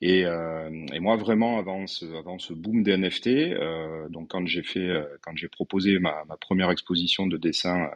Et, 0.04 0.26
euh, 0.26 0.68
et 0.92 0.98
moi 0.98 1.16
vraiment 1.16 1.58
avant 1.58 1.86
ce, 1.86 2.04
avant 2.18 2.38
ce 2.40 2.52
boom 2.52 2.82
des 2.82 2.96
NFT, 2.96 3.28
euh, 3.28 4.08
donc 4.08 4.28
quand 4.30 4.44
j'ai 4.46 4.64
fait, 4.64 4.80
euh, 4.80 5.04
quand 5.22 5.36
j'ai 5.36 5.46
proposé 5.48 5.98
ma, 6.00 6.24
ma 6.28 6.36
première 6.36 6.70
exposition 6.72 7.26
de 7.28 7.36
dessin 7.36 7.88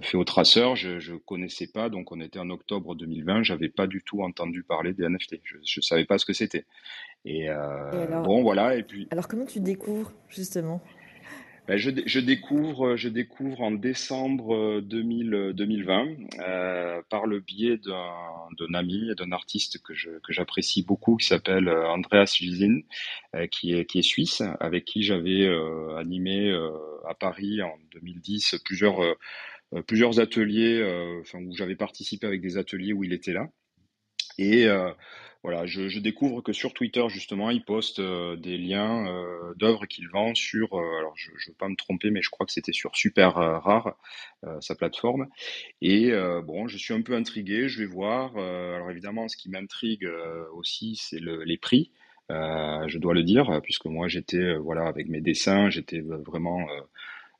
fait 0.00 0.16
au 0.16 0.24
traceur, 0.24 0.74
je, 0.74 1.00
je 1.00 1.14
connaissais 1.14 1.66
pas, 1.66 1.90
donc 1.90 2.12
on 2.12 2.20
était 2.22 2.38
en 2.38 2.48
octobre 2.48 2.94
2020, 2.94 3.42
j'avais 3.42 3.68
pas 3.68 3.86
du 3.86 4.02
tout 4.02 4.22
entendu 4.22 4.62
parler 4.62 4.94
des 4.94 5.04
NFT, 5.06 5.40
je, 5.44 5.56
je 5.62 5.80
savais 5.82 6.06
pas 6.06 6.16
ce 6.16 6.24
que 6.24 6.32
c'était. 6.32 6.64
Et, 7.26 7.40
Et 7.40 7.48
alors- 7.48 8.22
bon 8.22 8.42
voilà, 8.42 8.76
et 8.76 8.84
puis 8.84 9.06
Alors 9.10 9.28
comment 9.28 9.44
tu 9.44 9.60
découvres 9.60 10.12
justement? 10.30 10.80
Ben, 11.68 11.76
je, 11.76 11.90
je 12.06 12.20
découvre, 12.20 12.96
je 12.96 13.08
découvre 13.08 13.60
en 13.60 13.70
décembre 13.70 14.54
euh, 14.54 14.80
2000, 14.80 15.34
euh, 15.34 15.52
2020 15.52 16.08
euh, 16.40 17.02
par 17.08 17.26
le 17.26 17.38
biais 17.40 17.78
d'un 17.78 18.74
ami 18.74 19.10
et 19.10 19.14
d'un 19.14 19.30
artiste 19.32 19.80
que 19.82 19.94
je 19.94 20.10
que 20.24 20.32
j'apprécie 20.32 20.82
beaucoup 20.82 21.16
qui 21.16 21.26
s'appelle 21.26 21.68
euh, 21.68 21.88
Andreas 21.88 22.34
Gilzin, 22.36 22.80
euh, 23.36 23.46
qui 23.46 23.74
est 23.74 23.84
qui 23.86 24.00
est 24.00 24.02
suisse, 24.02 24.42
avec 24.60 24.84
qui 24.84 25.02
j'avais 25.02 25.46
euh, 25.46 25.96
animé 25.96 26.50
euh, 26.50 26.70
à 27.08 27.14
Paris 27.14 27.62
en 27.62 27.74
2010 27.92 28.56
plusieurs 28.64 29.00
euh, 29.02 29.14
euh, 29.74 29.82
plusieurs 29.82 30.20
ateliers, 30.20 30.80
euh, 30.80 31.20
enfin 31.20 31.38
où 31.38 31.54
j'avais 31.54 31.76
participé 31.76 32.26
avec 32.26 32.40
des 32.40 32.58
ateliers 32.58 32.92
où 32.92 33.04
il 33.04 33.12
était 33.12 33.32
là. 33.32 33.48
Et 34.38 34.66
euh, 34.66 34.90
voilà, 35.42 35.66
je, 35.66 35.88
je 35.88 35.98
découvre 35.98 36.40
que 36.40 36.52
sur 36.52 36.72
Twitter, 36.72 37.02
justement, 37.08 37.50
il 37.50 37.64
poste 37.64 37.98
euh, 37.98 38.36
des 38.36 38.56
liens 38.56 39.06
euh, 39.08 39.54
d'œuvres 39.56 39.86
qu'il 39.86 40.08
vend 40.08 40.34
sur, 40.36 40.74
euh, 40.74 40.98
alors 40.98 41.14
je 41.16 41.30
ne 41.32 41.36
veux 41.48 41.54
pas 41.58 41.68
me 41.68 41.74
tromper, 41.74 42.10
mais 42.10 42.22
je 42.22 42.30
crois 42.30 42.46
que 42.46 42.52
c'était 42.52 42.72
sur 42.72 42.94
Super 42.94 43.38
euh, 43.38 43.58
Rare, 43.58 43.96
euh, 44.44 44.60
sa 44.60 44.76
plateforme. 44.76 45.26
Et 45.80 46.12
bon, 46.44 46.68
je 46.68 46.76
suis 46.76 46.94
un 46.94 47.02
peu 47.02 47.14
intrigué, 47.14 47.68
je 47.68 47.80
vais 47.80 47.86
voir. 47.86 48.36
Alors 48.36 48.90
évidemment, 48.90 49.28
ce 49.28 49.36
qui 49.36 49.50
m'intrigue 49.50 50.08
aussi, 50.54 50.96
c'est 50.96 51.18
le, 51.18 51.42
les 51.44 51.58
prix. 51.58 51.90
Je 52.30 52.98
dois 52.98 53.14
le 53.14 53.22
dire, 53.24 53.60
puisque 53.62 53.86
moi 53.86 54.08
j'étais, 54.08 54.54
voilà, 54.56 54.86
avec 54.86 55.08
mes 55.08 55.20
dessins, 55.20 55.70
j'étais 55.70 56.00
vraiment 56.00 56.66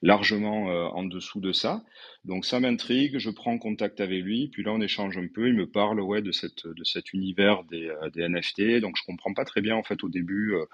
largement 0.02 0.70
euh, 0.70 0.84
en 0.86 1.04
dessous 1.04 1.40
de 1.40 1.52
ça. 1.52 1.82
Donc 2.24 2.44
ça 2.44 2.60
m'intrigue, 2.60 3.18
je 3.18 3.30
prends 3.30 3.58
contact 3.58 4.00
avec 4.00 4.22
lui, 4.22 4.48
puis 4.48 4.62
là 4.62 4.72
on 4.72 4.80
échange 4.80 5.16
un 5.18 5.26
peu, 5.26 5.48
il 5.48 5.54
me 5.54 5.66
parle 5.66 6.00
ouais 6.00 6.22
de 6.22 6.32
cette 6.32 6.66
de 6.66 6.84
cet 6.84 7.12
univers 7.12 7.64
des, 7.64 7.88
euh, 7.88 8.10
des 8.10 8.22
NFT, 8.22 8.80
donc 8.80 8.96
je 8.96 9.02
comprends 9.04 9.34
pas 9.34 9.44
très 9.44 9.60
bien 9.60 9.74
en 9.76 9.82
fait 9.82 10.02
au 10.04 10.08
début 10.08 10.54
euh, 10.54 10.64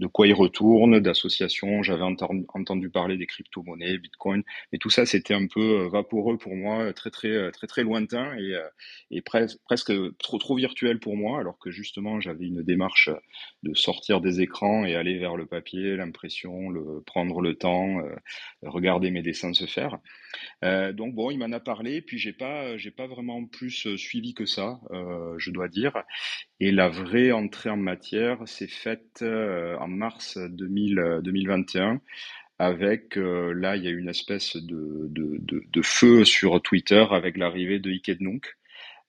de 0.00 0.06
quoi 0.06 0.26
il 0.26 0.34
retourne, 0.34 1.00
d'associations, 1.00 1.82
j'avais 1.82 2.02
entendu, 2.02 2.44
entendu 2.54 2.90
parler 2.90 3.16
des 3.16 3.26
crypto-monnaies, 3.26 3.98
Bitcoin, 3.98 4.42
mais 4.72 4.78
tout 4.78 4.90
ça 4.90 5.06
c'était 5.06 5.34
un 5.34 5.46
peu 5.46 5.84
euh, 5.84 5.88
vaporeux 5.88 6.36
pour 6.38 6.54
moi, 6.54 6.92
très 6.92 7.10
très 7.10 7.50
très 7.52 7.66
très 7.66 7.82
lointain 7.84 8.36
et, 8.38 8.54
et 9.10 9.20
pres- 9.20 9.56
presque 9.64 9.92
trop 10.18 10.38
trop 10.38 10.56
virtuel 10.56 10.98
pour 11.00 11.16
moi, 11.16 11.40
alors 11.40 11.58
que 11.58 11.70
justement 11.70 12.20
j'avais 12.20 12.46
une 12.46 12.62
démarche 12.62 13.10
de 13.62 13.74
sortir 13.74 14.20
des 14.20 14.40
écrans 14.40 14.84
et 14.84 14.94
aller 14.94 15.18
vers 15.18 15.36
le 15.36 15.46
papier, 15.46 15.96
l'impression, 15.96 16.70
le 16.70 17.02
prendre 17.06 17.40
le 17.40 17.54
temps, 17.54 18.00
euh, 18.00 18.14
regarder 18.78 19.10
mes 19.10 19.22
dessins 19.22 19.52
se 19.52 19.66
faire. 19.66 19.98
Euh, 20.64 20.92
donc 20.92 21.14
bon, 21.14 21.30
il 21.30 21.38
m'en 21.38 21.52
a 21.52 21.60
parlé, 21.60 22.00
puis 22.00 22.18
j'ai 22.18 22.32
pas, 22.32 22.76
j'ai 22.76 22.90
pas 22.90 23.06
vraiment 23.06 23.44
plus 23.44 23.86
euh, 23.86 23.96
suivi 23.96 24.34
que 24.34 24.46
ça, 24.46 24.80
euh, 24.90 25.34
je 25.38 25.50
dois 25.50 25.68
dire. 25.68 26.02
Et 26.60 26.72
la 26.72 26.88
vraie 26.88 27.30
entrée 27.32 27.70
en 27.70 27.76
matière 27.76 28.46
s'est 28.46 28.66
faite 28.66 29.22
euh, 29.22 29.76
en 29.78 29.88
mars 29.88 30.38
2000, 30.38 30.98
euh, 30.98 31.20
2021 31.20 32.00
avec, 32.58 33.16
euh, 33.16 33.52
là, 33.52 33.76
il 33.76 33.84
y 33.84 33.86
a 33.86 33.90
eu 33.90 33.98
une 33.98 34.08
espèce 34.08 34.56
de, 34.56 35.06
de, 35.10 35.38
de, 35.40 35.82
feu 35.82 36.24
sur 36.24 36.60
Twitter 36.60 37.04
avec 37.10 37.36
l'arrivée 37.36 37.78
de 37.78 37.90
Ike 37.90 38.20
Nunk. 38.20 38.57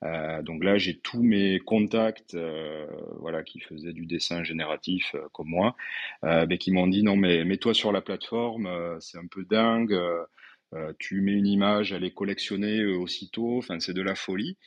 Euh, 0.04 0.42
donc 0.42 0.64
là, 0.64 0.78
j'ai 0.78 0.98
tous 0.98 1.22
mes 1.22 1.60
contacts, 1.60 2.34
euh, 2.36 2.88
voilà, 3.20 3.44
qui 3.44 3.60
faisaient 3.60 3.94
du 3.94 4.06
dessin 4.06 4.44
génératif 4.44 5.14
euh, 5.16 5.28
comme 5.34 5.50
moi, 5.50 5.76
euh, 6.24 6.46
mais 6.48 6.58
qui 6.58 6.72
m'ont 6.72 6.88
dit 6.88 7.04
non, 7.04 7.18
mais 7.18 7.44
mets-toi 7.44 7.74
sur 7.74 7.92
la 7.92 8.02
plateforme, 8.02 8.70
c'est 9.02 9.18
un 9.18 9.28
peu 9.28 9.44
dingue. 9.46 9.98
tu 11.00 11.22
mets 11.22 11.34
une 11.34 11.48
image, 11.48 11.94
elle 11.94 12.04
est 12.04 12.14
collectionnée 12.14 12.86
aussitôt, 12.86 13.58
enfin 13.58 13.80
c'est 13.80 13.94
de 13.94 14.02
la 14.02 14.16
folie. 14.16 14.58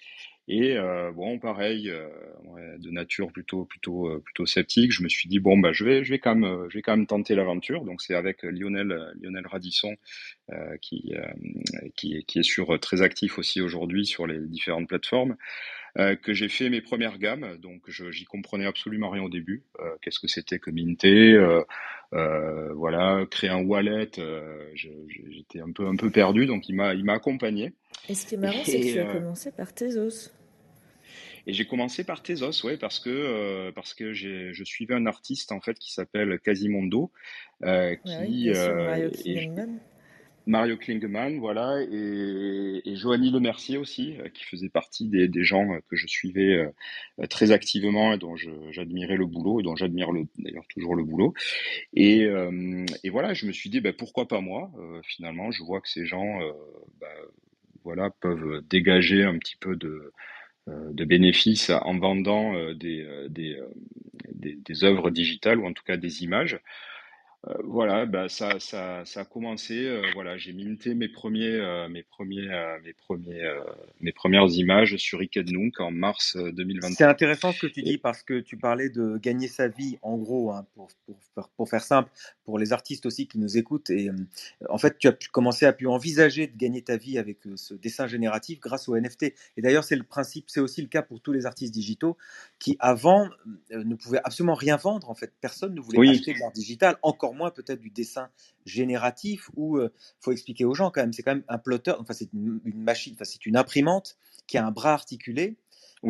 Et 0.48 0.76
euh, 0.76 1.12
bon, 1.12 1.38
pareil, 1.38 1.88
euh, 1.88 2.08
ouais, 2.44 2.76
de 2.78 2.90
nature 2.90 3.32
plutôt 3.32 3.64
plutôt 3.64 4.08
euh, 4.08 4.20
plutôt 4.24 4.44
sceptique, 4.44 4.92
je 4.92 5.02
me 5.04 5.08
suis 5.08 5.28
dit 5.28 5.38
bon 5.38 5.56
bah 5.58 5.72
je 5.72 5.84
vais 5.84 6.04
je 6.04 6.10
vais 6.10 6.18
quand 6.18 6.34
même 6.34 6.44
euh, 6.50 6.68
je 6.68 6.78
vais 6.78 6.82
quand 6.82 6.96
même 6.96 7.06
tenter 7.06 7.34
l'aventure. 7.36 7.84
Donc 7.84 8.02
c'est 8.02 8.14
avec 8.14 8.42
Lionel 8.42 8.90
euh, 8.92 9.12
Lionel 9.22 9.46
Radisson 9.46 9.94
euh, 10.52 10.76
qui 10.82 11.12
qui 11.96 12.24
qui 12.26 12.38
est 12.38 12.42
sur 12.42 12.78
très 12.80 13.02
actif 13.02 13.38
aussi 13.38 13.60
aujourd'hui 13.60 14.06
sur 14.06 14.26
les 14.26 14.38
différentes 14.40 14.88
plateformes 14.88 15.36
euh, 15.98 16.16
que 16.16 16.34
j'ai 16.34 16.48
fait 16.48 16.70
mes 16.70 16.80
premières 16.80 17.18
gammes. 17.18 17.56
Donc 17.58 17.82
j'y 17.88 18.24
comprenais 18.24 18.66
absolument 18.66 19.10
rien 19.10 19.22
au 19.22 19.28
début. 19.30 19.64
Euh, 19.80 19.90
Qu'est-ce 20.02 20.20
que 20.20 20.28
c'était 20.28 20.58
que 20.58 20.70
minter 20.70 21.32
euh, 21.34 21.62
euh, 22.12 22.72
Voilà, 22.74 23.24
créer 23.30 23.50
un 23.50 23.62
wallet. 23.64 24.10
euh, 24.18 24.70
J'étais 24.74 25.60
un 25.60 25.72
peu 25.72 25.86
un 25.86 25.96
peu 25.96 26.10
perdu, 26.10 26.46
donc 26.46 26.68
il 26.68 26.74
m'a 26.74 26.94
il 26.94 27.04
m'a 27.04 27.14
accompagné. 27.14 27.72
Et 28.08 28.14
ce 28.14 28.26
qui 28.26 28.34
est 28.34 28.38
marrant, 28.38 28.64
c'est 28.64 28.80
que 28.80 28.92
tu 28.92 28.98
as 28.98 29.08
euh, 29.08 29.12
commencé 29.12 29.50
par 29.52 29.72
Tezos. 29.74 30.30
Et 31.46 31.52
j'ai 31.52 31.66
commencé 31.66 32.04
par 32.04 32.22
Tezos, 32.22 32.64
ouais, 32.64 32.76
parce 32.76 33.00
que 33.00 33.10
euh, 33.10 33.72
parce 33.72 33.94
que 33.94 34.12
je 34.12 34.62
suivais 34.64 34.94
un 34.94 35.06
artiste 35.06 35.50
en 35.52 35.60
fait 35.60 35.78
qui 35.78 35.92
s'appelle 35.92 36.38
Quasimondo, 36.38 37.10
euh, 37.64 37.90
Ouais, 37.90 37.96
oui, 38.20 38.26
qui 38.28 38.48
et- 38.48 39.34
Klingenman. 39.34 39.78
Mario 40.46 40.76
Klingemann, 40.76 41.38
voilà, 41.38 41.80
et, 41.90 42.82
et 42.84 42.96
Joanie 42.96 43.30
Lemercier 43.30 43.78
aussi, 43.78 44.16
euh, 44.20 44.28
qui 44.28 44.44
faisait 44.44 44.68
partie 44.68 45.08
des, 45.08 45.28
des 45.28 45.44
gens 45.44 45.72
euh, 45.72 45.78
que 45.88 45.96
je 45.96 46.06
suivais 46.06 46.56
euh, 47.20 47.26
très 47.28 47.52
activement 47.52 48.12
et 48.14 48.18
dont 48.18 48.36
j'admirais 48.70 49.16
le 49.16 49.26
boulot 49.26 49.60
et 49.60 49.62
dont 49.62 49.76
j'admire 49.76 50.12
le- 50.12 50.26
d'ailleurs 50.38 50.66
toujours 50.68 50.96
le 50.96 51.04
boulot. 51.04 51.34
Et, 51.94 52.28
et 53.04 53.10
voilà, 53.10 53.34
je 53.34 53.46
me 53.46 53.52
suis 53.52 53.70
dit, 53.70 53.80
ben, 53.80 53.92
pourquoi 53.92 54.28
pas 54.28 54.40
moi 54.40 54.70
Finalement, 55.04 55.50
je 55.50 55.62
vois 55.62 55.80
que 55.80 55.88
ces 55.88 56.06
gens, 56.06 56.38
ben, 57.00 57.08
voilà, 57.84 58.10
peuvent 58.10 58.62
dégager 58.68 59.24
un 59.24 59.38
petit 59.38 59.56
peu 59.56 59.76
de 59.76 60.12
de 60.68 61.04
bénéfices 61.04 61.70
en 61.70 61.98
vendant 61.98 62.54
des, 62.74 63.06
des, 63.30 63.58
des, 64.32 64.56
des 64.56 64.84
œuvres 64.84 65.10
digitales 65.10 65.58
ou 65.58 65.66
en 65.66 65.72
tout 65.72 65.84
cas 65.84 65.96
des 65.96 66.24
images. 66.24 66.60
Euh, 67.48 67.54
voilà, 67.64 68.06
bah 68.06 68.28
ça, 68.28 68.60
ça, 68.60 69.04
ça 69.04 69.22
a 69.22 69.24
commencé. 69.24 69.84
euh, 69.84 70.02
voilà, 70.14 70.36
j'ai 70.38 70.52
minté 70.52 70.94
mes 70.94 71.08
premiers, 71.08 71.46
euh, 71.56 71.88
mes 71.88 72.04
premiers, 72.04 72.48
mes 72.84 72.92
premiers, 72.92 73.42
mes 74.00 74.12
premières 74.12 74.46
images 74.50 74.96
sur 74.96 75.20
Ikednunk 75.22 75.80
en 75.80 75.90
mars 75.90 76.36
euh, 76.36 76.46
C'est 76.46 76.52
2023. 76.52 77.06
intéressant 77.08 77.50
ce 77.52 77.58
que 77.66 77.66
tu 77.66 77.82
dis 77.82 77.98
parce 77.98 78.22
que 78.22 78.38
tu 78.38 78.56
parlais 78.56 78.90
de 78.90 79.18
gagner 79.18 79.48
sa 79.48 79.66
vie, 79.66 79.98
en 80.02 80.18
gros, 80.18 80.52
hein, 80.52 80.66
pour, 80.74 80.88
pour, 81.06 81.16
faire- 81.34 81.48
pour 81.56 81.68
faire 81.68 81.82
simple, 81.82 82.10
pour 82.44 82.60
les 82.60 82.72
artistes 82.72 83.06
aussi 83.06 83.26
qui 83.26 83.40
nous 83.40 83.58
écoutent. 83.58 83.90
Et 83.90 84.10
en 84.68 84.78
fait, 84.78 84.98
tu 84.98 85.08
as 85.08 85.12
pu 85.12 85.28
commencer 85.28 85.66
à 85.66 85.72
pu 85.72 85.88
envisager 85.88 86.46
de 86.46 86.56
gagner 86.56 86.82
ta 86.82 86.96
vie 86.96 87.18
avec 87.18 87.38
ce 87.56 87.74
dessin 87.74 88.06
génératif 88.06 88.60
grâce 88.60 88.88
au 88.88 88.94
NFT. 88.96 89.34
Et 89.56 89.62
d'ailleurs, 89.62 89.82
c'est 89.84 89.96
le 89.96 90.04
principe, 90.04 90.44
c'est 90.48 90.60
aussi 90.60 90.80
le 90.80 90.88
cas 90.88 91.02
pour 91.02 91.20
tous 91.20 91.32
les 91.32 91.44
artistes 91.46 91.74
digitaux 91.74 92.16
qui, 92.60 92.76
avant, 92.78 93.28
ne 93.70 93.94
pouvaient 93.96 94.20
absolument 94.22 94.54
rien 94.54 94.76
vendre. 94.76 95.10
En 95.10 95.14
fait, 95.16 95.32
personne 95.40 95.74
ne 95.74 95.80
voulait 95.80 95.98
oui, 95.98 96.10
acheter 96.10 96.34
de 96.34 96.38
l'art 96.38 96.52
digital, 96.52 96.96
encore 97.02 97.31
moins 97.34 97.50
peut-être 97.50 97.80
du 97.80 97.90
dessin 97.90 98.28
génératif. 98.66 99.50
Où 99.56 99.80
il 99.80 99.90
faut 100.20 100.32
expliquer 100.32 100.64
aux 100.64 100.74
gens 100.74 100.90
quand 100.90 101.02
même, 101.02 101.12
c'est 101.12 101.22
quand 101.22 101.34
même 101.34 101.44
un 101.48 101.58
plotter. 101.58 101.92
Enfin, 101.98 102.14
c'est 102.14 102.32
une, 102.32 102.60
une 102.64 102.82
machine, 102.82 103.14
enfin, 103.14 103.24
c'est 103.24 103.46
une 103.46 103.56
imprimante 103.56 104.16
qui 104.46 104.58
a 104.58 104.66
un 104.66 104.70
bras 104.72 104.94
articulé 104.94 105.56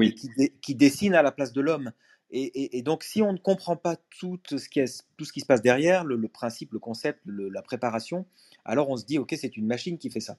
et 0.00 0.14
qui, 0.14 0.28
dé- 0.36 0.54
qui 0.62 0.74
dessine 0.74 1.14
à 1.14 1.22
la 1.22 1.32
place 1.32 1.52
de 1.52 1.60
l'homme. 1.60 1.92
Et, 2.30 2.42
et- 2.44 2.78
et 2.78 2.82
donc, 2.82 3.04
si 3.04 3.22
on 3.22 3.32
ne 3.32 3.38
comprend 3.38 3.76
pas 3.76 3.96
tout 4.18 4.40
ce 4.50 4.68
qui, 4.68 4.80
est- 4.80 5.04
tout 5.18 5.24
ce 5.26 5.32
qui 5.32 5.40
se 5.40 5.46
passe 5.46 5.62
derrière, 5.62 6.04
le, 6.04 6.16
le 6.16 6.28
principe, 6.28 6.72
le 6.72 6.78
concept, 6.80 7.20
le- 7.26 7.48
la 7.50 7.62
préparation, 7.62 8.26
alors 8.64 8.88
on 8.90 8.96
se 8.96 9.04
dit, 9.04 9.18
OK, 9.18 9.34
c'est 9.38 9.56
une 9.56 9.66
machine 9.66 9.98
qui 9.98 10.10
fait 10.10 10.20
ça. 10.20 10.38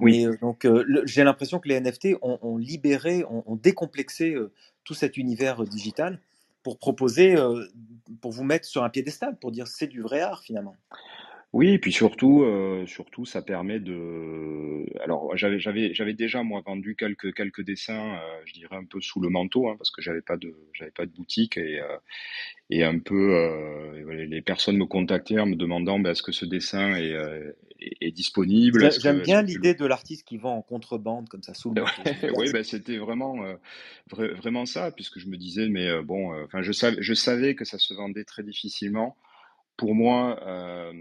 oui. 0.00 0.20
Mais 0.20 0.26
euh, 0.26 0.36
donc, 0.42 0.64
euh, 0.66 1.02
j'ai 1.06 1.24
l'impression 1.24 1.60
que 1.60 1.68
les 1.68 1.80
NFT 1.80 2.16
ont, 2.22 2.38
ont 2.42 2.58
libéré, 2.58 3.24
ont, 3.24 3.44
ont 3.46 3.56
décomplexé 3.56 4.34
euh, 4.34 4.52
tout 4.84 4.94
cet 4.94 5.16
univers 5.18 5.62
euh, 5.62 5.66
digital 5.66 6.20
pour 6.62 6.78
proposer, 6.78 7.36
euh, 7.36 7.64
pour 8.20 8.32
vous 8.32 8.44
mettre 8.44 8.66
sur 8.66 8.84
un 8.84 8.90
piédestal, 8.90 9.38
pour 9.38 9.50
dire 9.50 9.66
c'est 9.66 9.86
du 9.86 10.02
vrai 10.02 10.20
art 10.20 10.42
finalement. 10.42 10.76
Oui, 11.52 11.70
et 11.70 11.78
puis 11.80 11.90
surtout, 11.92 12.44
euh, 12.44 12.86
surtout, 12.86 13.24
ça 13.24 13.42
permet 13.42 13.80
de. 13.80 14.86
Alors, 15.02 15.36
j'avais, 15.36 15.58
j'avais, 15.58 15.92
j'avais 15.94 16.14
déjà 16.14 16.44
moi 16.44 16.62
vendu 16.64 16.94
quelques 16.94 17.34
quelques 17.34 17.62
dessins, 17.62 18.14
euh, 18.14 18.40
je 18.44 18.52
dirais 18.54 18.76
un 18.76 18.84
peu 18.84 19.00
sous 19.00 19.20
le 19.20 19.30
manteau, 19.30 19.68
hein, 19.68 19.74
parce 19.76 19.90
que 19.90 20.00
j'avais 20.00 20.22
pas 20.22 20.36
de, 20.36 20.54
j'avais 20.74 20.92
pas 20.92 21.06
de 21.06 21.10
boutique 21.10 21.56
et 21.56 21.80
euh, 21.80 21.96
et 22.70 22.84
un 22.84 22.98
peu, 23.00 23.34
euh, 23.36 24.02
voilà, 24.04 24.26
les 24.26 24.42
personnes 24.42 24.76
me 24.78 24.86
contactaient 24.86 25.40
en 25.40 25.46
me 25.46 25.56
demandant, 25.56 25.98
ben, 26.00 26.12
est-ce 26.12 26.22
que 26.22 26.32
ce 26.32 26.46
dessin 26.46 26.96
est, 26.96 27.12
euh, 27.14 27.52
est, 27.80 27.96
est 28.00 28.12
disponible, 28.12 28.82
J'ai- 28.82 28.86
est-ce 28.86 29.00
que 29.00 29.10
J'aime 29.10 29.20
est-ce 29.22 29.34
bien 29.34 29.42
que 29.42 29.44
tu 29.44 29.58
le 29.58 29.64
l'idée 29.64 29.74
de 29.74 29.86
l'artiste 29.86 30.26
qui 30.26 30.36
vend 30.36 30.56
en 30.56 30.62
contrebande, 30.62 31.28
comme 31.28 31.42
ça, 31.44 31.54
sous 31.54 31.70
le 31.70 31.76
manteau. 31.76 32.04
J'aime 32.04 32.32
bien 32.32 32.34
oui, 32.36 32.46
ça. 32.46 32.52
ben 32.52 32.64
c'était 32.64 32.96
vraiment, 32.98 33.44
euh, 33.44 33.54
vra- 34.10 34.34
vraiment 34.34 34.66
ça, 34.66 34.90
puisque 34.92 35.18
je 35.18 35.28
me 35.28 35.36
disais, 35.36 35.68
mais 35.68 35.86
euh, 35.88 36.02
bon, 36.02 36.32
euh, 36.34 36.44
enfin, 36.44 36.62
je 36.62 36.72
savais, 36.72 36.96
je 37.00 37.14
savais 37.14 37.54
que 37.54 37.64
ça 37.64 37.78
se 37.78 37.94
vendait 37.94 38.24
très 38.24 38.42
difficilement. 38.42 39.16
Pour 39.76 39.94
moi, 39.94 40.38
euh, 40.46 40.92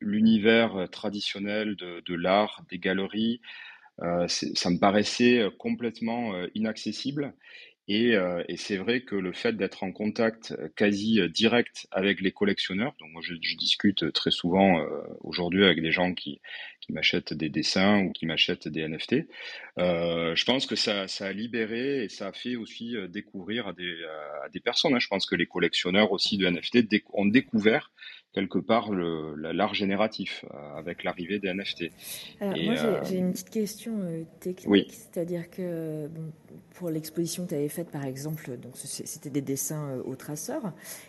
l'univers 0.00 0.88
traditionnel 0.90 1.76
de, 1.76 2.02
de 2.06 2.14
l'art, 2.14 2.62
des 2.70 2.78
galeries, 2.78 3.40
euh, 4.02 4.26
ça 4.28 4.70
me 4.70 4.78
paraissait 4.78 5.40
euh, 5.40 5.50
complètement 5.50 6.32
inaccessible. 6.54 7.34
Et, 7.86 8.14
et 8.48 8.56
c'est 8.56 8.78
vrai 8.78 9.02
que 9.02 9.14
le 9.14 9.34
fait 9.34 9.52
d'être 9.58 9.82
en 9.82 9.92
contact 9.92 10.56
quasi 10.74 11.20
direct 11.28 11.86
avec 11.90 12.22
les 12.22 12.32
collectionneurs, 12.32 12.94
donc 12.98 13.10
moi 13.10 13.20
je, 13.22 13.34
discute 13.34 14.10
très 14.14 14.30
souvent 14.30 14.82
aujourd'hui 15.20 15.64
avec 15.64 15.82
des 15.82 15.92
gens 15.92 16.14
qui, 16.14 16.40
qui 16.84 16.92
m'achètent 16.92 17.32
des 17.32 17.48
dessins 17.48 18.00
ou 18.04 18.12
qui 18.12 18.26
m'achètent 18.26 18.68
des 18.68 18.86
NFT, 18.86 19.26
euh, 19.78 20.34
je 20.36 20.44
pense 20.44 20.66
que 20.66 20.76
ça, 20.76 21.08
ça 21.08 21.26
a 21.26 21.32
libéré 21.32 22.04
et 22.04 22.08
ça 22.08 22.28
a 22.28 22.32
fait 22.32 22.56
aussi 22.56 22.96
euh, 22.96 23.08
découvrir 23.08 23.68
à 23.68 23.72
des, 23.72 23.94
à 24.44 24.48
des 24.50 24.60
personnes. 24.60 24.94
hein. 24.94 24.98
Je 25.00 25.08
pense 25.08 25.26
que 25.26 25.34
les 25.34 25.46
collectionneurs 25.46 26.12
aussi 26.12 26.36
de 26.36 26.46
NFT 26.46 26.78
déc- 26.88 27.04
ont 27.12 27.26
découvert 27.26 27.90
quelque 28.34 28.58
part 28.58 28.90
l'art 28.92 29.74
génératif 29.74 30.44
euh, 30.52 30.76
avec 30.76 31.04
l'arrivée 31.04 31.38
des 31.38 31.48
NFT. 31.54 31.84
Alors, 32.40 32.56
Et 32.56 32.64
moi, 32.64 32.74
j'ai 32.74 32.82
euh, 32.86 33.04
j'ai 33.04 33.16
une 33.18 33.32
petite 33.32 33.50
question 33.50 34.26
technique, 34.40 34.68
oui, 34.68 34.86
c'est-à-dire 34.90 35.48
que 35.50 36.08
bon, 36.08 36.32
pour 36.74 36.90
l'exposition 36.90 37.44
que 37.44 37.50
tu 37.50 37.54
avais 37.54 37.68
faite, 37.68 37.90
par 37.92 38.04
exemple, 38.04 38.58
c'était 38.74 39.30
des 39.30 39.40
dessins 39.40 39.98
au 40.04 40.16
traceur, 40.16 40.62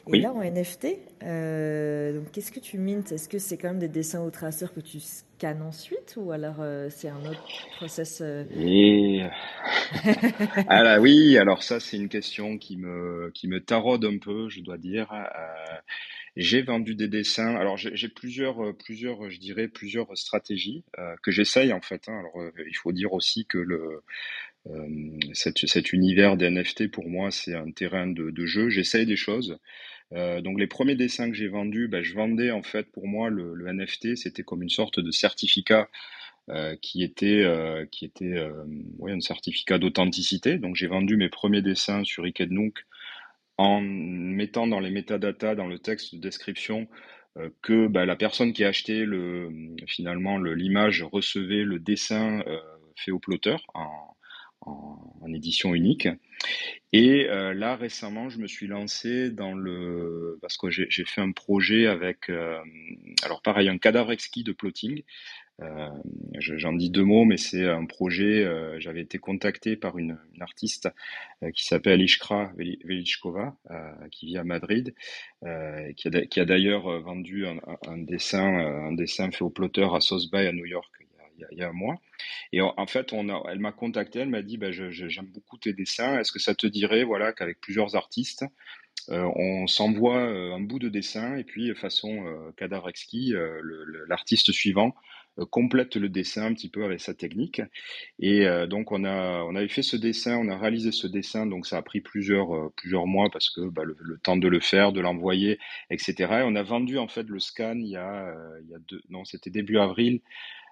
et 0.08 0.12
oui. 0.12 0.22
là 0.22 0.32
en 0.34 0.42
NFT, 0.44 1.00
euh, 1.24 2.22
qu'est-ce 2.32 2.52
que 2.52 2.60
tu 2.60 2.78
mintes? 2.78 3.12
Est-ce 3.12 3.28
que 3.28 3.40
c'est 3.40 3.58
quand 3.58 3.70
même 3.70 3.80
des 3.80 3.88
dessins 3.88 4.22
au 4.22 4.30
traceur 4.30 4.72
que 4.74 4.80
tu 4.80 5.00
scannes 5.36 5.62
ensuite, 5.62 6.16
ou 6.18 6.32
alors 6.32 6.58
euh, 6.60 6.90
c'est 6.90 7.10
un 7.10 7.26
autre 7.26 7.44
process 7.78 8.22
euh, 8.22 8.46
Et 8.52 9.22
ah 10.68 10.84
là, 10.84 11.00
oui, 11.00 11.38
alors 11.38 11.64
ça 11.64 11.80
c'est 11.80 11.98
une 11.98 12.10
question 12.10 12.58
qui 12.58 12.78
me 12.78 13.32
qui 13.34 13.48
me 13.48 13.60
taraude 13.64 14.06
un 14.06 14.18
peu, 14.18 14.50
je 14.50 14.62
dois 14.62 14.78
dire. 14.78 15.12
Euh, 15.14 15.78
j'ai 16.38 16.62
vendu 16.62 16.96
des 16.96 17.08
dessins. 17.08 17.56
Alors 17.56 17.78
j'ai 17.78 18.10
plusieurs 18.10 18.76
plusieurs 18.78 19.30
je 19.30 19.40
dirais 19.40 19.68
plusieurs 19.70 20.18
stratégies 20.18 20.84
que 21.24 21.32
j'essaye 21.32 21.72
en 21.74 21.82
fait. 21.82 22.10
hein. 22.10 22.20
Alors 22.20 22.52
il 22.68 22.76
faut 22.76 22.92
dire 22.92 23.14
aussi 23.14 23.46
que 23.46 23.58
le 23.58 24.04
cet, 25.34 25.66
cet 25.68 25.94
univers 25.94 26.38
des 26.38 26.50
NFT 26.50 26.92
pour 26.92 27.08
moi 27.10 27.32
c'est 27.32 27.54
un 27.56 27.72
terrain 27.72 28.08
de, 28.08 28.32
de 28.32 28.46
jeu. 28.46 28.70
J'essaye 28.70 29.06
des 29.06 29.16
choses. 29.16 29.58
Euh, 30.14 30.42
donc 30.42 30.60
les 30.60 30.68
premiers 30.68 30.96
dessins 30.96 31.30
que 31.30 31.36
j'ai 31.36 31.48
vendus, 31.48 31.88
ben, 31.88 32.04
je 32.04 32.14
vendais 32.14 32.52
en 32.52 32.62
fait 32.64 32.92
pour 32.92 33.08
moi 33.08 33.30
le, 33.30 33.56
NFT 33.68 34.16
c'était 34.16 34.44
comme 34.44 34.62
une 34.62 34.70
sorte 34.70 35.00
de 35.00 35.12
certificat 35.12 35.90
euh, 36.50 36.76
qui 36.82 37.04
était 37.04 37.44
euh, 37.44 37.86
qui 37.92 38.06
était 38.06 38.38
un 39.08 39.20
certificat 39.20 39.80
d'authenticité. 39.80 40.58
Donc 40.58 40.76
j'ai 40.76 40.88
vendu 40.88 41.18
mes 41.18 41.30
premiers 41.30 41.62
dessins 41.62 42.04
sur 42.04 42.28
Ikednook 42.28 42.86
en 43.58 43.82
mettant 43.82 44.68
dans 44.68 44.80
les 44.80 44.92
métadatas, 44.92 45.56
dans 45.56 45.68
le 45.68 45.80
texte 45.80 46.16
de 46.16 46.20
description, 46.20 46.88
que 47.62 47.88
bah, 47.88 48.06
la 48.06 48.16
personne 48.16 48.54
qui 48.54 48.64
a 48.66 48.70
acheté 48.70 49.06
le, 49.06 49.50
finalement 49.88 50.38
le- 50.38 50.56
l'image 50.56 51.04
recevait 51.04 51.64
le 51.64 51.80
dessin 51.80 52.44
fait 52.98 53.12
au 53.12 53.20
plotter 53.20 53.56
en, 54.66 55.34
édition 55.34 55.74
unique. 55.74 56.08
Et 56.94 57.28
euh, 57.30 57.54
là, 57.54 57.76
récemment, 57.76 58.30
je 58.30 58.40
me 58.40 58.48
suis 58.48 58.68
lancé 58.68 59.30
dans 59.32 59.54
le... 59.54 60.38
Parce 60.42 60.58
que 60.58 60.70
j'ai 60.70 60.88
fait 61.06 61.22
un 61.22 61.32
projet 61.32 61.88
avec, 61.88 62.30
euh, 62.30 62.60
alors 63.24 63.42
pareil, 63.42 63.70
un 63.70 63.78
cadavre 63.78 64.12
exquis 64.12 64.44
de 64.44 64.54
plotting. 64.54 65.04
Euh, 65.62 65.90
je- 66.40 66.58
J'en 66.58 66.74
dis 66.74 66.90
deux 66.90 67.04
mots, 67.04 67.26
mais 67.26 67.38
c'est 67.38 67.68
un 67.68 67.86
projet. 67.86 68.46
J'avais 68.80 69.02
été 69.02 69.18
contacté 69.18 69.76
par 69.76 69.98
une, 69.98 70.18
artiste 70.42 70.90
qui 71.54 71.66
s'appelle 71.66 72.02
Ishkra 72.02 72.52
Veli- 72.58 72.80
Velichkova, 72.86 73.56
qui 74.12 74.28
vit 74.28 74.38
à 74.38 74.44
Madrid, 74.44 74.94
qui 75.98 76.40
a, 76.40 76.46
d'ailleurs 76.46 77.02
vendu 77.02 77.46
un, 77.48 77.98
dessin, 77.98 78.46
un 78.46 78.94
dessin 78.94 79.32
fait 79.32 79.44
au 79.44 79.50
plotter 79.50 79.88
à 79.94 80.02
South 80.02 80.30
Bay 80.32 80.48
à 80.48 80.52
New 80.52 80.66
York 80.66 81.05
il 81.52 81.58
y 81.58 81.62
a, 81.62 81.70
un 81.70 81.74
mois. 81.74 81.96
Et 82.52 82.62
en, 82.62 82.88
fait, 82.88 83.14
elle 83.14 83.60
m'a 83.60 83.72
contacté, 83.72 84.20
elle 84.20 84.30
m'a 84.30 84.42
dit, 84.42 84.58
bah, 84.58 84.72
j'aime 84.72 85.28
beaucoup 85.28 85.58
tes 85.58 85.74
dessins. 85.74 86.20
Est-ce 86.20 86.32
que 86.32 86.40
ça 86.40 86.56
te 86.56 86.68
dirait, 86.68 87.04
voilà, 87.04 87.34
qu'avec 87.34 87.60
plusieurs 87.60 87.96
artistes 87.96 88.46
euh, 89.10 89.30
on 89.36 89.68
s'envoie 89.68 90.18
euh, 90.18 90.54
un 90.56 90.60
bout 90.62 90.80
de 90.80 90.90
dessin 90.90 91.38
et 91.38 91.44
puis 91.44 91.74
façon 91.76 92.26
euh, 92.26 92.88
exquis, 92.88 93.36
euh, 93.36 93.60
le- 93.62 94.06
l'artiste 94.08 94.52
suivant 94.52 94.96
complète 95.52 95.98
le 95.98 96.08
dessin 96.08 96.46
un 96.46 96.54
petit 96.54 96.70
peu 96.70 96.86
avec 96.86 97.02
sa 97.02 97.14
technique. 97.14 97.62
Et 98.20 98.46
donc 98.70 98.94
on 98.94 99.04
a 99.04 99.44
on 99.44 99.54
avait 99.58 99.68
fait 99.68 99.82
ce 99.82 99.98
dessin, 99.98 100.38
on 100.38 100.48
a 100.48 100.58
réalisé 100.58 100.94
ce 100.94 101.08
dessin, 101.08 101.46
donc 101.46 101.68
ça 101.68 101.76
a 101.78 101.82
pris 101.82 102.00
plusieurs 102.00 102.72
plusieurs 102.78 103.06
mois 103.06 103.30
parce 103.30 103.50
que 103.50 103.68
bah, 103.68 103.84
le, 103.84 104.18
temps 104.24 104.38
de 104.38 104.48
le 104.48 104.62
faire, 104.62 104.94
de 104.94 105.02
l'envoyer, 105.02 105.60
etc. 105.90 106.14
Et 106.40 106.44
on 106.46 106.56
a 106.56 106.64
vendu 106.64 106.98
en 106.98 107.10
fait 107.10 107.28
le 107.28 107.40
scan 107.40 107.76
il 107.76 107.90
y 107.90 107.98
a 107.98 108.34
il 108.64 108.70
y 108.70 108.76
a 108.76 108.80
deux 108.88 109.02
non 109.10 109.26
c'était 109.26 109.50
début 109.50 109.78
avril 109.78 110.22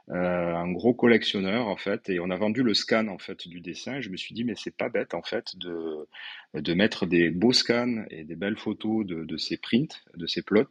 un 0.10 0.72
gros 0.72 0.94
collectionneur 0.94 1.68
en 1.68 1.78
fait, 1.78 2.10
et 2.10 2.20
on 2.20 2.30
a 2.30 2.36
vendu 2.36 2.62
le 2.64 2.74
scan 2.74 3.08
en 3.08 3.18
fait 3.18 3.48
du 3.48 3.62
dessin. 3.62 3.98
Et 3.98 4.02
je 4.02 4.10
me 4.10 4.18
suis 4.18 4.36
dit 4.36 4.44
mais 4.44 4.56
c'est 4.56 4.76
pas 4.76 4.90
bête 4.90 5.14
en 5.14 5.22
fait 5.22 5.58
de 5.58 6.08
de 6.54 6.74
mettre 6.74 7.06
des 7.08 7.32
beaux 7.32 7.54
scans 7.54 8.06
et 8.12 8.24
des 8.24 8.36
belles 8.36 8.58
photos 8.58 9.06
de, 9.06 9.24
de 9.24 9.38
ces 9.38 9.58
prints, 9.58 10.04
de 10.16 10.28
ces 10.28 10.44
plots, 10.44 10.68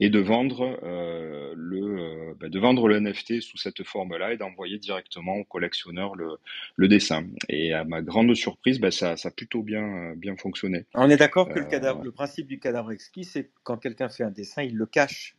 et 0.00 0.08
de 0.08 0.18
vendre 0.18 0.78
euh, 0.82 1.52
le 1.54 1.98
euh, 2.00 2.34
bah, 2.40 2.48
de 2.48 2.58
vendre 2.58 2.88
le 2.88 2.98
NFT 2.98 3.40
sous 3.40 3.58
cette 3.58 3.82
forme-là 3.82 4.32
et 4.32 4.36
d'envoyer 4.38 4.78
directement 4.78 5.36
au 5.36 5.44
collectionneur 5.44 6.14
le, 6.16 6.38
le 6.76 6.88
dessin. 6.88 7.26
Et 7.48 7.74
à 7.74 7.84
ma 7.84 8.00
grande 8.00 8.34
surprise, 8.34 8.80
bah, 8.80 8.90
ça, 8.90 9.16
ça 9.16 9.28
a 9.28 9.32
plutôt 9.32 9.62
bien 9.62 10.14
bien 10.16 10.36
fonctionné. 10.36 10.86
On 10.94 11.10
est 11.10 11.16
d'accord 11.16 11.48
que 11.48 11.58
le, 11.58 11.66
cadavre, 11.66 12.02
le 12.02 12.12
principe 12.12 12.46
du 12.46 12.58
cadavre 12.58 12.92
exquis, 12.92 13.24
c'est 13.24 13.50
quand 13.64 13.76
quelqu'un 13.76 14.08
fait 14.08 14.24
un 14.24 14.30
dessin, 14.30 14.62
il 14.62 14.76
le 14.76 14.86
cache 14.86 15.37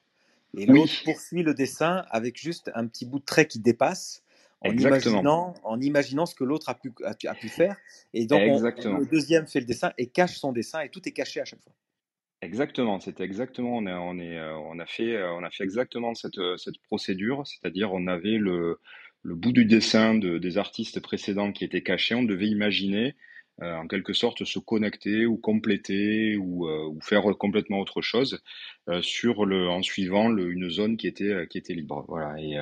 et 0.58 0.66
l'autre 0.66 0.92
oui. 0.92 1.14
poursuit 1.14 1.44
le 1.44 1.54
dessin 1.54 2.06
avec 2.10 2.38
juste 2.38 2.72
un 2.76 2.88
petit 2.88 3.06
bout 3.06 3.20
de 3.20 3.26
trait 3.26 3.46
qui 3.46 3.60
dépasse 3.60 4.24
en, 4.62 4.72
imaginant, 4.72 5.54
en 5.64 5.80
imaginant 5.80 6.26
ce 6.26 6.36
que 6.36 6.44
l'autre 6.44 6.70
a 6.70 6.76
pu, 6.76 6.92
a, 7.04 7.12
a, 7.30 7.36
pu 7.36 7.48
faire. 7.50 7.78
Et 8.14 8.26
donc, 8.26 8.42
on, 8.46 8.60
le 8.60 9.06
deuxième 9.06 9.48
fait 9.48 9.62
le 9.62 9.66
dessin 9.66 9.94
et 9.98 10.08
cache 10.08 10.38
son 10.38 10.52
dessin 10.52 10.82
et 10.82 10.90
tout 10.90 11.08
est 11.08 11.14
caché 11.14 11.40
à 11.40 11.46
chaque 11.46 11.62
fois. 11.62 11.74
Exactement, 12.42 13.00
c'était 13.00 13.24
exactement, 13.24 13.76
on 13.76 13.86
a, 13.86 14.00
on, 14.00 14.18
est, 14.18 14.40
on, 14.40 14.80
a 14.80 14.86
fait, 14.86 15.22
on 15.24 15.44
a 15.44 15.50
fait 15.50 15.66
exactement 15.66 16.14
cette, 16.16 16.40
cette 16.58 16.82
procédure, 16.84 17.46
c'est-à-dire 17.46 17.92
on 17.94 18.08
avait 18.08 18.38
le, 18.38 18.80
le 19.24 19.36
bout 19.36 19.52
du 19.52 19.66
dessin 19.66 20.16
de, 20.16 20.38
des 20.38 20.58
artistes 20.58 21.02
précédents 21.02 21.52
qui 21.52 21.66
était 21.66 21.84
caché, 21.84 22.16
on 22.16 22.24
devait 22.24 22.48
imaginer 22.48 23.16
euh, 23.62 23.76
en 23.76 23.88
quelque 23.88 24.14
sorte 24.14 24.46
se 24.46 24.58
connecter 24.58 25.26
ou 25.26 25.36
compléter 25.36 26.38
ou, 26.38 26.68
euh, 26.68 26.88
ou 26.88 27.00
faire 27.02 27.24
complètement 27.38 27.80
autre 27.80 28.02
chose 28.02 28.42
euh, 28.88 29.02
sur 29.02 29.46
le 29.46 29.68
en 29.68 29.82
suivant 29.82 30.30
le, 30.30 30.52
une 30.52 30.70
zone 30.70 30.96
qui 30.96 31.08
était 31.08 31.46
qui 31.50 31.58
était 31.58 31.74
libre. 31.74 32.06
Voilà. 32.08 32.40
Et 32.40 32.58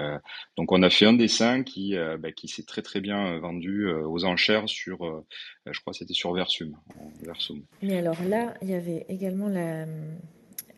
donc 0.57 0.71
on 0.71 0.81
a 0.81 0.89
fait 0.89 1.05
un 1.05 1.13
dessin 1.13 1.63
qui 1.63 1.95
bah, 2.19 2.31
qui 2.31 2.47
s'est 2.47 2.63
très 2.63 2.81
très 2.81 3.01
bien 3.01 3.37
vendu 3.39 3.87
aux 3.89 4.25
enchères 4.25 4.67
sur 4.67 5.23
je 5.65 5.79
crois 5.81 5.93
c'était 5.93 6.13
sur 6.13 6.33
Versum, 6.33 6.75
Versum. 7.21 7.63
Mais 7.81 7.97
alors 7.97 8.21
là 8.23 8.55
il 8.61 8.69
y 8.69 8.73
avait 8.73 9.05
également 9.09 9.49
la 9.49 9.85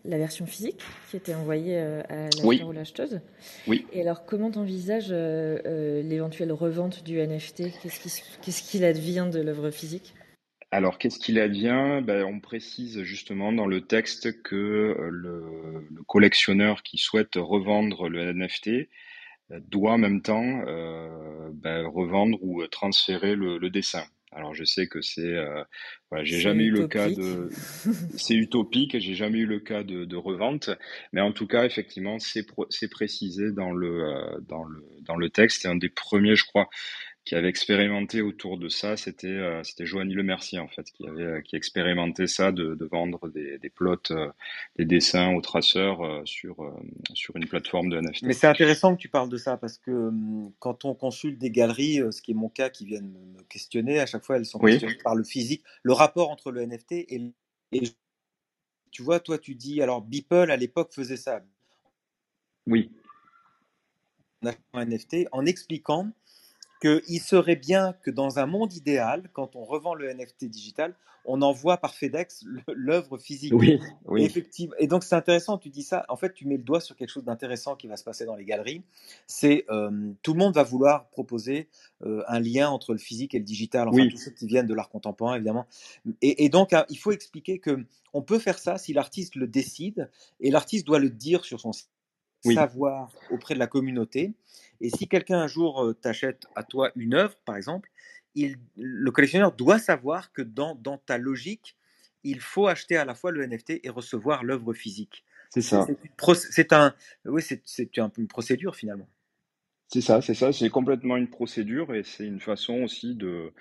la 0.06 0.18
version 0.18 0.46
physique 0.46 0.82
qui 1.10 1.18
était 1.18 1.34
envoyée 1.34 1.78
à 1.78 2.26
l'acheteur 2.26 2.46
oui. 2.46 2.64
ou 2.64 2.72
l'acheteuse. 2.72 3.22
Oui. 3.68 3.86
Et 3.94 4.02
alors, 4.02 4.26
comment 4.26 4.52
t'envisages 4.52 5.12
euh, 5.12 5.60
euh, 5.66 6.02
l'éventuelle 6.02 6.52
revente 6.52 7.04
du 7.04 7.20
NFT 7.20 7.64
Qu'est-ce 7.82 8.64
qu'il 8.64 8.82
qu 8.82 8.86
advient 8.86 9.30
de 9.32 9.40
l'œuvre 9.40 9.72
physique? 9.72 10.14
Alors, 10.72 11.00
qu'est-ce 11.00 11.20
qu'il 11.20 11.40
advient? 11.40 12.02
Ben, 12.04 12.24
On 12.24 12.40
précise 12.40 13.02
justement 13.04 13.52
dans 13.52 13.66
le 13.66 13.82
texte 13.82 14.42
que 14.44 14.56
euh, 14.56 15.10
le, 15.10 15.44
le, 15.90 16.04
collectionneur 16.04 16.84
qui 16.84 16.98
souhaite 16.98 17.36
revendre 17.36 18.08
le 18.08 18.34
NFT 18.34 18.90
doit 19.68 19.94
en 19.94 19.98
même 19.98 20.22
temps 20.22 20.62
euh, 20.68 21.50
ben, 21.54 21.88
revendre 21.88 22.38
ou 22.42 22.66
transférer 22.68 23.36
le, 23.36 23.58
le 23.58 23.70
dessin. 23.70 24.04
Alors 24.32 24.54
je 24.54 24.64
sais 24.64 24.88
que 24.88 25.02
c'est, 25.02 25.22
euh, 25.22 25.64
voilà, 26.12 26.24
j'ai 26.24 26.40
jamais 26.40 26.66
eu 26.66 26.72
le 26.72 26.88
cas 26.88 27.10
de, 27.10 27.50
c'est 28.16 28.36
utopique, 28.36 29.00
j'ai 29.00 29.16
jamais 29.16 29.40
eu 29.40 29.48
le 29.48 29.60
cas 29.60 29.82
de, 29.84 30.06
de, 30.06 30.16
revente, 30.16 30.70
mais 31.14 31.22
en 31.22 31.32
tout 31.32 31.48
cas 31.48 31.66
effectivement 31.66 32.20
c'est 32.20 32.46
c'est 32.70 32.90
précisé 32.90 33.52
dans 33.52 33.72
le 33.72 34.04
euh, 34.04 34.40
dans 34.48 34.66
le 34.66 34.86
dans 35.02 35.16
le 35.16 35.32
texte. 35.32 35.64
C'est 35.64 35.68
un 35.68 35.76
des 35.76 35.90
premiers, 35.90 36.36
je 36.36 36.46
crois, 36.46 36.70
qui 37.26 37.36
avait 37.36 37.50
expérimenté 37.50 38.22
autour 38.22 38.58
de 38.58 38.70
ça, 38.70 38.98
c'était 38.98 39.28
euh, 39.28 39.64
c'était 39.64 39.86
Joanny 39.86 40.14
Le 40.14 40.24
Mercier 40.24 40.60
en 40.60 40.68
fait, 40.68 40.92
qui 40.92 41.08
avait 41.08 41.44
qui 41.44 41.56
expérimentait 41.56 42.28
ça 42.28 42.52
de, 42.52 42.76
de 42.76 42.86
vendre 42.86 43.30
des, 43.30 43.60
des 43.60 43.70
plots, 43.70 43.98
euh, 44.12 44.30
des 44.78 44.86
dessins 44.86 45.34
aux 45.36 45.42
traceurs 45.42 46.04
euh, 46.04 46.22
sur 46.26 46.58
sur 47.14 47.36
une 47.38 47.48
plateforme 47.48 47.90
de 47.90 48.00
NFT. 48.00 48.26
Mais 48.28 48.34
c'est 48.34 48.48
intéressant 48.48 48.96
que 48.96 49.02
tu 49.02 49.10
parles 49.10 49.30
de 49.30 49.38
ça 49.38 49.58
parce 49.58 49.78
que 49.78 49.92
hum, 49.92 50.54
quand 50.60 50.86
on 50.86 50.96
consulte 50.96 51.40
des 51.40 51.52
galeries, 51.52 52.02
ce 52.12 52.22
qui 52.22 52.32
est 52.32 52.36
mon 52.36 52.50
cas, 52.50 52.70
qui 52.70 52.86
viennent 52.86 53.14
me 53.38 53.44
questionner, 53.44 54.00
à 54.00 54.06
chaque 54.06 54.24
fois 54.26 54.38
elles 54.38 54.46
sont 54.46 54.60
Oui. 54.60 54.80
questionnées 54.80 55.02
par 55.04 55.16
le 55.16 55.24
physique, 55.24 55.64
le 55.84 55.94
rapport 55.94 56.30
entre 56.32 56.52
le 56.52 56.66
NFT 56.66 56.94
et, 56.94 57.34
et 57.74 57.84
tu 58.92 59.04
vois, 59.04 59.20
toi 59.20 59.38
tu 59.38 59.56
dis 59.56 59.82
alors 59.82 60.02
Beeple 60.02 60.52
à 60.52 60.58
l'époque 60.58 60.94
faisait 60.94 61.18
ça, 61.18 61.42
Oui, 62.68 62.90
en 64.44 64.48
achetant 64.48 64.62
un 64.74 64.86
NFT, 64.86 65.28
en 65.32 65.46
expliquant 65.46 66.12
qu'il 66.80 67.20
serait 67.20 67.56
bien 67.56 67.94
que 68.02 68.12
dans 68.12 68.40
un 68.40 68.46
monde 68.46 68.74
idéal, 68.74 69.30
quand 69.34 69.56
on 69.56 69.64
revend 69.64 69.94
le 69.94 70.14
NFT 70.14 70.46
digital, 70.46 70.96
on 71.26 71.42
envoie 71.42 71.78
par 71.78 71.94
FedEx 71.94 72.46
l'œuvre 72.68 73.18
physique. 73.18 73.54
oui, 73.54 73.80
oui, 74.06 74.24
Effectivement. 74.24 74.76
Et 74.80 74.88
donc 74.88 75.04
c'est 75.04 75.16
intéressant, 75.16 75.58
tu 75.58 75.70
dis 75.70 75.84
ça. 75.84 76.06
En 76.10 76.16
fait, 76.16 76.34
tu 76.34 76.48
mets 76.48 76.58
le 76.58 76.64
doigt 76.64 76.80
sur 76.80 76.96
quelque 76.96 77.10
chose 77.10 77.26
d'intéressant 77.26 77.76
qui 77.76 77.88
va 77.88 77.98
se 77.98 78.04
passer 78.04 78.26
dans 78.26 78.36
les 78.36 78.46
galeries. 78.46 78.84
C'est 79.28 79.66
euh, 79.70 80.12
tout 80.22 80.34
le 80.34 80.40
monde 80.40 80.56
va 80.56 80.64
vouloir 80.64 81.10
proposer 81.10 81.68
euh, 82.04 82.24
un 82.28 82.40
lien 82.40 82.70
entre 82.70 82.94
le 82.94 83.00
physique 83.00 83.36
et 83.36 83.40
le 83.40 83.46
digital. 83.46 83.88
Enfin, 83.90 83.98
oui, 83.98 84.10
tous 84.10 84.18
ceux 84.18 84.32
qui 84.32 84.48
viennent 84.48 84.68
de 84.68 84.74
l'art 84.74 84.90
contemporain, 84.90 85.36
évidemment. 85.36 85.68
Et, 86.22 86.46
et 86.46 86.50
donc, 86.50 86.74
hein, 86.74 86.86
il 86.90 86.98
faut 86.98 87.12
expliquer 87.12 87.60
que 87.60 87.86
on 88.14 88.22
peut 88.22 88.40
faire 88.40 88.58
ça 88.58 88.78
si 88.78 88.94
l'artiste 88.94 89.36
le 89.36 89.48
décide, 89.48 90.10
et 90.40 90.50
l'artiste 90.50 90.88
doit 90.88 91.00
le 91.00 91.10
dire 91.10 91.46
sur 91.46 91.60
son 91.60 91.74
oui, 92.46 92.56
savoir 92.56 93.12
auprès 93.32 93.54
de 93.54 93.60
la 93.60 93.68
communauté. 93.68 94.34
Et 94.82 94.90
si 94.90 95.08
quelqu'un 95.08 95.40
un 95.40 95.48
jour 95.48 95.84
euh, 95.84 95.94
t'achète 95.94 96.46
à 96.56 96.64
toi 96.64 96.92
une 96.96 97.14
œuvre, 97.14 97.36
par 97.46 97.58
exemple, 97.58 97.90
il, 98.36 98.58
le 98.78 99.12
collectionneur 99.12 99.52
doit 99.52 99.80
savoir 99.80 100.32
que 100.32 100.42
dans, 100.42 100.76
dans 100.76 100.98
ta 100.98 101.18
logique, 101.18 101.76
il 102.24 102.40
faut 102.40 102.68
acheter 102.68 102.98
à 102.98 103.06
la 103.06 103.16
fois 103.16 103.32
le 103.32 103.46
NFT 103.46 103.82
et 103.84 103.90
recevoir 103.90 104.44
l'œuvre 104.44 104.74
physique. 104.74 105.26
c'est 105.50 105.62
ça. 105.62 105.88
c'est 106.36 106.74
un, 106.74 106.94
oui, 107.26 107.42
c'est 107.42 107.98
un 107.98 108.10
peu 108.10 108.22
une 108.22 108.28
procédure 108.28 108.76
finalement. 108.76 109.10
C'est 109.88 110.02
ça, 110.02 110.22
c'est 110.22 110.36
ça, 110.36 110.54
c'est 110.54 110.70
complètement 110.70 111.18
une 111.18 111.30
procédure 111.30 111.96
et 111.96 112.04
c'est 112.04 112.26
une 112.26 112.40
façon 112.40 112.84
aussi 112.84 113.16
de, 113.16 113.52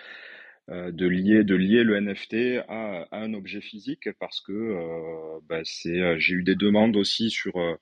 euh, 0.68 0.92
de 0.92 1.06
lier, 1.06 1.42
de 1.44 1.54
lier 1.54 1.82
le 1.82 1.98
NFT 1.98 2.62
à, 2.68 3.08
à 3.10 3.20
un 3.20 3.32
objet 3.32 3.62
physique 3.62 4.10
parce 4.20 4.42
que 4.42 4.52
euh, 4.52 5.40
bah, 5.48 5.60
c'est, 5.64 6.20
j'ai 6.20 6.34
eu 6.34 6.42
des 6.42 6.56
demandes 6.56 6.96
aussi 6.96 7.30
sur 7.30 7.56
euh, 7.56 7.76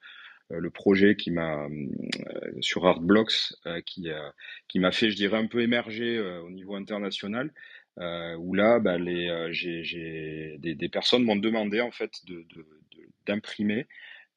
le 0.50 0.70
projet 0.70 1.16
qui 1.16 1.30
m'a 1.30 1.66
euh, 1.66 2.60
sur 2.60 2.86
Artblocks 2.86 3.54
euh, 3.66 3.80
qui, 3.84 4.10
euh, 4.10 4.30
qui 4.68 4.78
m'a 4.78 4.92
fait, 4.92 5.10
je 5.10 5.16
dirais, 5.16 5.38
un 5.38 5.46
peu 5.46 5.60
émerger 5.62 6.16
euh, 6.16 6.40
au 6.42 6.50
niveau 6.50 6.74
international. 6.74 7.52
Euh, 7.98 8.36
où 8.36 8.52
là, 8.54 8.78
bah, 8.78 8.98
les, 8.98 9.28
euh, 9.30 9.48
j'ai, 9.52 10.56
des, 10.58 10.74
des 10.74 10.88
personnes 10.90 11.22
m'ont 11.24 11.36
demandé 11.36 11.80
en 11.80 11.90
fait 11.90 12.10
de, 12.26 12.34
de, 12.54 12.58
de- 12.58 13.08
d'imprimer 13.26 13.86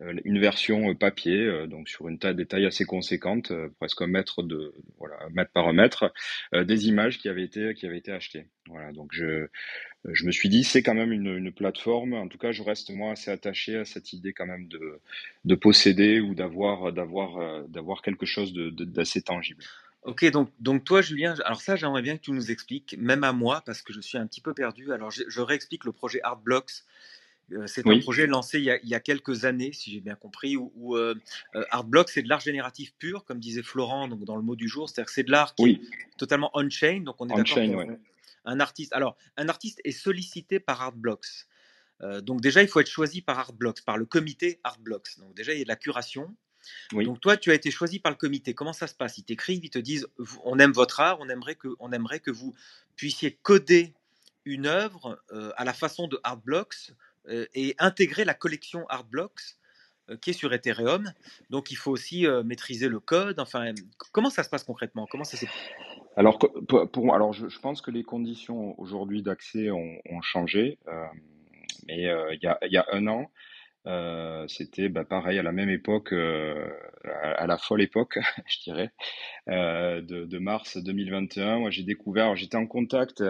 euh, 0.01 0.13
une 0.23 0.39
version 0.39 0.89
euh, 0.91 0.93
papier, 0.95 1.37
euh, 1.43 1.67
donc 1.67 1.89
sur 1.89 2.07
une 2.07 2.19
taille, 2.19 2.35
des 2.35 2.45
tailles 2.45 2.65
assez 2.65 2.85
conséquentes, 2.85 3.51
euh, 3.51 3.69
presque 3.79 4.01
un 4.01 4.07
mètre 4.07 4.43
de, 4.43 4.73
voilà, 4.97 5.15
un 5.25 5.29
mètre 5.31 5.51
par 5.51 5.67
un 5.67 5.73
mètre, 5.73 6.13
euh, 6.55 6.63
des 6.63 6.87
images 6.87 7.17
qui 7.19 7.27
avaient 7.29 7.43
été, 7.43 7.73
qui 7.73 7.85
avaient 7.85 7.97
été 7.97 8.11
achetées. 8.13 8.47
Voilà, 8.67 8.93
donc 8.93 9.09
je, 9.13 9.47
je 10.05 10.25
me 10.25 10.31
suis 10.31 10.49
dit, 10.49 10.63
c'est 10.63 10.81
quand 10.81 10.93
même 10.93 11.11
une, 11.11 11.27
une 11.27 11.51
plateforme. 11.51 12.13
En 12.13 12.27
tout 12.27 12.37
cas, 12.37 12.51
je 12.51 12.63
reste 12.63 12.89
moi 12.89 13.11
assez 13.11 13.31
attaché 13.31 13.75
à 13.75 13.85
cette 13.85 14.13
idée 14.13 14.33
quand 14.33 14.45
même 14.45 14.67
de, 14.67 14.99
de 15.45 15.55
posséder 15.55 16.19
ou 16.19 16.35
d'avoir, 16.35 16.93
d'avoir, 16.93 17.37
euh, 17.37 17.63
d'avoir 17.67 18.01
quelque 18.01 18.25
chose 18.25 18.53
d'assez 18.53 19.21
tangible. 19.21 19.63
Ok, 20.03 20.23
donc, 20.31 20.49
donc 20.59 20.85
toi, 20.85 21.01
Julien, 21.01 21.35
alors 21.43 21.61
ça, 21.61 21.75
j'aimerais 21.75 22.01
bien 22.01 22.15
que 22.15 22.21
tu 22.21 22.31
nous 22.31 22.51
expliques, 22.51 22.95
même 22.97 23.25
à 23.25 23.33
moi, 23.33 23.61
parce 23.65 23.81
que 23.81 23.91
je 23.91 23.99
suis 23.99 24.17
un 24.17 24.25
petit 24.25 24.39
peu 24.39 24.53
perdu. 24.53 24.93
Alors, 24.93 25.11
je, 25.11 25.23
je 25.27 25.41
réexplique 25.41 25.83
le 25.83 25.91
projet 25.91 26.21
Artblocks. 26.23 26.71
Euh, 27.51 27.67
C'est 27.67 27.85
un 27.85 27.99
projet 27.99 28.25
lancé 28.25 28.59
il 28.59 28.63
y 28.63 28.71
a, 28.71 28.79
il 28.81 28.87
y 28.87 28.95
a 28.95 29.01
quelques 29.01 29.43
années, 29.43 29.73
si 29.73 29.91
j'ai 29.91 29.99
bien 29.99 30.15
compris, 30.15 30.55
où, 30.55 30.71
où, 30.75 30.95
euh, 30.95 31.15
euh, 31.55 31.65
Artblocks, 31.71 32.09
c'est 32.09 32.21
de 32.21 32.29
l'art 32.29 32.39
génératif 32.39 32.93
pur, 32.97 33.25
comme 33.25 33.39
disait 33.39 33.63
Florent 33.63 34.07
donc, 34.07 34.23
dans 34.23 34.37
le 34.37 34.41
mot 34.43 34.55
du 34.55 34.69
jour. 34.69 34.87
C'est-à-dire 34.87 35.07
que 35.07 35.11
c'est 35.11 35.23
de 35.23 35.31
l'art 35.31 35.53
qui 35.55 35.71
est 35.71 35.81
totalement 36.17 36.49
on-chain. 36.53 37.01
Donc, 37.01 37.19
on 37.19 37.27
est 37.27 37.35
d'accord 37.35 37.57
ouais. 37.57 37.99
Un 38.45 38.59
artiste. 38.59 38.93
Alors, 38.93 39.17
un 39.37 39.49
artiste 39.49 39.79
est 39.83 39.91
sollicité 39.91 40.59
par 40.59 40.81
Artblocks. 40.81 41.47
Euh, 42.01 42.21
donc, 42.21 42.41
déjà, 42.41 42.61
il 42.61 42.67
faut 42.67 42.79
être 42.79 42.89
choisi 42.89 43.21
par 43.21 43.39
Artblocks, 43.39 43.81
par 43.81 43.97
le 43.97 44.05
comité 44.05 44.59
Artblocks. 44.63 45.19
Donc, 45.19 45.35
déjà, 45.35 45.53
il 45.53 45.59
y 45.59 45.61
a 45.61 45.65
de 45.65 45.69
la 45.69 45.75
curation. 45.75 46.35
Oui, 46.93 47.05
Donc 47.05 47.21
toi, 47.21 47.37
tu 47.37 47.51
as 47.51 47.53
été 47.53 47.71
choisi 47.71 47.99
par 47.99 48.11
le 48.11 48.17
comité. 48.17 48.53
Comment 48.53 48.73
ça 48.73 48.87
se 48.87 48.93
passe? 48.93 49.17
Ils 49.17 49.23
t'écrivent, 49.23 49.63
ils 49.63 49.69
te 49.69 49.79
disent, 49.79 50.07
on 50.43 50.59
aime 50.59 50.71
votre 50.71 50.99
art, 50.99 51.17
on 51.19 51.29
aimerait 51.29 51.55
que, 51.55 51.69
on 51.79 51.91
aimerait 51.91 52.19
que 52.19 52.31
vous 52.31 52.53
puissiez 52.95 53.39
coder 53.41 53.93
une 54.45 54.65
œuvre 54.65 55.21
euh, 55.31 55.51
à 55.55 55.63
la 55.63 55.73
façon 55.73 56.07
de 56.07 56.19
Artblocks 56.23 56.91
euh, 57.27 57.45
et 57.53 57.75
intégrer 57.79 58.25
la 58.25 58.33
collection 58.33 58.85
Artblocks 58.89 59.57
qui 60.21 60.31
est 60.31 60.33
sur 60.33 60.51
Ethereum. 60.51 61.13
Donc 61.51 61.69
il 61.69 61.75
faut 61.75 61.91
aussi 61.91 62.25
maîtriser 62.43 62.87
le 62.87 62.99
code. 62.99 63.39
Enfin, 63.39 63.73
comment 64.11 64.31
ça 64.31 64.43
se 64.43 64.49
passe 64.49 64.63
concrètement? 64.63 65.05
Comment 65.05 65.23
ça 65.23 65.37
s'est 65.37 65.47
Alors, 66.15 66.37
pour, 66.37 67.13
alors 67.13 67.33
je, 67.33 67.47
je 67.47 67.59
pense 67.59 67.81
que 67.81 67.91
les 67.91 68.03
conditions 68.03 68.79
aujourd'hui 68.79 69.21
d'accès 69.21 69.71
ont, 69.71 69.97
ont 70.09 70.21
changé, 70.21 70.77
euh, 70.87 71.05
mais 71.87 72.07
euh, 72.07 72.33
il 72.33 72.43
y 72.43 72.47
a, 72.47 72.57
y 72.63 72.77
a 72.77 72.85
un 72.91 73.07
an, 73.07 73.29
Euh, 73.87 74.45
c'était 74.47 74.89
bah, 74.89 75.05
pareil 75.05 75.39
à 75.39 75.43
la 75.43 75.51
même 75.53 75.69
époque, 75.69 76.11
euh, 76.13 76.69
à, 77.05 77.43
à, 77.43 77.47
la 77.47 77.57
folle 77.57 77.81
époque, 77.81 78.19
je 78.45 78.59
dirais, 78.63 78.91
euh, 79.47 80.01
de, 80.01 80.25
de, 80.25 80.37
mars 80.37 80.77
2021. 80.77 81.59
Moi, 81.59 81.69
j'ai 81.71 81.83
découvert, 81.83 82.35
j'étais 82.35 82.57
en 82.57 82.67
contact, 82.67 83.23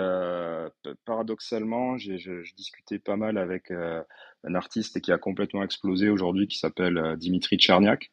paradoxalement, 1.06 1.98
je, 1.98 2.18
je, 2.18 2.54
discutais 2.56 3.00
pas 3.00 3.16
mal 3.16 3.38
avec 3.38 3.72
un 3.72 4.56
artiste 4.56 5.02
qui 5.02 5.12
a 5.12 5.18
complètement 5.18 5.64
explosé 5.64 6.10
aujourd'hui, 6.10 6.48
qui 6.48 6.58
s'appelle 6.58 7.16
Dimitri 7.18 7.58
Tcherniak, 7.58 8.12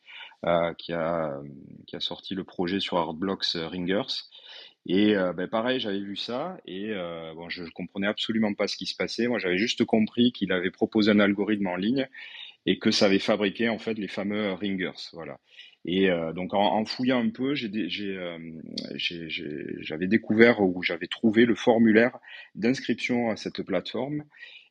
qui, 0.78 0.92
a, 0.92 1.40
qui 1.86 1.96
a 1.96 2.00
sorti 2.00 2.34
le 2.34 2.44
projet 2.44 2.80
sur 2.80 2.98
Artblocks 2.98 3.54
Ringers. 3.54 4.28
Et 4.88 5.16
euh, 5.16 5.32
ben 5.32 5.48
pareil, 5.48 5.80
j'avais 5.80 6.00
vu 6.00 6.16
ça 6.16 6.58
et 6.66 6.90
euh, 6.90 7.34
bon, 7.34 7.48
je, 7.48 7.64
je 7.64 7.70
comprenais 7.70 8.06
absolument 8.06 8.54
pas 8.54 8.68
ce 8.68 8.76
qui 8.76 8.86
se 8.86 8.94
passait. 8.96 9.26
Moi, 9.26 9.38
j'avais 9.38 9.58
juste 9.58 9.84
compris 9.84 10.32
qu'il 10.32 10.52
avait 10.52 10.70
proposé 10.70 11.10
un 11.10 11.18
algorithme 11.18 11.66
en 11.66 11.76
ligne 11.76 12.08
et 12.66 12.78
que 12.78 12.90
ça 12.90 13.06
avait 13.06 13.18
fabriqué 13.18 13.68
en 13.68 13.78
fait 13.78 13.94
les 13.94 14.08
fameux 14.08 14.52
ringers. 14.52 14.92
Voilà. 15.12 15.38
Et 15.84 16.10
euh, 16.10 16.32
donc 16.32 16.52
en, 16.52 16.60
en, 16.60 16.84
fouillant 16.84 17.24
un 17.24 17.30
peu, 17.30 17.54
euh, 17.54 18.38
j'avais 19.80 20.06
découvert 20.08 20.60
ou 20.60 20.82
j'avais 20.82 21.06
trouvé 21.06 21.46
le 21.46 21.54
formulaire 21.54 22.18
d'inscription 22.56 23.30
à 23.30 23.36
cette 23.36 23.62
plateforme. 23.62 24.24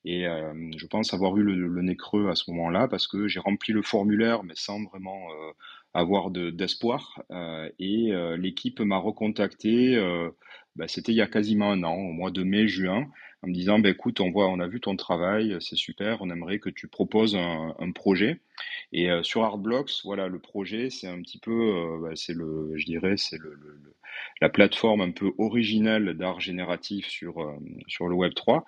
Et 0.04 0.28
euh, 0.28 0.54
je 0.78 0.86
pense 0.86 1.14
avoir 1.14 1.36
eu 1.38 1.42
le, 1.42 1.56
le 1.68 1.82
nez 1.82 1.96
creux 1.96 2.30
à 2.30 2.36
ce 2.36 2.52
moment-là 2.52 2.88
parce 2.88 3.08
que 3.08 3.28
j'ai 3.28 3.40
rempli 3.40 3.74
le 3.74 3.82
formulaire 3.82 4.44
mais 4.44 4.54
sans 4.56 4.84
vraiment 4.84 5.32
euh, 5.32 5.52
avoir 5.96 6.30
d'espoir. 6.30 7.24
Euh, 7.32 7.70
et 7.80 8.12
euh, 8.12 8.38
l'équipe 8.38 8.82
m'a 8.82 8.98
recontacté, 8.98 9.96
euh, 9.96 10.30
bah, 10.76 10.88
c'était 10.88 11.14
il 11.14 11.16
y 11.16 11.22
a 11.22 11.28
quasiment 11.28 11.72
un 11.72 11.84
an, 11.84 11.96
au 11.96 12.12
mois 12.12 12.32
de 12.32 12.44
mai, 12.44 12.68
juin, 12.68 13.08
en 13.42 13.48
me 13.48 13.54
disant, 13.54 13.80
bah, 13.80 13.90
écoute, 13.90 14.20
on 14.20 14.30
voit, 14.30 14.50
on 14.50 14.60
a 14.60 14.68
vu 14.68 14.82
ton 14.82 14.98
travail, 14.98 15.56
c'est 15.62 15.78
super, 15.78 16.22
on 16.22 16.30
aimerait 16.30 16.60
que 16.60 16.70
tu 16.70 16.90
proposes 16.90 17.36
un, 17.38 17.92
projet. 17.94 18.42
Et 18.92 19.08
sur 19.24 19.44
Artblocks, 19.46 20.02
voilà, 20.04 20.28
le 20.28 20.40
projet, 20.40 20.90
c'est 20.90 21.08
un 21.08 21.22
petit 21.22 21.40
peu, 21.40 21.98
bah, 22.02 22.12
c'est 22.16 22.34
le, 22.34 22.74
je 22.76 22.86
dirais, 22.86 23.16
c'est 23.18 23.40
la 24.42 24.50
plateforme 24.50 25.02
un 25.02 25.12
peu 25.12 25.32
originale 25.38 26.14
d'art 26.18 26.42
génératif 26.42 27.08
sur, 27.08 27.58
sur 27.88 28.08
le 28.08 28.16
Web 28.16 28.34
3. 28.34 28.66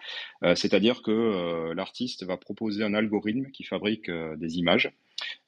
C'est-à-dire 0.55 1.01
que 1.01 1.73
l'artiste 1.73 2.23
va 2.23 2.37
proposer 2.37 2.83
un 2.83 2.93
algorithme 2.93 3.51
qui 3.51 3.63
fabrique 3.63 4.09
des 4.09 4.57
images. 4.59 4.93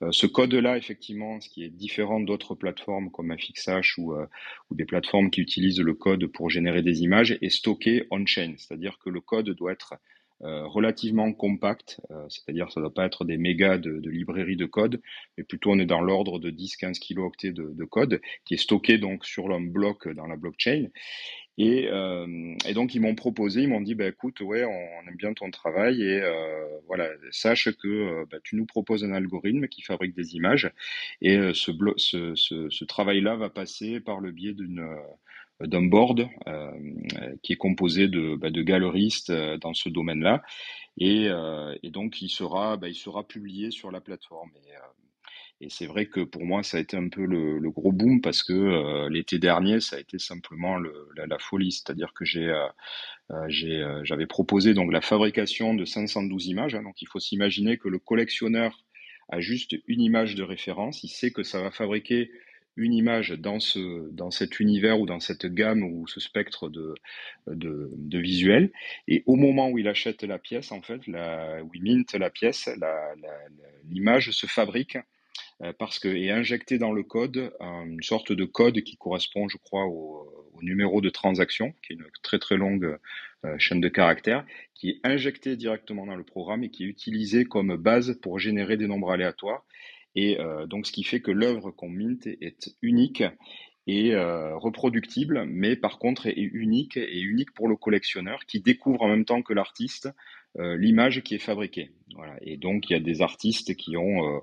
Euh, 0.02 0.12
ce 0.12 0.26
code-là, 0.26 0.78
effectivement, 0.78 1.40
ce 1.42 1.50
qui 1.50 1.64
est 1.64 1.70
différent 1.70 2.20
d'autres 2.20 2.56
plateformes 2.56 3.12
comme 3.12 3.36
FXH 3.36 3.98
ou, 3.98 4.14
euh, 4.14 4.26
ou 4.70 4.76
des 4.76 4.86
plateformes 4.86 5.30
qui 5.30 5.42
utilisent 5.42 5.80
le 5.80 5.94
code 5.94 6.26
pour 6.28 6.50
générer 6.50 6.82
des 6.82 7.02
images, 7.02 7.38
est 7.42 7.50
stocké 7.50 8.08
on-chain, 8.12 8.56
c'est-à-dire 8.58 8.98
que 9.00 9.10
le 9.10 9.22
code 9.22 9.50
doit 9.50 9.72
être 9.72 9.96
relativement 10.42 11.34
compact, 11.34 12.00
euh, 12.12 12.26
c'est-à-dire 12.30 12.72
ça 12.72 12.80
ne 12.80 12.86
doit 12.86 12.94
pas 12.94 13.06
être 13.06 13.26
des 13.26 13.38
mégas 13.38 13.78
de, 13.78 14.00
de 14.00 14.10
librairies 14.10 14.56
de 14.56 14.66
code, 14.66 15.02
mais 15.38 15.44
plutôt 15.44 15.72
on 15.72 15.80
est 15.80 15.86
dans 15.86 16.02
l'ordre 16.02 16.40
de 16.40 16.50
10-15 16.50 17.00
kilooctets 17.00 17.52
de, 17.52 17.72
de, 17.74 17.86
code 17.86 18.22
qui 18.46 18.54
est 18.54 18.58
stocké 18.58 18.98
donc 18.98 19.26
sur 19.26 19.52
un 19.52 19.62
bloc 19.62 20.08
dans 20.08 20.28
la 20.28 20.38
blockchain. 20.38 20.88
Et, 21.58 21.90
euh, 21.90 22.56
et 22.66 22.74
donc 22.74 22.96
ils 22.96 23.02
m'ont 23.02 23.16
proposé, 23.16 23.64
ils 23.64 23.68
m'ont 23.68 23.82
dit, 23.82 23.94
bah, 23.94 24.08
écoute, 24.08 24.40
ouais, 24.40 24.64
on, 24.64 25.10
aime 25.10 25.18
bien 25.18 25.34
ton 25.34 25.52
travail 25.52 26.02
et 26.02 26.22
euh, 26.22 26.66
voilà, 26.88 27.10
sache 27.32 27.70
que 27.76 28.24
bah, 28.32 28.38
tu 28.42 28.56
nous 28.56 28.66
proposes 28.66 29.04
un 29.04 29.12
algorithme 29.12 29.68
qui 29.68 29.82
fabrique 29.82 30.16
des 30.16 30.36
images 30.36 30.72
et 31.22 31.38
ce, 31.54 31.72
ce, 31.98 32.70
ce 32.70 32.86
travail-là 32.86 33.36
va 33.36 33.50
passer 33.50 34.00
par 34.00 34.22
le 34.22 34.32
biais 34.32 34.54
d'une 34.54 34.88
d'un 35.62 35.84
board 35.84 36.30
euh, 36.48 36.72
qui 37.44 37.54
est 37.54 37.58
composé 37.58 38.08
de, 38.08 38.36
bah, 38.36 38.50
de 38.50 38.62
galeristes 38.62 39.30
euh, 39.30 39.58
dans 39.58 39.74
ce 39.74 39.90
domaine-là. 39.90 40.42
Et, 40.98 41.28
euh, 41.30 41.76
et, 41.84 41.90
donc, 41.90 42.22
il 42.22 42.30
sera, 42.30 42.78
bah, 42.78 42.88
il 42.90 42.96
sera 42.96 43.28
publié 43.28 43.72
sur 43.72 43.92
la 43.92 44.02
plateforme. 44.02 44.52
Et, 44.68 44.74
et 45.62 45.70
c'est 45.70 45.88
vrai 45.88 46.06
que 46.06 46.22
pour 46.22 46.46
moi, 46.46 46.64
ça 46.64 46.78
a 46.78 46.80
été 46.80 46.96
un 46.96 47.10
peu 47.10 47.26
le, 47.26 47.60
le 47.60 47.70
gros 47.70 47.92
boom 47.92 48.22
parce 48.22 48.44
que 48.44 48.54
euh, 48.54 49.10
l'été 49.10 49.40
dernier, 49.40 49.82
ça 49.82 49.98
a 49.98 50.00
été 50.00 50.18
simplement 50.18 50.78
le, 50.78 51.10
la, 51.16 51.38
folie. 51.38 51.74
C'est-à-dire 51.74 52.14
que 52.14 52.24
j'ai, 52.24 52.48
euh, 53.30 54.04
j'avais 54.04 54.26
proposé 54.26 54.74
donc 54.74 54.94
la 54.94 55.02
fabrication 55.02 55.74
de 55.74 55.84
512 55.84 56.48
images. 56.48 56.76
Hein, 56.76 56.84
donc, 56.84 57.02
il 57.02 57.08
faut 57.08 57.20
s'imaginer 57.20 57.78
que 57.78 57.90
le 57.90 58.00
collectionneur 58.00 58.86
a 59.28 59.42
juste 59.42 59.76
une 59.88 60.02
image 60.02 60.36
de 60.36 60.44
référence. 60.44 61.04
Il 61.04 61.10
sait 61.10 61.32
que 61.32 61.44
ça 61.44 61.62
va 61.62 61.72
fabriquer 61.72 62.32
une 62.80 62.94
image 62.94 63.32
dans, 63.32 63.60
ce, 63.60 64.10
dans 64.12 64.32
cet 64.32 64.60
univers 64.60 65.00
ou 65.00 65.06
dans 65.06 65.20
cette 65.20 65.46
gamme 65.46 65.84
ou 65.84 66.08
ce 66.08 66.20
spectre 66.20 66.70
de, 66.70 66.96
de, 67.48 67.92
de 67.96 68.20
visuel. 68.20 68.72
Et 69.08 69.24
au 69.26 69.36
moment 69.36 69.70
où 69.70 69.78
il 69.78 69.88
achète 69.88 70.24
la 70.24 70.40
pièce, 70.40 70.72
en 70.72 70.82
fait, 70.82 71.06
la, 71.08 71.62
où 71.64 71.70
il 71.74 71.84
mint 71.84 72.14
la 72.14 72.30
pièce, 72.30 72.70
l'image 73.90 74.32
se 74.32 74.48
fabrique 74.48 74.98
euh, 75.62 75.74
parce 75.78 76.00
que 76.00 76.08
est 76.08 76.32
injecté 76.32 76.78
dans 76.78 76.94
le 76.94 77.04
code 77.04 77.54
une 77.60 78.02
sorte 78.02 78.32
de 78.32 78.46
code 78.46 78.82
qui 78.82 78.96
correspond, 78.98 79.50
je 79.50 79.58
crois, 79.58 79.86
au, 79.86 80.52
au 80.54 80.64
numéro 80.64 81.02
de 81.02 81.10
transaction, 81.10 81.74
qui 81.84 81.94
est 81.94 81.96
une 81.96 82.06
très 82.24 82.40
très 82.40 82.58
longue 82.58 82.98
euh, 83.46 83.58
chaîne 83.58 83.82
de 83.82 83.90
caractères, 83.90 84.46
qui 84.74 84.90
est 84.90 85.00
injecté 85.04 85.56
directement 85.56 86.06
dans 86.06 86.16
le 86.16 86.24
programme 86.24 86.64
et 86.64 86.70
qui 86.70 86.84
est 86.84 86.88
utilisé 86.88 87.46
comme 87.46 87.76
base 87.78 88.18
pour 88.22 88.40
générer 88.40 88.78
des 88.78 88.88
nombres 88.88 89.12
aléatoires. 89.12 89.66
Et 90.20 90.38
euh, 90.38 90.66
donc, 90.66 90.86
ce 90.86 90.92
qui 90.92 91.06
fait 91.06 91.22
que 91.22 91.32
l'œuvre 91.32 91.72
qu'on 91.72 91.88
mint 91.88 92.28
est 92.28 92.76
unique 92.82 93.24
et 93.88 94.14
euh, 94.14 94.58
reproductible, 94.58 95.46
mais 95.46 95.78
par 95.78 95.98
contre 95.98 96.28
est 96.28 96.36
unique 96.36 96.98
et 96.98 97.22
unique 97.22 97.54
pour 97.54 97.70
le 97.70 97.78
collectionneur 97.78 98.46
qui 98.46 98.60
découvre 98.60 99.02
en 99.04 99.08
même 99.08 99.24
temps 99.24 99.42
que 99.42 99.54
l'artiste 99.54 100.10
euh, 100.58 100.76
l'image 100.76 101.22
qui 101.22 101.36
est 101.36 101.40
fabriquée. 101.40 101.92
Voilà. 102.16 102.36
Et 102.42 102.58
donc 102.58 102.90
il 102.90 102.94
y 102.94 102.96
a 102.98 103.00
des 103.00 103.22
artistes 103.22 103.76
qui 103.76 103.96
ont 103.96 104.42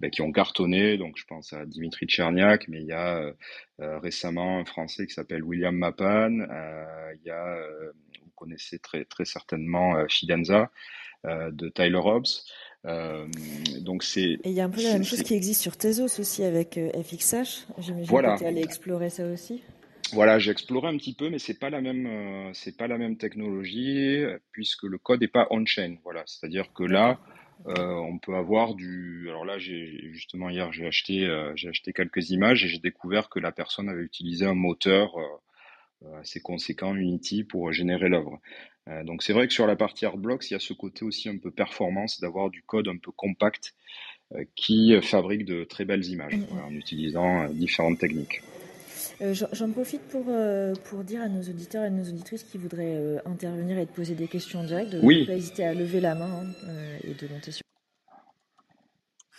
ben, 0.00 0.10
qui 0.10 0.22
ont 0.22 0.32
cartonné. 0.32 0.96
Donc 0.96 1.18
je 1.18 1.26
pense 1.26 1.52
à 1.52 1.66
Dimitri 1.66 2.06
Tcherniak, 2.06 2.66
mais 2.68 2.80
il 2.80 2.86
y 2.86 2.92
a 2.92 3.34
récemment 3.78 4.58
un 4.60 4.64
Français 4.64 5.06
qui 5.06 5.12
s'appelle 5.12 5.42
William 5.44 5.76
Mapan. 5.76 6.38
il 7.12 7.26
y 7.26 7.30
a 7.30 7.58
vous 8.22 8.32
connaissez 8.34 8.78
très 8.78 9.04
très 9.04 9.26
certainement 9.26 9.94
Fidenza 10.08 10.70
de 11.24 11.68
Tyler 11.68 12.00
Hobbs. 12.02 12.46
Euh, 12.86 13.26
donc 13.80 14.02
c'est. 14.02 14.20
Et 14.22 14.40
il 14.44 14.52
y 14.52 14.60
a 14.60 14.64
un 14.64 14.70
peu 14.70 14.82
la 14.82 14.92
même 14.92 15.04
chose 15.04 15.22
qui 15.22 15.34
existe 15.34 15.60
sur 15.60 15.76
Tezos 15.76 16.20
aussi 16.20 16.44
avec 16.44 16.78
euh, 16.78 16.90
FXH. 16.92 17.66
J'imagine 17.78 18.06
voilà. 18.06 18.34
que 18.34 18.38
tu 18.38 18.44
es 18.44 18.48
allé 18.48 18.62
explorer 18.62 19.10
ça 19.10 19.26
aussi. 19.26 19.62
Voilà, 20.12 20.38
j'ai 20.38 20.52
exploré 20.52 20.88
un 20.88 20.96
petit 20.96 21.12
peu, 21.12 21.28
mais 21.28 21.38
c'est 21.38 21.58
pas 21.58 21.68
la 21.68 21.82
même, 21.82 22.06
euh, 22.06 22.50
c'est 22.54 22.76
pas 22.76 22.86
la 22.86 22.96
même 22.96 23.18
technologie 23.18 24.24
puisque 24.52 24.84
le 24.84 24.96
code 24.96 25.20
n'est 25.20 25.28
pas 25.28 25.46
on-chain. 25.50 25.96
Voilà, 26.02 26.22
c'est-à-dire 26.26 26.72
que 26.72 26.84
là, 26.84 27.18
euh, 27.66 27.94
on 27.94 28.18
peut 28.18 28.34
avoir 28.34 28.74
du. 28.74 29.26
Alors 29.28 29.44
là, 29.44 29.58
j'ai 29.58 30.10
justement 30.12 30.48
hier, 30.48 30.72
j'ai 30.72 30.86
acheté, 30.86 31.26
euh, 31.26 31.52
j'ai 31.56 31.68
acheté 31.68 31.92
quelques 31.92 32.30
images 32.30 32.64
et 32.64 32.68
j'ai 32.68 32.78
découvert 32.78 33.28
que 33.28 33.40
la 33.40 33.52
personne 33.52 33.88
avait 33.88 34.02
utilisé 34.02 34.46
un 34.46 34.54
moteur 34.54 35.10
assez 36.20 36.40
conséquent 36.40 36.94
Unity 36.94 37.44
pour 37.44 37.72
générer 37.72 38.08
l'œuvre. 38.08 38.40
Euh, 38.88 39.04
donc 39.04 39.22
c'est 39.22 39.32
vrai 39.32 39.46
que 39.46 39.52
sur 39.52 39.66
la 39.66 39.76
partie 39.76 40.06
Artblocks, 40.06 40.50
il 40.50 40.54
y 40.54 40.56
a 40.56 40.60
ce 40.60 40.72
côté 40.72 41.04
aussi 41.04 41.28
un 41.28 41.38
peu 41.38 41.50
performance, 41.50 42.20
d'avoir 42.20 42.50
du 42.50 42.62
code 42.62 42.88
un 42.88 42.96
peu 42.96 43.12
compact 43.12 43.74
euh, 44.32 44.44
qui 44.54 44.94
fabrique 45.02 45.44
de 45.44 45.64
très 45.64 45.84
belles 45.84 46.06
images 46.06 46.36
mm 46.36 46.44
-hmm. 46.44 46.64
en 46.66 46.72
utilisant 46.72 47.42
euh, 47.42 47.48
différentes 47.48 47.98
techniques. 47.98 48.40
Euh, 49.20 49.34
J'en 49.34 49.70
profite 49.70 50.02
pour, 50.02 50.26
euh, 50.28 50.74
pour 50.84 51.02
dire 51.02 51.22
à 51.22 51.28
nos 51.28 51.42
auditeurs 51.42 51.82
et 51.82 51.86
à 51.86 51.90
nos 51.90 52.04
auditrices 52.04 52.44
qui 52.44 52.56
voudraient 52.58 52.94
euh, 52.96 53.18
intervenir 53.24 53.78
et 53.78 53.86
te 53.86 53.92
poser 53.92 54.14
des 54.14 54.28
questions 54.28 54.60
en 54.60 54.64
direct 54.64 54.90
de 54.90 55.00
oui. 55.02 55.22
ne 55.22 55.26
pas 55.26 55.34
hésiter 55.34 55.64
à 55.64 55.74
lever 55.74 56.00
la 56.00 56.14
main 56.14 56.44
hein, 56.44 56.74
et 57.02 57.14
de 57.14 57.32
monter 57.32 57.50
sur. 57.50 57.62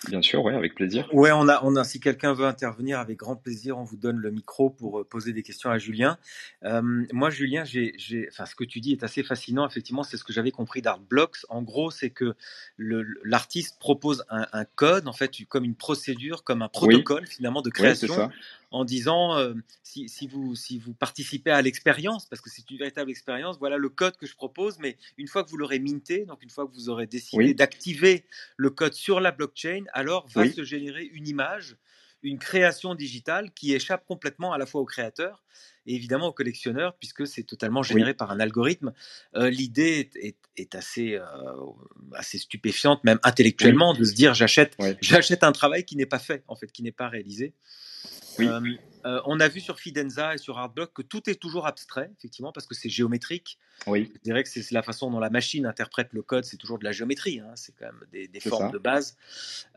Bien 0.08 0.22
sûr, 0.22 0.42
ouais, 0.44 0.56
avec 0.56 0.76
plaisir. 0.76 1.08
Ouais, 1.14 1.32
on 1.32 1.50
a, 1.50 1.60
on 1.64 1.76
a, 1.76 1.84
si 1.84 2.00
quelqu'un 2.00 2.34
veut 2.34 2.46
intervenir, 2.46 3.00
avec 3.00 3.18
grand 3.18 3.36
plaisir, 3.36 3.78
on 3.78 3.84
vous 3.84 3.98
donne 3.98 4.18
le 4.18 4.32
micro 4.32 4.70
pour 4.70 5.00
euh, 5.00 5.04
poser 5.04 5.34
des 5.34 5.44
questions 5.44 5.70
à 5.70 5.78
Julien. 5.78 6.18
Euh, 6.64 6.82
moi, 7.12 7.30
Julien, 7.30 7.66
j'ai, 7.66 7.94
enfin, 8.32 8.46
ce 8.46 8.56
que 8.56 8.64
tu 8.64 8.80
dis 8.80 8.94
est 8.94 9.04
assez 9.04 9.24
fascinant. 9.24 9.68
Effectivement, 9.68 10.04
c'est 10.04 10.16
ce 10.16 10.24
que 10.24 10.32
j'avais 10.32 10.52
compris 10.52 10.82
d'Artblocks. 10.82 11.40
En 11.50 11.62
gros, 11.62 11.92
c'est 11.92 12.12
que 12.12 12.34
l'artiste 12.78 13.78
propose 13.78 14.24
un, 14.30 14.48
un, 14.54 14.64
code, 14.64 15.08
en 15.08 15.14
fait, 15.14 15.32
comme 15.50 15.66
une 15.66 15.76
procédure, 15.76 16.44
comme 16.46 16.62
un 16.62 16.70
protocole 16.70 17.24
oui. 17.24 17.30
finalement 17.30 17.62
de 17.62 17.70
création. 17.70 18.30
En 18.72 18.86
disant 18.86 19.38
euh, 19.38 19.54
si, 19.84 20.08
si, 20.10 20.28
vous, 20.28 20.56
si 20.56 20.78
vous 20.78 20.94
participez 20.94 21.52
à 21.52 21.62
l'expérience, 21.62 22.26
parce 22.28 22.42
que 22.42 22.50
c'est 22.50 22.70
une 22.70 22.78
véritable 22.78 23.10
expérience, 23.10 23.58
voilà 23.58 23.78
le 23.78 23.90
code 23.90 24.16
que 24.18 24.28
je 24.28 24.36
propose, 24.36 24.78
mais 24.80 24.98
une 25.18 25.28
fois 25.28 25.44
que 25.44 25.50
vous 25.50 25.58
l'aurez 25.58 25.80
minté, 25.80 26.26
donc 26.26 26.44
une 26.44 26.50
fois 26.50 26.68
que 26.68 26.74
vous 26.74 26.90
aurez 26.90 27.08
décidé 27.08 27.44
oui. 27.44 27.56
d'activer 27.56 28.26
le 28.58 28.70
code 28.70 28.94
sur 28.94 29.20
la 29.20 29.32
blockchain, 29.32 29.86
alors 29.94 30.28
va 30.30 30.42
oui. 30.42 30.54
se 30.54 30.64
générer 30.64 31.04
une 31.04 31.28
image, 31.28 31.78
une 32.22 32.38
création 32.38 32.96
digitale 32.96 33.52
qui 33.54 33.74
échappe 33.74 34.06
complètement 34.06 34.54
à 34.54 34.58
la 34.58 34.66
fois 34.66 34.82
au 34.82 34.86
créateur 34.86 35.44
et 35.86 35.96
évidemment 35.96 36.28
au 36.28 36.34
collectionneur, 36.34 36.96
puisque 37.00 37.26
c'est 37.26 37.44
totalement 37.44 37.82
généré 37.82 38.12
oui. 38.12 38.16
par 38.16 38.30
un 38.30 38.40
algorithme. 38.40 38.94
Euh, 39.36 39.50
L'idée 39.50 40.00
est, 40.00 40.16
est, 40.18 40.38
est, 40.58 40.76
assez, 40.76 41.16
euh, 41.16 41.24
assez 42.14 42.38
stupéfiante, 42.38 43.04
même 43.04 43.20
intellectuellement, 43.24 43.94
de 43.94 44.04
se 44.04 44.14
dire 44.14 44.34
j'achète 44.34 44.76
j'achète 45.02 45.44
un 45.44 45.54
travail 45.54 45.86
qui 45.86 45.96
n'est 45.96 46.06
pas 46.06 46.20
fait, 46.20 46.44
en 46.48 46.56
fait, 46.56 46.72
qui 46.72 46.84
n'est 46.84 46.92
pas 46.92 47.08
réalisé. 47.08 47.56
Oui. 48.38 48.48
Euh, 48.48 48.62
euh, 49.06 49.22
on 49.26 49.40
a 49.40 49.48
vu 49.48 49.62
sur 49.62 49.80
Fidenza 49.80 50.34
et 50.34 50.38
sur 50.38 50.58
Artblock 50.58 50.92
que 50.94 51.02
tout 51.02 51.30
est 51.30 51.36
toujours 51.36 51.68
abstrait, 51.68 52.12
effectivement, 52.18 52.52
parce 52.52 52.68
que 52.68 52.76
c'est 52.76 52.90
géométrique. 52.90 53.58
Oui, 53.88 54.12
Je 54.14 54.20
dirais 54.22 54.44
que 54.44 54.50
c'est 54.50 54.72
la 54.72 54.84
façon 54.84 55.10
dont 55.10 55.20
la 55.20 55.30
machine 55.30 55.66
interprète 55.66 56.10
le 56.12 56.22
code, 56.22 56.44
c'est 56.44 56.58
toujours 56.58 56.80
de 56.80 56.84
la 56.84 56.92
géométrie, 56.92 57.40
hein, 57.40 57.52
c'est 57.56 57.74
quand 57.78 57.86
même 57.86 58.04
des, 58.12 58.40
formes 58.42 58.68
ça. 58.68 58.72
de 58.74 58.78
base. 58.78 59.16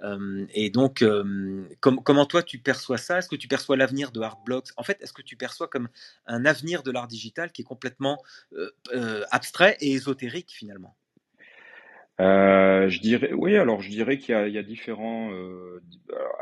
Euh, 0.03 0.45
et 0.55 0.71
donc, 0.71 1.03
euh, 1.03 1.65
com- 1.81 2.01
comment 2.03 2.27
toi 2.27 2.43
tu 2.43 2.59
perçois 2.59 2.99
ça? 2.99 3.19
Est-ce 3.19 3.29
que 3.29 3.37
tu 3.37 3.47
perçois 3.47 3.77
l'avenir 3.77 4.11
de 4.11 4.21
Artblocks 4.21 4.71
En 4.77 4.83
fait, 4.83 5.01
est-ce 5.01 5.13
que 5.13 5.23
tu 5.23 5.37
perçois 5.37 5.69
comme 5.69 5.89
un 6.27 6.45
avenir 6.45 6.83
de 6.83 6.91
l'art 6.91 7.07
digital 7.07 7.53
qui 7.53 7.63
est 7.63 7.67
complètement 7.67 8.21
abstrait 9.31 9.77
et 9.81 9.93
ésotérique 9.93 10.51
finalement? 10.51 10.97
Euh, 12.21 12.89
je 12.89 13.01
dirais, 13.01 13.33
oui, 13.33 13.57
alors 13.57 13.81
je 13.83 13.89
dirais 13.91 14.19
qu'il 14.19 14.35
y 14.49 14.53
y 14.53 14.59
a 14.59 14.63
différents. 14.63 15.33
euh, 15.33 15.83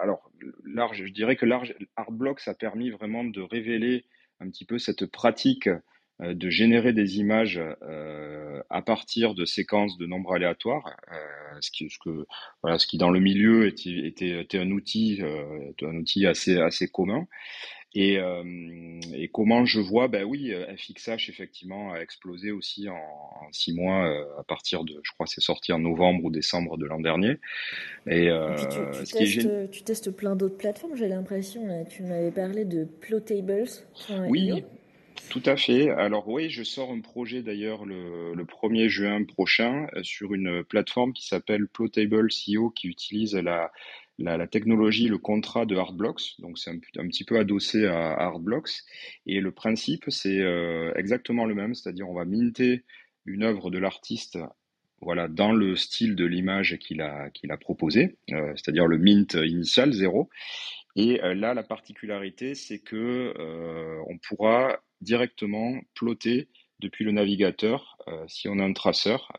alors, 0.03 0.31
l'art, 0.65 0.95
je 0.95 1.05
dirais 1.07 1.37
que 1.37 1.47
l'art, 1.47 1.65
Artblocks 1.97 2.47
a 2.49 2.55
permis 2.55 2.91
vraiment 2.91 3.25
de 3.25 3.41
révéler 3.41 4.05
un 4.41 4.49
petit 4.51 4.65
peu 4.65 4.79
cette 4.79 5.07
pratique 5.07 5.69
euh, 5.69 6.35
de 6.35 6.51
générer 6.51 6.93
des 6.93 7.19
images 7.19 7.61
euh, 7.83 8.63
à 8.69 8.83
partir 8.83 9.35
de 9.35 9.45
séquences 9.45 9.97
de 9.97 10.07
nombres 10.07 10.35
aléatoires, 10.35 10.97
ce 11.61 11.71
qui, 11.71 11.89
ce 11.89 11.99
que, 11.99 12.27
voilà, 12.63 12.79
ce 12.79 12.87
qui 12.87 12.99
dans 12.99 13.11
le 13.11 13.21
milieu 13.21 13.67
était, 13.67 14.07
était, 14.07 14.41
était 14.41 14.59
un 14.59 14.71
outil, 14.71 15.21
un 15.23 15.97
outil 15.97 16.27
assez, 16.27 16.59
assez 16.59 16.89
commun. 16.89 17.27
Et, 17.95 18.19
euh, 18.19 18.45
et 19.15 19.29
comment 19.29 19.65
je 19.65 19.81
vois, 19.81 20.07
ben 20.07 20.23
oui, 20.25 20.53
FXH 20.77 21.29
effectivement 21.29 21.93
a 21.93 22.01
explosé 22.01 22.53
aussi 22.53 22.89
en, 22.89 22.95
en 22.95 23.53
six 23.53 23.75
mois 23.75 24.07
euh, 24.07 24.25
à 24.39 24.45
partir 24.45 24.85
de, 24.85 25.01
je 25.03 25.13
crois, 25.13 25.27
c'est 25.27 25.41
sorti 25.41 25.73
en 25.73 25.81
novembre 25.81 26.25
ou 26.25 26.31
décembre 26.31 26.77
de 26.77 26.87
l'an 26.87 27.01
dernier. 27.01 27.39
Et, 28.07 28.29
euh, 28.29 28.55
tu, 28.55 28.67
tu 29.01 29.07
ce 29.07 29.13
qui 29.13 29.17
est 29.17 29.27
testes, 29.27 29.41
génial, 29.41 29.71
tu 29.73 29.83
testes 29.83 30.11
plein 30.13 30.37
d'autres 30.37 30.57
plateformes, 30.57 30.97
j'ai 30.97 31.09
l'impression. 31.09 31.85
Tu 31.91 32.05
m'avais 32.05 32.31
parlé 32.31 32.65
de 32.65 32.85
Plotables.io. 32.85 34.15
oui, 34.29 34.65
tout 35.29 35.43
à 35.45 35.57
fait. 35.57 35.91
Alors 35.91 36.29
oui, 36.29 36.49
je 36.49 36.63
sors 36.63 36.93
un 36.93 37.01
projet 37.01 37.43
d'ailleurs 37.43 37.85
le, 37.85 38.35
le 38.35 38.45
1er 38.45 38.89
juin 38.89 39.25
prochain 39.25 39.89
sur 40.03 40.33
une 40.33 40.63
plateforme 40.63 41.13
qui 41.13 41.27
s'appelle 41.27 41.67
Plotable.io 41.67 42.71
qui 42.71 42.87
utilise 42.87 43.35
la, 43.35 43.73
la, 44.21 44.47
technologie, 44.47 45.09
le 45.09 45.19
contrat 45.19 45.67
de 45.67 45.77
Hardblocks. 45.77 46.39
Donc 46.39 46.59
c'est 46.59 46.71
un, 46.71 47.07
petit 47.09 47.25
peu 47.25 47.39
adossé 47.39 47.87
à, 47.87 48.13
Hardblocks. 48.13 48.83
Et 49.27 49.41
le 49.41 49.53
principe, 49.53 50.05
c'est 50.09 50.41
euh, 50.41 50.93
exactement 50.95 51.47
le 51.47 51.55
même, 51.55 51.75
c'est-à-dire 51.75 52.09
on 52.09 52.15
va 52.15 52.25
minter 52.25 52.85
une 53.27 53.43
œuvre 53.43 53.71
de 53.71 53.79
l'artiste 53.79 54.39
voilà, 55.01 55.29
dans 55.29 55.53
le 55.53 55.77
style 55.77 56.15
de 56.15 56.27
l'image 56.27 56.77
qu'il 56.79 57.01
a, 57.01 57.31
qu'il 57.31 57.51
proposé, 57.59 58.19
euh, 58.33 58.53
c'est-à-dire 58.55 58.87
le 58.87 58.99
mint 58.99 59.33
initial, 59.35 59.93
zéro. 59.93 60.29
Et 60.95 61.23
euh, 61.23 61.35
là, 61.35 61.55
la 61.55 61.63
particularité, 61.63 62.55
c'est 62.55 62.81
que 62.81 63.33
on 64.07 64.19
pourra 64.19 64.79
directement 65.01 65.81
plotter 65.95 66.49
depuis 66.81 67.05
le 67.05 67.13
navigateur. 67.13 67.97
si 68.27 68.49
on 68.49 68.59
a 68.59 68.65
un 68.65 68.73
traceur, 68.75 69.33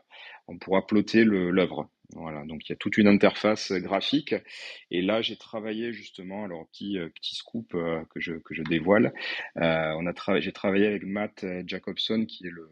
on 0.48 0.58
pourra 0.58 0.86
plotter 0.86 1.24
l'œuvre. 1.24 1.91
Voilà, 2.14 2.44
donc 2.44 2.68
il 2.68 2.70
y 2.70 2.74
a 2.74 2.76
toute 2.76 2.98
une 2.98 3.06
interface 3.08 3.72
graphique. 3.72 4.34
Et 4.90 5.00
là, 5.02 5.22
j'ai 5.22 5.36
travaillé 5.36 5.92
justement, 5.92 6.44
alors 6.44 6.66
petit 6.68 6.98
euh, 6.98 7.08
scoop 7.22 7.74
euh, 7.74 8.02
que 8.10 8.20
je 8.20 8.34
que 8.34 8.54
je 8.54 8.62
dévoile. 8.62 9.14
Euh, 9.56 10.12
j'ai 10.40 10.52
travaillé 10.52 10.86
avec 10.86 11.04
Matt 11.04 11.44
Jacobson, 11.66 12.26
qui 12.26 12.46
est 12.46 12.50
le, 12.50 12.68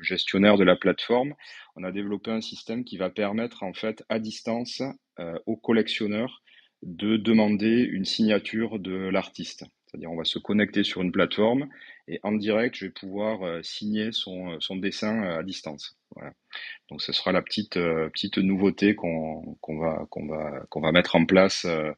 gestionnaire 0.00 0.56
de 0.56 0.64
la 0.64 0.76
plateforme. 0.76 1.34
On 1.76 1.84
a 1.84 1.92
développé 1.92 2.32
un 2.32 2.40
système 2.40 2.84
qui 2.84 2.96
va 2.96 3.10
permettre 3.10 3.62
en 3.62 3.72
fait 3.72 4.04
à 4.08 4.18
distance 4.18 4.82
euh, 5.20 5.38
aux 5.46 5.56
collectionneurs 5.56 6.42
de 6.82 7.16
demander 7.16 7.82
une 7.82 8.04
signature 8.04 8.78
de 8.78 8.92
l'artiste. 8.92 9.64
C'est-à-dire, 9.86 10.12
on 10.12 10.16
va 10.16 10.24
se 10.24 10.38
connecter 10.38 10.84
sur 10.84 11.00
une 11.00 11.12
plateforme 11.12 11.68
et 12.08 12.20
en 12.22 12.32
direct, 12.32 12.74
je 12.74 12.86
vais 12.86 12.90
pouvoir 12.90 13.42
euh, 13.42 13.62
signer 13.62 14.12
son, 14.12 14.52
euh, 14.52 14.80
dessin 14.80 15.22
euh, 15.24 15.38
à 15.38 15.42
distance. 15.42 15.96
Voilà. 16.18 16.32
Donc, 16.90 17.02
ce 17.02 17.12
sera 17.12 17.32
la 17.32 17.42
petite, 17.42 17.76
euh, 17.76 18.08
petite 18.08 18.38
nouveauté 18.38 18.94
qu'on 18.94 19.42
va, 19.68 20.06
qu'on 20.10 20.26
va, 20.26 20.64
qu'on 20.70 20.80
va 20.80 20.90
mettre 20.90 21.16
en 21.16 21.26
place 21.26 21.64
euh, 21.66 21.92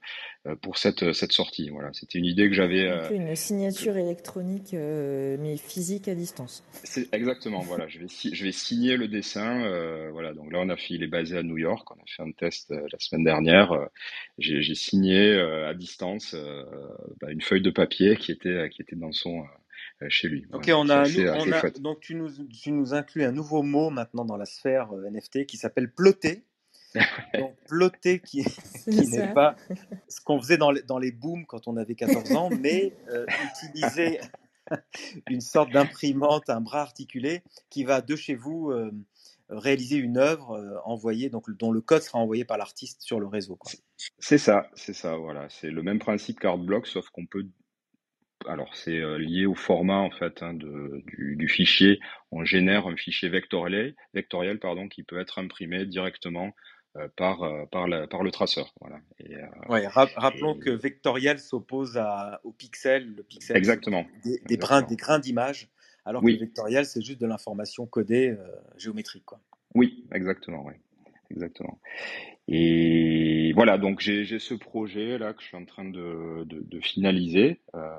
euh, 0.46 0.56
pour 0.56 0.78
cette, 0.78 1.12
cette 1.12 1.32
sortie. 1.32 1.70
Voilà. 1.70 1.90
C'était 1.92 2.18
une 2.18 2.24
idée 2.24 2.48
que 2.48 2.54
j'avais. 2.54 2.88
Euh, 2.88 3.08
une 3.10 3.36
signature 3.36 3.96
électronique, 3.96 4.72
mais 4.74 5.56
physique 5.56 6.08
à 6.08 6.14
distance. 6.14 6.64
c'est 6.72 7.12
exactement, 7.14 7.60
voilà. 7.60 7.86
Je 7.88 8.00
vais, 8.00 8.06
je 8.08 8.44
vais 8.44 8.52
signer 8.52 8.96
le 8.96 9.08
dessin. 9.08 10.10
voilà. 10.12 10.34
Donc 10.34 10.52
là, 10.52 10.58
on 10.60 10.68
a 10.68 10.76
fait, 10.76 10.94
il 10.94 11.02
est 11.02 11.08
basé 11.08 11.38
à 11.38 11.42
New 11.42 11.58
York. 11.58 11.88
On 11.90 11.94
a 11.94 12.06
fait 12.06 12.22
un 12.22 12.32
test 12.32 12.70
la 12.70 12.98
semaine 12.98 13.24
dernière. 13.24 13.88
j'ai 14.38 14.74
signé 14.74 15.38
à 15.40 15.74
distance 15.74 16.34
bah, 17.20 17.30
une 17.30 17.40
feuille 17.42 17.62
de 17.62 17.70
papier 17.70 18.16
qui 18.16 18.32
était, 18.32 18.68
qui 18.70 18.82
était 18.82 18.96
dans 18.96 19.12
son, 19.12 19.44
chez 20.08 20.28
lui. 20.28 20.46
Ok, 20.52 20.64
Voilà. 20.66 20.78
on 20.78 20.88
a, 20.88 21.00
assez, 21.00 21.28
on 21.28 21.44
chouette. 21.44 21.80
donc 21.80 22.00
tu 22.00 22.14
nous, 22.14 22.30
tu 22.48 22.72
nous 22.72 22.94
inclus 22.94 23.24
un 23.24 23.32
nouveau 23.32 23.62
mot 23.62 23.90
maintenant 23.90 24.24
dans 24.24 24.36
la 24.36 24.46
sphère 24.46 24.92
euh, 24.92 25.10
NFT 25.10 25.46
qui 25.46 25.56
s'appelle 25.56 25.92
plotter. 25.92 26.44
Donc 27.38 27.54
plotter 27.68 28.18
qui, 28.18 28.44
qui 28.84 29.06
n'est 29.10 29.32
pas 29.32 29.54
ce 30.08 30.20
qu'on 30.20 30.40
faisait 30.40 30.56
dans 30.56 30.72
les, 30.72 30.82
dans 30.82 30.98
les 30.98 31.12
booms 31.12 31.46
quand 31.46 31.68
on 31.68 31.76
avait 31.76 31.94
14 31.94 32.32
ans, 32.32 32.50
mais 32.50 32.92
euh, 33.10 33.26
utiliser 33.62 34.18
une 35.30 35.40
sorte 35.40 35.70
d'imprimante, 35.70 36.50
un 36.50 36.60
bras 36.60 36.82
articulé 36.82 37.42
qui 37.68 37.84
va 37.84 38.00
de 38.00 38.16
chez 38.16 38.34
vous 38.34 38.70
euh, 38.70 38.90
réaliser 39.48 39.96
une 39.96 40.16
œuvre 40.16 40.52
euh, 40.52 40.78
envoyée, 40.84 41.28
donc 41.28 41.50
dont 41.50 41.72
le 41.72 41.80
code 41.80 42.02
sera 42.02 42.18
envoyé 42.18 42.44
par 42.44 42.58
l'artiste 42.58 43.02
sur 43.02 43.20
le 43.20 43.26
réseau. 43.26 43.58
C'est 44.18 44.38
ça, 44.38 44.70
c'est 44.74 44.92
ça, 44.92 45.16
voilà. 45.16 45.48
C'est 45.50 45.70
le 45.70 45.82
même 45.82 45.98
principe 45.98 46.40
qu'Artblock, 46.40 46.86
sauf 46.86 47.08
qu'on 47.10 47.26
peut. 47.26 47.46
Alors, 48.46 48.74
c'est 48.74 48.98
euh, 48.98 49.18
lié 49.18 49.46
au 49.46 49.54
format 49.54 49.98
en 49.98 50.10
fait 50.10 50.42
hein, 50.42 50.54
de, 50.54 51.02
du, 51.06 51.36
du 51.36 51.48
fichier. 51.48 52.00
On 52.32 52.44
génère 52.44 52.86
un 52.86 52.96
fichier 52.96 53.28
vectoriel, 53.28 53.94
vectoriel 54.14 54.58
pardon, 54.58 54.88
qui 54.88 55.02
peut 55.02 55.18
être 55.20 55.38
imprimé 55.38 55.84
directement 55.86 56.52
euh, 56.96 57.06
par 57.16 57.42
euh, 57.42 57.66
par, 57.66 57.86
la- 57.86 58.06
par 58.06 58.22
le 58.22 58.30
traceur. 58.30 58.72
Voilà. 58.80 58.98
Et, 59.18 59.36
euh, 59.36 59.46
Ouais, 59.68 59.86
rap- 59.86 60.10
rappelons 60.16 60.54
et- 60.56 60.58
que 60.60 60.70
vectoriel 60.70 61.38
s'oppose 61.38 61.98
à- 61.98 62.40
au 62.44 62.52
pixel. 62.52 63.14
Le 63.14 63.22
pixel, 63.22 63.56
exactement, 63.56 64.06
des, 64.24 64.40
des 64.46 64.56
brins, 64.56 64.82
des 64.82 64.96
grains 64.96 65.18
d'image, 65.18 65.68
alors 66.04 66.22
que 66.22 66.30
vectoriel, 66.40 66.86
c'est 66.86 67.02
juste 67.02 67.20
de 67.20 67.26
l'information 67.26 67.86
codée 67.86 68.34
géométrique. 68.78 69.26
Quoi. 69.26 69.38
oui, 69.74 70.06
exactement, 70.12 70.64
oui, 70.66 70.74
exactement. 71.30 71.80
Et 72.48 73.52
voilà, 73.54 73.78
donc 73.78 74.00
j'ai 74.00 74.24
j'ai 74.24 74.38
ce 74.38 74.54
projet 74.54 75.18
là 75.18 75.32
que 75.32 75.42
je 75.42 75.48
suis 75.48 75.56
en 75.56 75.64
train 75.64 75.84
de, 75.84 76.44
de, 76.44 76.60
de 76.60 76.80
finaliser. 76.80 77.60
Euh, 77.74 77.96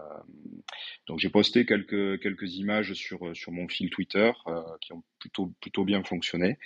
donc 1.07 1.19
j'ai 1.19 1.29
posté 1.29 1.65
quelques 1.65 2.21
quelques 2.21 2.55
images 2.55 2.93
sur 2.93 3.35
sur 3.35 3.51
mon 3.51 3.67
fil 3.67 3.89
Twitter 3.89 4.31
euh, 4.47 4.61
qui 4.81 4.93
ont 4.93 5.03
plutôt 5.19 5.53
plutôt 5.61 5.85
bien 5.85 6.03
fonctionné. 6.03 6.57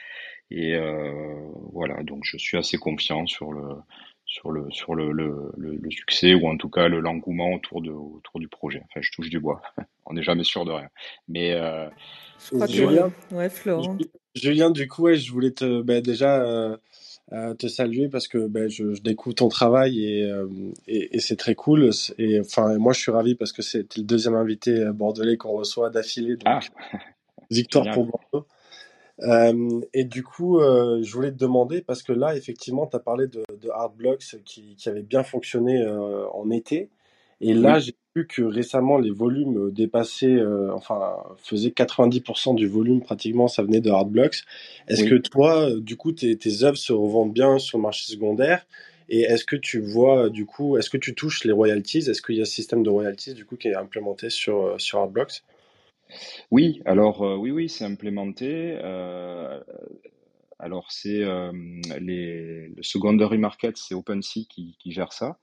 Et 0.51 0.75
euh, 0.75 1.47
voilà, 1.73 2.03
donc 2.03 2.23
je 2.23 2.37
suis 2.37 2.57
assez 2.57 2.77
confiant 2.77 3.25
sur 3.27 3.51
le 3.51 3.75
sur 4.25 4.51
le 4.51 4.69
sur 4.71 4.95
le, 4.95 5.11
le, 5.11 5.51
le, 5.57 5.75
le 5.75 5.91
succès 5.91 6.33
ou 6.33 6.47
en 6.47 6.57
tout 6.57 6.69
cas 6.69 6.87
le 6.87 6.99
l'engouement 6.99 7.53
autour 7.53 7.81
de 7.81 7.91
autour 7.91 8.39
du 8.39 8.47
projet. 8.47 8.81
Enfin, 8.85 9.01
je 9.01 9.11
touche 9.11 9.29
du 9.29 9.39
bois. 9.39 9.61
On 10.05 10.13
n'est 10.13 10.23
jamais 10.23 10.43
sûr 10.43 10.65
de 10.65 10.71
rien. 10.71 10.89
Mais 11.27 11.53
euh, 11.53 11.87
Je 12.39 12.55
crois 12.55 12.67
que... 12.67 12.73
Julien, 12.73 13.11
Ouais, 13.31 13.49
Florent. 13.49 13.97
Julien, 14.35 14.69
du 14.69 14.87
coup, 14.87 15.03
ouais, 15.03 15.15
je 15.15 15.31
voulais 15.31 15.51
te 15.51 15.81
bah, 15.81 16.01
déjà 16.01 16.43
euh, 16.43 16.77
euh, 17.33 17.53
te 17.53 17.67
saluer 17.67 18.09
parce 18.09 18.27
que 18.27 18.47
bah, 18.47 18.67
je, 18.67 18.93
je 18.93 19.01
découvre 19.01 19.35
ton 19.35 19.47
travail 19.47 20.03
et, 20.03 20.23
euh, 20.23 20.47
et, 20.87 21.15
et 21.15 21.19
c'est 21.19 21.37
très 21.37 21.55
cool. 21.55 21.89
Et 22.17 22.39
enfin, 22.39 22.77
moi, 22.77 22.93
je 22.93 22.99
suis 22.99 23.11
ravi 23.11 23.35
parce 23.35 23.51
que 23.51 23.61
c'était 23.61 24.01
le 24.01 24.05
deuxième 24.05 24.35
invité 24.35 24.85
bordelais 24.93 25.37
qu'on 25.37 25.53
reçoit 25.53 25.89
d'affilée, 25.89 26.37
ah, 26.45 26.59
victoire 27.49 27.89
pour 27.93 28.05
Bordeaux. 28.05 28.47
Euh, 29.21 29.81
et 29.93 30.03
du 30.03 30.23
coup, 30.23 30.59
euh, 30.59 31.01
je 31.01 31.13
voulais 31.13 31.31
te 31.31 31.37
demander, 31.37 31.81
parce 31.81 32.03
que 32.03 32.11
là, 32.11 32.35
effectivement, 32.35 32.87
tu 32.87 32.95
as 32.95 32.99
parlé 32.99 33.27
de, 33.27 33.43
de 33.61 33.69
Hardblocks 33.69 34.35
qui, 34.43 34.75
qui 34.75 34.89
avait 34.89 35.03
bien 35.03 35.23
fonctionné 35.23 35.81
euh, 35.81 36.27
en 36.29 36.49
été. 36.51 36.89
Et 37.41 37.53
là, 37.53 37.79
Oui, 37.79 37.79
j'ai 37.79 37.93
vu 38.15 38.27
que 38.27 38.41
récemment, 38.43 38.97
les 38.97 39.11
volumes 39.11 39.71
dépassaient, 39.71 40.35
euh, 40.35 40.73
enfin, 40.73 41.17
faisaient 41.37 41.71
90% 41.71 42.53
du 42.55 42.67
volume 42.67 43.01
pratiquement, 43.01 43.47
ça 43.47 43.63
venait 43.63 43.81
de 43.81 43.89
Hardblocks. 43.91 44.43
Est-ce 44.87 45.03
que 45.03 45.15
toi, 45.15 45.69
euh, 45.69 45.79
du 45.81 45.97
coup, 45.97 46.11
tes, 46.13 46.37
tes 46.37 46.63
œuvres 46.63 46.77
se 46.77 46.93
revendent 46.93 47.33
bien 47.33 47.59
sur 47.59 47.77
le 47.77 47.83
marché 47.83 48.11
secondaire? 48.11 48.65
Et 49.09 49.21
est-ce 49.21 49.45
que 49.45 49.55
tu 49.55 49.79
vois, 49.81 50.29
du 50.29 50.45
coup, 50.45 50.77
est-ce 50.77 50.89
que 50.89 50.97
tu 50.97 51.13
touches 51.13 51.43
les 51.45 51.51
royalties? 51.51 52.09
Est-ce 52.09 52.21
qu'il 52.21 52.35
y 52.35 52.41
a 52.41 52.45
ce 52.45 52.53
système 52.53 52.83
de 52.83 52.89
royalties, 52.89 53.33
du 53.33 53.45
coup, 53.45 53.57
qui 53.57 53.67
est 53.67 53.75
implémenté 53.75 54.29
sur, 54.29 54.63
euh, 54.65 54.77
sur 54.79 54.99
Hardblocks? 54.99 55.43
Oui, 56.51 56.81
alors 56.85 57.23
euh, 57.23 57.35
oui, 57.35 57.51
oui, 57.51 57.69
c'est 57.69 57.85
implémenté. 57.85 58.77
Euh, 58.83 59.59
alors 60.59 60.91
c'est 60.91 61.23
euh, 61.23 61.51
les 61.99 62.69
le 62.69 62.83
secondary 62.83 63.37
market, 63.37 63.77
c'est 63.77 63.95
OpenSea 63.95 64.45
qui, 64.49 64.75
qui 64.79 64.91
gère 64.91 65.13
ça. 65.13 65.37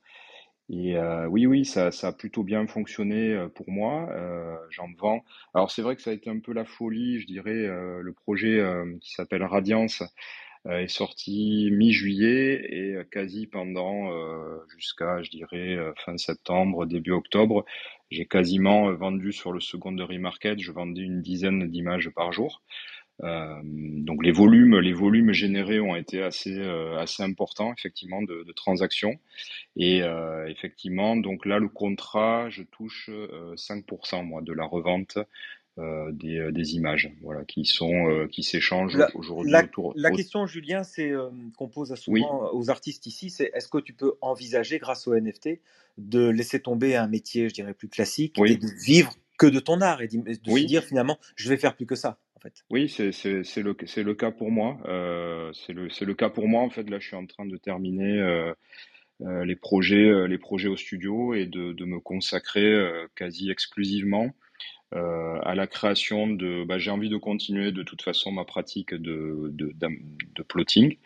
Et 0.69 0.97
euh, 0.97 1.27
oui, 1.27 1.47
oui, 1.47 1.65
ça, 1.65 1.91
ça 1.91 2.09
a 2.09 2.13
plutôt 2.13 2.45
bien 2.45 2.67
fonctionné 2.67 3.33
euh, 3.33 3.49
pour 3.49 3.71
moi. 3.71 4.09
Euh, 4.11 4.57
j'en 4.71 4.89
vends. 4.99 5.25
Alors 5.55 5.71
c'est 5.71 5.83
vrai 5.83 5.97
que 5.97 6.03
ça 6.03 6.11
a 6.11 6.15
été 6.15 6.31
un 6.31 6.39
peu 6.41 6.53
la 6.53 6.65
folie, 6.65 7.21
je 7.21 7.27
dirais, 7.27 7.53
le 7.53 8.13
projet 8.13 8.63
qui 9.01 9.13
s'appelle 9.13 9.43
Radiance 9.45 10.03
est 10.69 10.89
sorti 10.89 11.71
mi-juillet 11.73 12.65
et 12.71 12.97
quasi 13.11 13.47
pendant 13.47 14.11
jusqu'à, 14.77 15.23
je 15.23 15.31
dirais, 15.31 15.77
fin 16.05 16.17
septembre, 16.17 16.87
début 16.87 17.11
octobre, 17.11 17.65
j'ai 18.11 18.27
quasiment 18.27 18.93
vendu 18.93 19.33
sur 19.33 19.53
le 19.53 19.61
secondary 19.61 20.19
market, 20.19 20.61
je 20.61 20.73
vendais 20.73 21.03
une 21.03 21.21
dizaine 21.21 21.69
d'images 21.69 22.11
par 22.11 22.33
jour. 22.33 22.63
Euh, 23.25 23.61
donc 23.63 24.25
les 24.25 24.33
volumes, 24.33 24.79
les 24.81 24.93
volumes 24.93 25.33
générés 25.33 25.79
ont 25.79 25.95
été 25.95 26.23
assez 26.23 26.59
euh, 26.59 26.99
assez 26.99 27.23
importants 27.23 27.73
effectivement 27.73 28.21
de, 28.21 28.43
de 28.43 28.53
transactions 28.53 29.15
et 29.77 30.03
euh, 30.03 30.49
effectivement 30.49 31.15
donc 31.15 31.47
là 31.47 31.61
le 31.61 31.69
contrat 31.69 32.51
je 32.51 32.65
touche 32.65 33.11
5% 33.11 34.25
moi 34.25 34.43
de 34.43 34.53
la 34.53 34.65
revente 34.65 35.19
des, 35.79 36.51
des, 36.53 36.75
images 36.75 37.11
voilà 37.23 37.45
qui 37.45 37.65
sont 37.65 38.27
qui 38.31 38.43
s'échangent 38.43 38.99
aujourd'hui 39.15 39.53
la, 39.53 39.65
autour. 39.65 39.95
La 39.97 40.11
question 40.11 40.45
Julien 40.47 40.83
c'est 40.83 41.13
qu'on 41.57 41.69
pose 41.69 41.95
souvent 41.95 42.53
aux 42.53 42.71
artistes 42.71 43.07
ici 43.07 43.31
c'est 43.31 43.53
est-ce 43.55 43.69
que 43.69 43.79
tu 43.79 43.93
peux 43.93 44.15
envisager 44.21 44.79
grâce 44.79 45.07
au 45.07 45.15
NFT 45.15 45.61
de 45.97 46.29
laisser 46.29 46.61
tomber 46.61 46.97
un 46.97 47.07
métier 47.07 47.49
je 47.49 47.55
dirais 47.55 47.73
plus 47.73 47.89
classique 47.89 48.39
et 48.45 48.57
de 48.57 48.67
vivre 48.85 49.15
que 49.39 49.47
de 49.47 49.61
ton 49.61 49.81
art 49.81 50.03
et 50.03 50.09
de 50.09 50.33
se 50.33 50.67
dire 50.67 50.83
finalement 50.83 51.19
je 51.37 51.49
vais 51.49 51.57
faire 51.57 51.75
plus 51.77 51.87
que 51.87 51.97
ça 51.97 52.19
oui, 52.71 52.89
c'est 52.89 53.11
le, 53.63 54.03
le 54.03 54.15
cas 54.15 54.31
pour 54.31 54.51
moi. 54.51 54.79
Euh, 54.87 55.53
c'est 55.53 55.73
le, 55.73 55.89
le 55.89 56.15
cas 56.15 56.31
pour 56.31 56.49
moi. 56.49 56.63
En 56.63 56.71
fait, 56.71 56.89
là, 56.89 56.99
je 56.99 57.07
suis 57.07 57.17
en 57.17 57.27
train 57.27 57.47
de 57.47 57.57
terminer 57.57 58.19
euh, 58.21 58.53
euh, 59.23 59.45
les, 59.45 59.57
projets, 59.57 60.27
les 60.27 60.39
projets 60.39 60.69
au 60.69 60.77
studio 60.77 61.35
et 61.35 61.47
de, 61.47 61.73
de 61.73 61.85
me 61.85 62.01
consacrer 62.01 62.91
quasi 63.15 63.51
exclusivement 63.51 64.35
à 64.93 65.55
la 65.55 65.67
création 65.67 66.29
de. 66.29 66.65
Bah, 66.65 66.79
J'ai 66.79 66.91
envie 66.91 67.09
de 67.09 67.17
continuer 67.17 67.73
de 67.73 67.83
toute 67.83 68.03
façon 68.03 68.33
ma 68.33 68.45
pratique 68.45 68.95
de, 68.95 69.51
de, 69.53 69.73
de 69.75 70.43
plotting. 70.43 70.97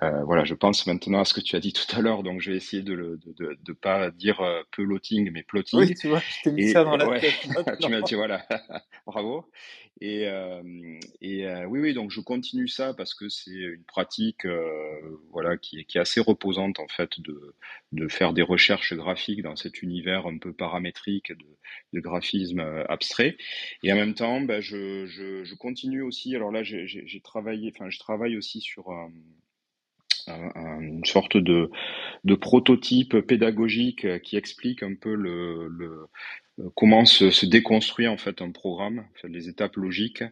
voilà, 0.00 0.44
je 0.44 0.54
pense 0.54 0.86
maintenant 0.86 1.20
à 1.20 1.24
ce 1.24 1.34
que 1.34 1.40
tu 1.40 1.56
as 1.56 1.60
dit 1.60 1.72
tout 1.72 1.96
à 1.96 2.00
l'heure, 2.00 2.22
donc 2.22 2.40
je 2.40 2.50
vais 2.50 2.56
essayer 2.56 2.82
de 2.82 2.92
ne 2.94 3.32
de, 3.32 3.58
de, 3.62 3.72
pas 3.72 4.10
dire 4.10 4.42
peloting, 4.76 5.30
mais 5.32 5.42
plotting. 5.42 5.80
Oui, 5.80 5.94
tu 5.94 6.08
vois, 6.08 6.20
je 6.20 6.42
t'ai 6.44 6.52
mis 6.52 6.70
ça 6.70 6.84
dans 6.84 6.96
la 6.96 7.20
tête. 7.20 7.34
tu 7.80 7.88
m'as 7.88 8.02
dit, 8.02 8.14
voilà, 8.14 8.46
bravo. 9.06 9.46
Et, 10.00 10.26
euh, 10.26 10.98
et 11.20 11.46
euh, 11.46 11.64
oui, 11.66 11.78
oui, 11.78 11.94
donc 11.94 12.10
je 12.10 12.20
continue 12.20 12.66
ça 12.66 12.92
parce 12.92 13.14
que 13.14 13.28
c'est 13.28 13.52
une 13.52 13.84
pratique, 13.84 14.44
euh, 14.46 15.20
voilà, 15.30 15.56
qui 15.56 15.78
est, 15.78 15.84
qui 15.84 15.96
est 15.96 16.00
assez 16.00 16.20
reposante 16.20 16.80
en 16.80 16.88
fait 16.88 17.20
de, 17.20 17.54
de 17.92 18.08
faire 18.08 18.32
des 18.32 18.42
recherches 18.42 18.94
graphiques 18.94 19.42
dans 19.42 19.54
cet 19.54 19.80
univers 19.80 20.26
un 20.26 20.38
peu 20.38 20.52
paramétrique 20.52 21.30
de, 21.30 21.46
de 21.92 22.00
graphisme 22.00 22.58
abstrait. 22.88 23.21
Et 23.82 23.92
en 23.92 23.96
même 23.96 24.14
temps, 24.14 24.40
ben, 24.40 24.60
je, 24.60 25.54
continue 25.56 26.02
aussi. 26.02 26.34
Alors 26.34 26.50
là, 26.50 26.62
j'ai 26.62 27.20
travaillé, 27.22 27.72
enfin, 27.74 27.90
je 27.90 27.98
travaille 27.98 28.36
aussi 28.36 28.60
sur 28.60 28.90
un, 28.90 29.10
une 30.80 31.04
sorte 31.04 31.36
de, 31.36 31.70
prototype 32.40 33.20
pédagogique 33.20 34.20
qui 34.22 34.36
explique 34.36 34.82
un 34.82 34.94
peu 34.94 35.14
le, 35.14 35.68
euh, 35.80 36.06
comment 36.74 37.04
se, 37.04 37.30
se, 37.30 37.46
déconstruit 37.46 38.08
en 38.08 38.16
fait 38.16 38.42
un 38.42 38.50
programme, 38.50 39.06
les 39.24 39.48
étapes 39.48 39.76
logiques. 39.76 40.24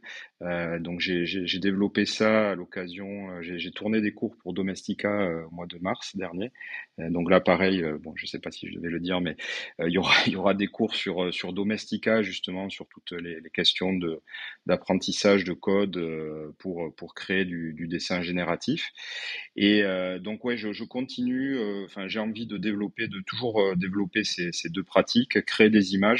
Euh, 0.42 0.78
donc 0.78 1.00
j'ai 1.00 1.58
développé 1.58 2.06
ça 2.06 2.52
à 2.52 2.54
l'occasion, 2.54 3.30
euh, 3.30 3.42
j'ai 3.42 3.70
tourné 3.72 4.00
des 4.00 4.12
cours 4.12 4.36
pour 4.38 4.54
Domestica 4.54 5.10
euh, 5.10 5.44
au 5.46 5.50
mois 5.50 5.66
de 5.66 5.76
mars 5.78 6.16
dernier. 6.16 6.50
donc 6.98 7.30
là 7.30 7.40
pareil, 7.40 7.84
bon 8.00 8.14
je 8.16 8.26
sais 8.26 8.38
pas 8.38 8.50
si 8.50 8.68
je 8.68 8.76
devais 8.76 8.88
le 8.88 9.00
dire, 9.00 9.20
mais 9.20 9.36
il 9.86 9.92
y 9.92 10.36
aura 10.36 10.54
des 10.54 10.66
cours 10.66 10.94
sur 10.94 11.32
sur 11.32 11.52
Domestica 11.52 12.22
justement 12.22 12.70
sur 12.70 12.86
toutes 12.88 13.12
les, 13.12 13.40
questions 13.52 13.98
d'apprentissage 14.66 15.44
de 15.44 15.52
code 15.52 16.00
pour 16.58 17.14
créer 17.14 17.44
du, 17.44 17.86
dessin 17.88 18.22
génératif. 18.22 18.92
Et 19.56 19.82
donc 20.20 20.44
ouais 20.44 20.56
je, 20.56 20.84
continue, 20.84 21.58
enfin 21.84 22.08
j'ai 22.08 22.18
envie 22.18 22.46
de 22.46 22.56
développer, 22.56 23.08
de 23.08 23.20
toujours 23.26 23.76
développer 23.76 24.24
ces 24.24 24.68
deux 24.70 24.84
pratiques, 24.84 25.44
créer 25.44 25.70
des 25.70 25.94
images 25.94 26.19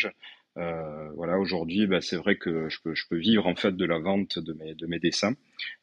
euh, 0.59 1.11
voilà, 1.15 1.39
aujourd'hui, 1.39 1.87
bah, 1.87 2.01
c'est 2.01 2.17
vrai 2.17 2.37
que 2.37 2.69
je 2.69 2.79
peux, 2.83 3.17
vivre 3.17 3.47
en 3.47 3.55
fait 3.55 3.77
de 3.77 3.85
la 3.85 3.99
vente 3.99 4.39
de 4.39 4.53
mes, 4.53 4.75
de 4.75 4.87
mes 4.87 4.99
dessins, 4.99 5.35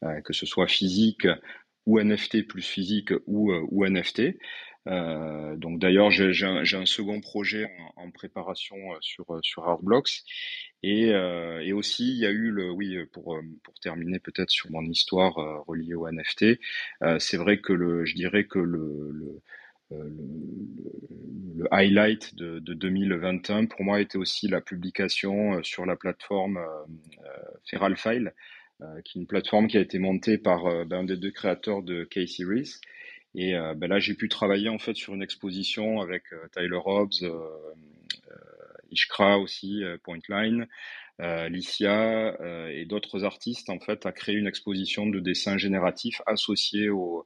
euh, 0.03 0.21
que 0.21 0.33
ce 0.33 0.45
soit 0.45 0.67
physique 0.67 1.27
ou 1.85 1.99
NFT 1.99 2.45
plus 2.47 2.63
physique 2.67 3.13
ou, 3.27 3.51
euh, 3.51 3.87
NFT. 3.87 4.37
donc 4.85 5.79
d'ailleurs, 5.79 6.11
j'ai 6.11 6.45
un, 6.45 6.85
second 6.85 7.21
projet 7.21 7.69
en, 7.95 8.11
préparation 8.11 8.75
sur, 9.01 9.25
sur 9.41 9.67
Artblocks. 9.67 10.23
Et, 10.83 11.13
aussi, 11.73 12.09
il 12.09 12.17
y 12.17 12.25
a 12.25 12.29
eu 12.29 12.51
le, 12.51 12.71
oui, 12.71 12.97
pour, 13.13 13.39
terminer 13.81 14.19
peut-être 14.19 14.49
sur 14.49 14.69
mon 14.71 14.83
histoire 14.83 15.35
reliée 15.65 15.93
au 15.93 16.09
NFT, 16.09 16.59
c'est 17.19 17.37
vrai 17.37 17.59
que 17.61 17.73
le, 17.73 18.05
je 18.05 18.15
dirais 18.15 18.45
que 18.45 18.59
le, 18.59 19.41
le, 19.91 20.13
le, 21.55 21.73
highlight 21.73 22.35
de, 22.35 22.59
de, 22.59 22.73
2021 22.73 23.65
pour 23.65 23.83
moi 23.83 24.01
était 24.01 24.17
aussi 24.17 24.47
la 24.47 24.61
publication 24.61 25.55
euh, 25.55 25.63
sur 25.63 25.85
la 25.85 25.95
plateforme 25.95 26.57
euh, 26.57 27.27
Feral 27.69 27.97
File, 27.97 28.33
qui 29.03 29.17
est 29.17 29.21
une 29.21 29.27
plateforme 29.27 29.67
qui 29.67 29.77
a 29.77 29.81
été 29.81 29.97
montée 29.97 30.37
par 30.37 30.85
ben, 30.85 30.99
un 30.99 31.03
des 31.03 31.17
deux 31.17 31.31
créateurs 31.31 31.81
de 31.81 32.03
K-Series. 32.03 32.75
Et 33.33 33.55
ben 33.75 33.87
là, 33.87 33.97
j'ai 33.97 34.13
pu 34.13 34.29
travailler 34.29 34.69
en 34.69 34.77
fait 34.77 34.93
sur 34.93 35.15
une 35.15 35.23
exposition 35.23 35.99
avec 35.99 36.25
Tyler 36.51 36.79
Hobbs, 36.85 37.25
Ishkra 38.91 39.39
aussi, 39.39 39.83
Pointline, 40.03 40.67
euh, 41.19 41.49
Licia 41.49 42.39
euh, 42.41 42.69
et 42.69 42.85
d'autres 42.85 43.23
artistes 43.23 43.69
en 43.69 43.79
fait 43.79 44.05
à 44.05 44.11
créer 44.11 44.35
une 44.35 44.47
exposition 44.47 45.07
de 45.07 45.19
dessins 45.19 45.57
génératifs 45.57 46.21
associés 46.27 46.89
au, 46.89 47.25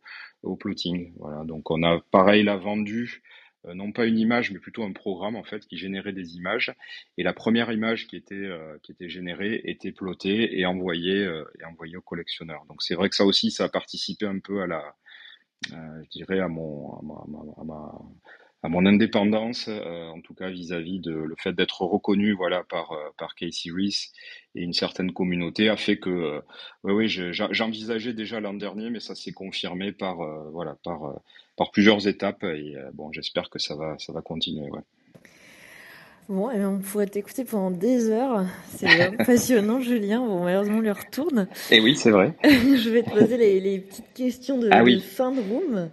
plotting. 0.59 1.14
Voilà, 1.18 1.43
donc 1.43 1.70
on 1.72 1.84
a 1.84 1.99
pareil 2.12 2.43
là 2.43 2.55
vendu 2.55 3.22
euh, 3.66 3.74
non 3.74 3.91
pas 3.91 4.05
une 4.05 4.18
image 4.18 4.51
mais 4.51 4.59
plutôt 4.59 4.84
un 4.84 4.93
programme 4.93 5.36
en 5.36 5.43
fait 5.43 5.66
qui 5.68 5.78
générait 5.78 6.14
des 6.14 6.36
images 6.36 6.74
et 7.18 7.24
la 7.24 7.34
première 7.34 7.72
image 7.72 8.07
qui 8.07 8.16
était 8.16 8.36
euh, 8.36 8.78
qui 8.82 8.91
était 8.93 9.09
générée 9.09 9.62
était 9.66 9.91
plotée 9.91 10.57
et 10.57 10.66
envoyée 10.66 11.30
et 11.59 11.66
envoyée 11.66 11.97
au 11.97 12.01
collectionneur. 12.01 12.66
Donc 12.70 12.82
c'est 12.82 12.95
vrai 12.95 13.09
que 13.09 13.16
ça 13.16 13.26
aussi 13.26 13.51
ça 13.51 13.66
a 13.66 13.70
participé 13.70 14.26
un 14.26 14.39
peu 14.39 14.62
à 14.62 14.68
la 14.68 14.95
je 15.70 16.09
dirais 16.09 16.39
à 16.39 16.47
mon 16.47 16.93
à 16.93 17.64
ma 17.66 17.91
à 18.64 18.70
mon 18.70 18.86
indépendance, 18.86 19.66
euh, 19.70 20.07
en 20.09 20.22
tout 20.22 20.36
cas 20.36 20.49
vis-à-vis 20.49 20.99
de 20.99 21.12
le 21.12 21.36
fait 21.38 21.53
d'être 21.53 21.82
reconnu 21.82 22.34
voilà 22.34 22.64
par 22.64 22.91
euh, 22.91 23.09
par 23.18 23.34
Casey 23.36 23.72
Reese 23.72 24.12
et 24.55 24.62
une 24.62 24.74
certaine 24.74 25.12
communauté 25.14 25.70
a 25.70 25.78
fait 25.78 25.97
que 25.97 26.09
euh, 26.09 26.41
oui 26.84 26.93
oui 26.93 27.09
j'envisageais 27.09 28.14
déjà 28.14 28.39
l'an 28.39 28.53
dernier 28.53 28.89
mais 28.91 28.99
ça 28.99 29.16
s'est 29.16 29.32
confirmé 29.32 29.91
par 29.91 30.18
voilà 30.51 30.78
par 30.84 30.99
par 31.57 31.72
plusieurs 31.72 32.07
étapes 32.07 32.43
et 32.43 32.76
bon 32.93 33.12
j'espère 33.12 33.49
que 33.49 33.59
ça 33.59 33.76
va 33.76 33.97
ça 33.97 34.14
va 34.14 34.22
continuer 34.22 34.70
ouais. 34.70 34.82
Bon, 36.32 36.49
et 36.49 36.63
on 36.63 36.79
pourrait 36.79 37.07
t'écouter 37.07 37.43
pendant 37.43 37.71
des 37.71 38.09
heures. 38.09 38.45
C'est 38.77 39.17
passionnant, 39.25 39.82
Julien. 39.82 40.25
Bon, 40.25 40.45
malheureusement, 40.45 40.77
on 40.77 40.82
lui 40.82 40.89
retourne. 40.91 41.49
Et 41.69 41.82
oui, 41.82 41.97
c'est 41.97 42.09
vrai. 42.11 42.34
je 42.45 42.89
vais 42.89 43.03
te 43.03 43.09
poser 43.09 43.36
les, 43.36 43.59
les 43.59 43.79
petites 43.79 44.13
questions 44.13 44.57
de, 44.57 44.69
ah, 44.71 44.82
oui. 44.82 45.01
fin 45.01 45.34
de 45.34 45.41
room. 45.41 45.89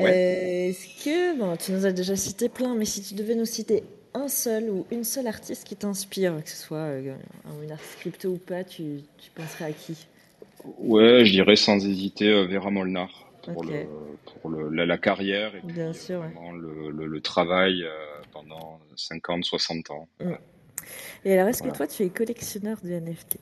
Ouais. 0.00 0.10
Euh, 0.10 0.70
Est-ce 0.70 1.04
que, 1.04 1.38
bon, 1.38 1.56
tu 1.56 1.70
nous 1.70 1.86
as 1.86 1.92
déjà 1.92 2.16
cité 2.16 2.48
plein, 2.48 2.74
mais 2.74 2.86
si 2.86 3.02
tu 3.02 3.14
devais 3.14 3.36
nous 3.36 3.44
citer 3.44 3.84
un 4.14 4.26
seul 4.26 4.68
ou 4.68 4.84
une 4.90 5.04
seule 5.04 5.28
artiste 5.28 5.62
qui 5.62 5.76
t'inspire, 5.76 6.42
que 6.42 6.50
ce 6.50 6.56
soit 6.56 6.78
euh, 6.78 7.14
un 7.46 7.70
artiste 7.70 7.98
crypto 8.00 8.30
ou 8.30 8.38
pas, 8.38 8.64
tu, 8.64 8.82
tu 9.16 9.30
penserais 9.30 9.66
à 9.66 9.72
qui? 9.72 9.94
Ouais, 10.80 11.24
je 11.24 11.30
dirais 11.30 11.54
sans 11.54 11.76
hésiter 11.86 12.26
euh, 12.26 12.46
Vera 12.46 12.72
Molnar 12.72 13.27
pour, 13.52 13.64
okay. 13.64 13.84
le, 13.84 14.40
pour 14.40 14.50
le, 14.50 14.68
la, 14.70 14.86
la, 14.86 14.98
carrière 14.98 15.54
et 15.54 15.60
Bien 15.62 15.90
puis, 15.90 16.00
sûr, 16.00 16.18
vraiment 16.20 16.50
ouais. 16.50 16.90
le, 16.92 17.06
le, 17.06 17.20
travail 17.20 17.82
euh, 17.84 17.90
pendant 18.32 18.80
50, 18.96 19.44
60 19.44 19.90
ans. 19.90 20.08
Mm. 20.20 20.32
Et 21.24 21.32
alors, 21.34 21.48
est-ce 21.48 21.58
voilà. 21.58 21.72
que 21.72 21.76
toi, 21.76 21.86
tu 21.86 22.02
es 22.04 22.10
collectionneur 22.10 22.78
de 22.82 22.90
NFT 22.90 23.38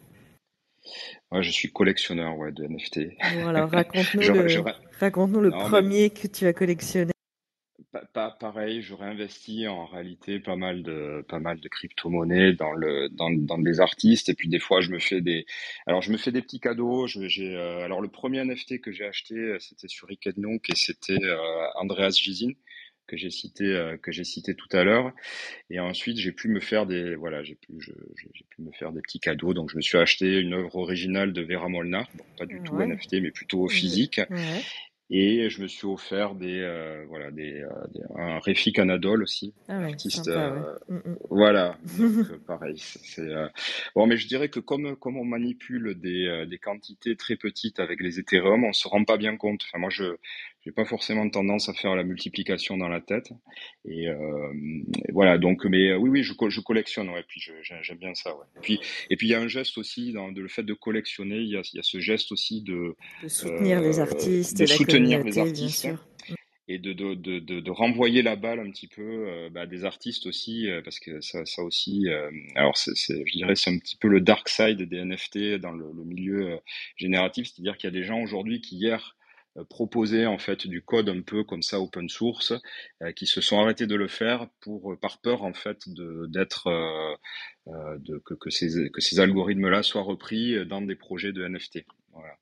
Ouais, 1.32 1.42
je 1.42 1.50
suis 1.50 1.72
collectionneur 1.72 2.36
ouais, 2.38 2.52
de 2.52 2.64
NFT. 2.64 3.00
Bon, 3.34 3.48
alors 3.48 3.70
raconte-nous 3.70 4.20
le, 4.32 4.64
raconte 5.00 5.32
le 5.32 5.50
non, 5.50 5.58
premier 5.58 6.02
mais... 6.02 6.10
que 6.10 6.28
tu 6.28 6.46
as 6.46 6.52
collectionné 6.52 7.12
pas 8.12 8.30
pareil, 8.30 8.82
j'aurais 8.82 9.06
investi 9.06 9.66
en 9.66 9.86
réalité 9.86 10.40
pas 10.40 10.56
mal 10.56 10.82
de 10.82 11.24
pas 11.28 11.40
mal 11.40 11.60
de 11.60 11.68
crypto-monnaies 11.68 12.52
dans 12.52 12.72
le 12.72 13.08
dans, 13.10 13.30
dans 13.30 13.58
des 13.58 13.80
artistes. 13.80 14.28
Et 14.28 14.34
puis 14.34 14.48
des 14.48 14.58
fois 14.58 14.80
je 14.80 14.90
me 14.90 14.98
fais 14.98 15.20
des 15.20 15.46
alors 15.86 16.02
je 16.02 16.12
me 16.12 16.16
fais 16.16 16.32
des 16.32 16.42
petits 16.42 16.60
cadeaux, 16.60 17.06
j'ai 17.06 17.56
euh, 17.56 17.84
alors 17.84 18.00
le 18.00 18.08
premier 18.08 18.44
NFT 18.44 18.80
que 18.80 18.92
j'ai 18.92 19.06
acheté 19.06 19.34
euh, 19.34 19.58
c'était 19.58 19.88
sur 19.88 20.10
Ikednunk 20.10 20.70
et 20.70 20.76
c'était 20.76 21.22
euh, 21.22 21.66
Andreas 21.76 22.10
Gizin 22.10 22.52
que 23.06 23.16
j'ai 23.16 23.30
cité 23.30 23.64
euh, 23.64 23.96
que 23.96 24.12
j'ai 24.12 24.24
cité 24.24 24.54
tout 24.54 24.68
à 24.72 24.84
l'heure. 24.84 25.12
Et 25.70 25.80
ensuite 25.80 26.18
j'ai 26.18 26.32
pu 26.32 26.48
me 26.48 26.60
faire 26.60 26.86
des 26.86 27.14
voilà 27.14 27.42
j'ai 27.42 27.54
pu 27.54 27.72
j'ai 27.80 28.44
pu 28.50 28.62
me 28.62 28.72
faire 28.72 28.92
des 28.92 29.00
petits 29.00 29.20
cadeaux. 29.20 29.54
Donc 29.54 29.70
je 29.70 29.76
me 29.76 29.82
suis 29.82 29.98
acheté 29.98 30.40
une 30.40 30.54
œuvre 30.54 30.76
originale 30.76 31.32
de 31.32 31.42
Vera 31.42 31.68
Molnar. 31.68 32.08
Bon, 32.14 32.24
pas 32.38 32.46
du 32.46 32.58
ouais. 32.58 32.64
tout 32.64 32.76
NFT 32.76 33.14
mais 33.22 33.30
plutôt 33.30 33.68
physique. 33.68 34.20
Ouais. 34.30 34.62
Et 35.10 35.48
je 35.50 35.62
me 35.62 35.68
suis 35.68 35.86
offert 35.86 36.34
des, 36.34 36.60
euh, 36.60 37.04
voilà, 37.08 37.30
des, 37.30 37.62
euh, 37.62 37.86
des- 37.94 38.00
un 38.16 38.38
Refik 38.40 38.78
Anadol 38.78 39.22
aussi, 39.22 39.54
Ah 39.68 39.80
ouais, 39.80 39.92
artiste. 39.92 40.26
sympa, 40.26 40.50
ouais. 40.50 40.60
euh, 40.62 40.78
Mm, 40.88 40.96
mm. 41.10 41.16
voilà, 41.30 41.78
donc 41.92 42.30
euh, 42.30 42.38
pareil. 42.46 42.76
c'est 42.78 43.20
euh, 43.22 43.48
bon, 43.94 44.06
mais 44.06 44.16
je 44.16 44.26
dirais 44.28 44.48
que 44.48 44.60
comme 44.60 44.96
comme 44.96 45.16
on 45.16 45.24
manipule 45.24 45.94
des, 46.00 46.46
des 46.48 46.58
quantités 46.58 47.16
très 47.16 47.36
petites 47.36 47.78
avec 47.80 48.00
les 48.00 48.18
Ethereum, 48.18 48.64
on 48.64 48.72
se 48.72 48.88
rend 48.88 49.04
pas 49.04 49.16
bien 49.16 49.36
compte. 49.36 49.62
Enfin, 49.64 49.78
moi, 49.78 49.90
je 49.90 50.16
j'ai 50.66 50.72
pas 50.72 50.84
forcément 50.84 51.30
tendance 51.30 51.68
à 51.68 51.74
faire 51.74 51.94
la 51.94 52.02
multiplication 52.02 52.76
dans 52.76 52.88
la 52.88 53.00
tête. 53.00 53.30
Et, 53.84 54.08
euh, 54.08 54.52
et 55.08 55.12
voilà, 55.12 55.38
donc, 55.38 55.64
mais 55.64 55.90
euh, 55.90 55.96
oui, 55.96 56.10
oui, 56.10 56.22
je, 56.24 56.32
je 56.48 56.60
collectionne, 56.60 57.08
ouais, 57.08 57.24
puis 57.28 57.40
j'aime 57.62 57.98
bien 57.98 58.14
ça, 58.14 58.34
ouais. 58.34 58.44
Et 58.56 58.60
puis, 58.60 58.80
et 59.08 59.16
puis 59.16 59.28
il 59.28 59.30
y 59.30 59.34
a 59.34 59.40
un 59.40 59.46
geste 59.46 59.78
aussi 59.78 60.12
dans 60.12 60.26
le 60.26 60.48
fait 60.48 60.64
de 60.64 60.74
collectionner. 60.74 61.36
Il 61.36 61.50
y 61.50 61.56
a, 61.56 61.62
il 61.72 61.76
y 61.76 61.78
a 61.78 61.84
ce 61.84 62.00
geste 62.00 62.32
aussi 62.32 62.62
de 62.62 62.96
De 63.22 63.28
soutenir 63.28 63.80
les 63.80 64.00
euh, 64.00 64.02
artistes, 64.02 64.58
de 64.58 64.64
la 64.64 64.66
soutenir 64.66 65.22
les 65.22 65.30
bien 65.30 65.46
artistes 65.46 65.82
sûr. 65.82 66.04
et 66.66 66.78
de, 66.80 66.92
de, 66.92 67.14
de, 67.14 67.38
de, 67.38 67.70
renvoyer 67.70 68.22
la 68.22 68.34
balle 68.34 68.58
un 68.58 68.68
petit 68.72 68.88
peu 68.88 69.28
euh, 69.28 69.48
bah, 69.50 69.66
des 69.66 69.84
artistes 69.84 70.26
aussi, 70.26 70.68
euh, 70.68 70.82
parce 70.82 70.98
que 70.98 71.20
ça, 71.20 71.46
ça 71.46 71.62
aussi, 71.62 72.08
euh, 72.08 72.28
alors 72.56 72.76
c'est, 72.76 72.92
je 72.96 73.36
dirais 73.36 73.54
c'est 73.54 73.70
un 73.70 73.78
petit 73.78 73.96
peu 73.96 74.08
le 74.08 74.20
dark 74.20 74.48
side 74.48 74.82
des 74.82 75.04
NFT 75.04 75.60
dans 75.60 75.70
le, 75.70 75.86
le 75.96 76.02
milieu 76.04 76.58
génératif, 76.96 77.46
c'est-à-dire 77.46 77.76
qu'il 77.76 77.86
y 77.86 77.96
a 77.96 77.96
des 77.96 78.04
gens 78.04 78.20
aujourd'hui 78.20 78.60
qui 78.60 78.78
hier 78.78 79.15
euh, 79.56 79.64
proposaient 79.64 80.26
en 80.26 80.38
fait 80.38 80.66
du 80.66 80.82
code 80.82 81.08
un 81.08 81.22
peu 81.22 81.44
comme 81.44 81.62
ça 81.62 81.80
open 81.80 82.08
source, 82.08 82.52
euh, 83.02 83.12
qui 83.12 83.26
se 83.26 83.40
sont 83.40 83.58
arrêtés 83.60 83.86
de 83.86 83.94
le 83.96 84.08
faire 84.08 84.48
pour 84.60 84.92
euh, 84.92 84.96
par 84.96 85.18
peur 85.20 85.42
en 85.44 85.54
fait 85.54 85.88
de 85.88 86.26
d'être 86.28 86.68
de, 87.66 88.18
que, 88.18 88.34
que 88.34 88.50
ces 88.50 88.90
que 88.90 89.00
ces 89.00 89.18
algorithmes-là 89.20 89.82
soient 89.82 90.02
repris 90.02 90.64
dans 90.66 90.82
des 90.82 90.94
projets 90.96 91.32
de 91.32 91.46
NFT. 91.46 91.84
Voilà. 92.12 92.34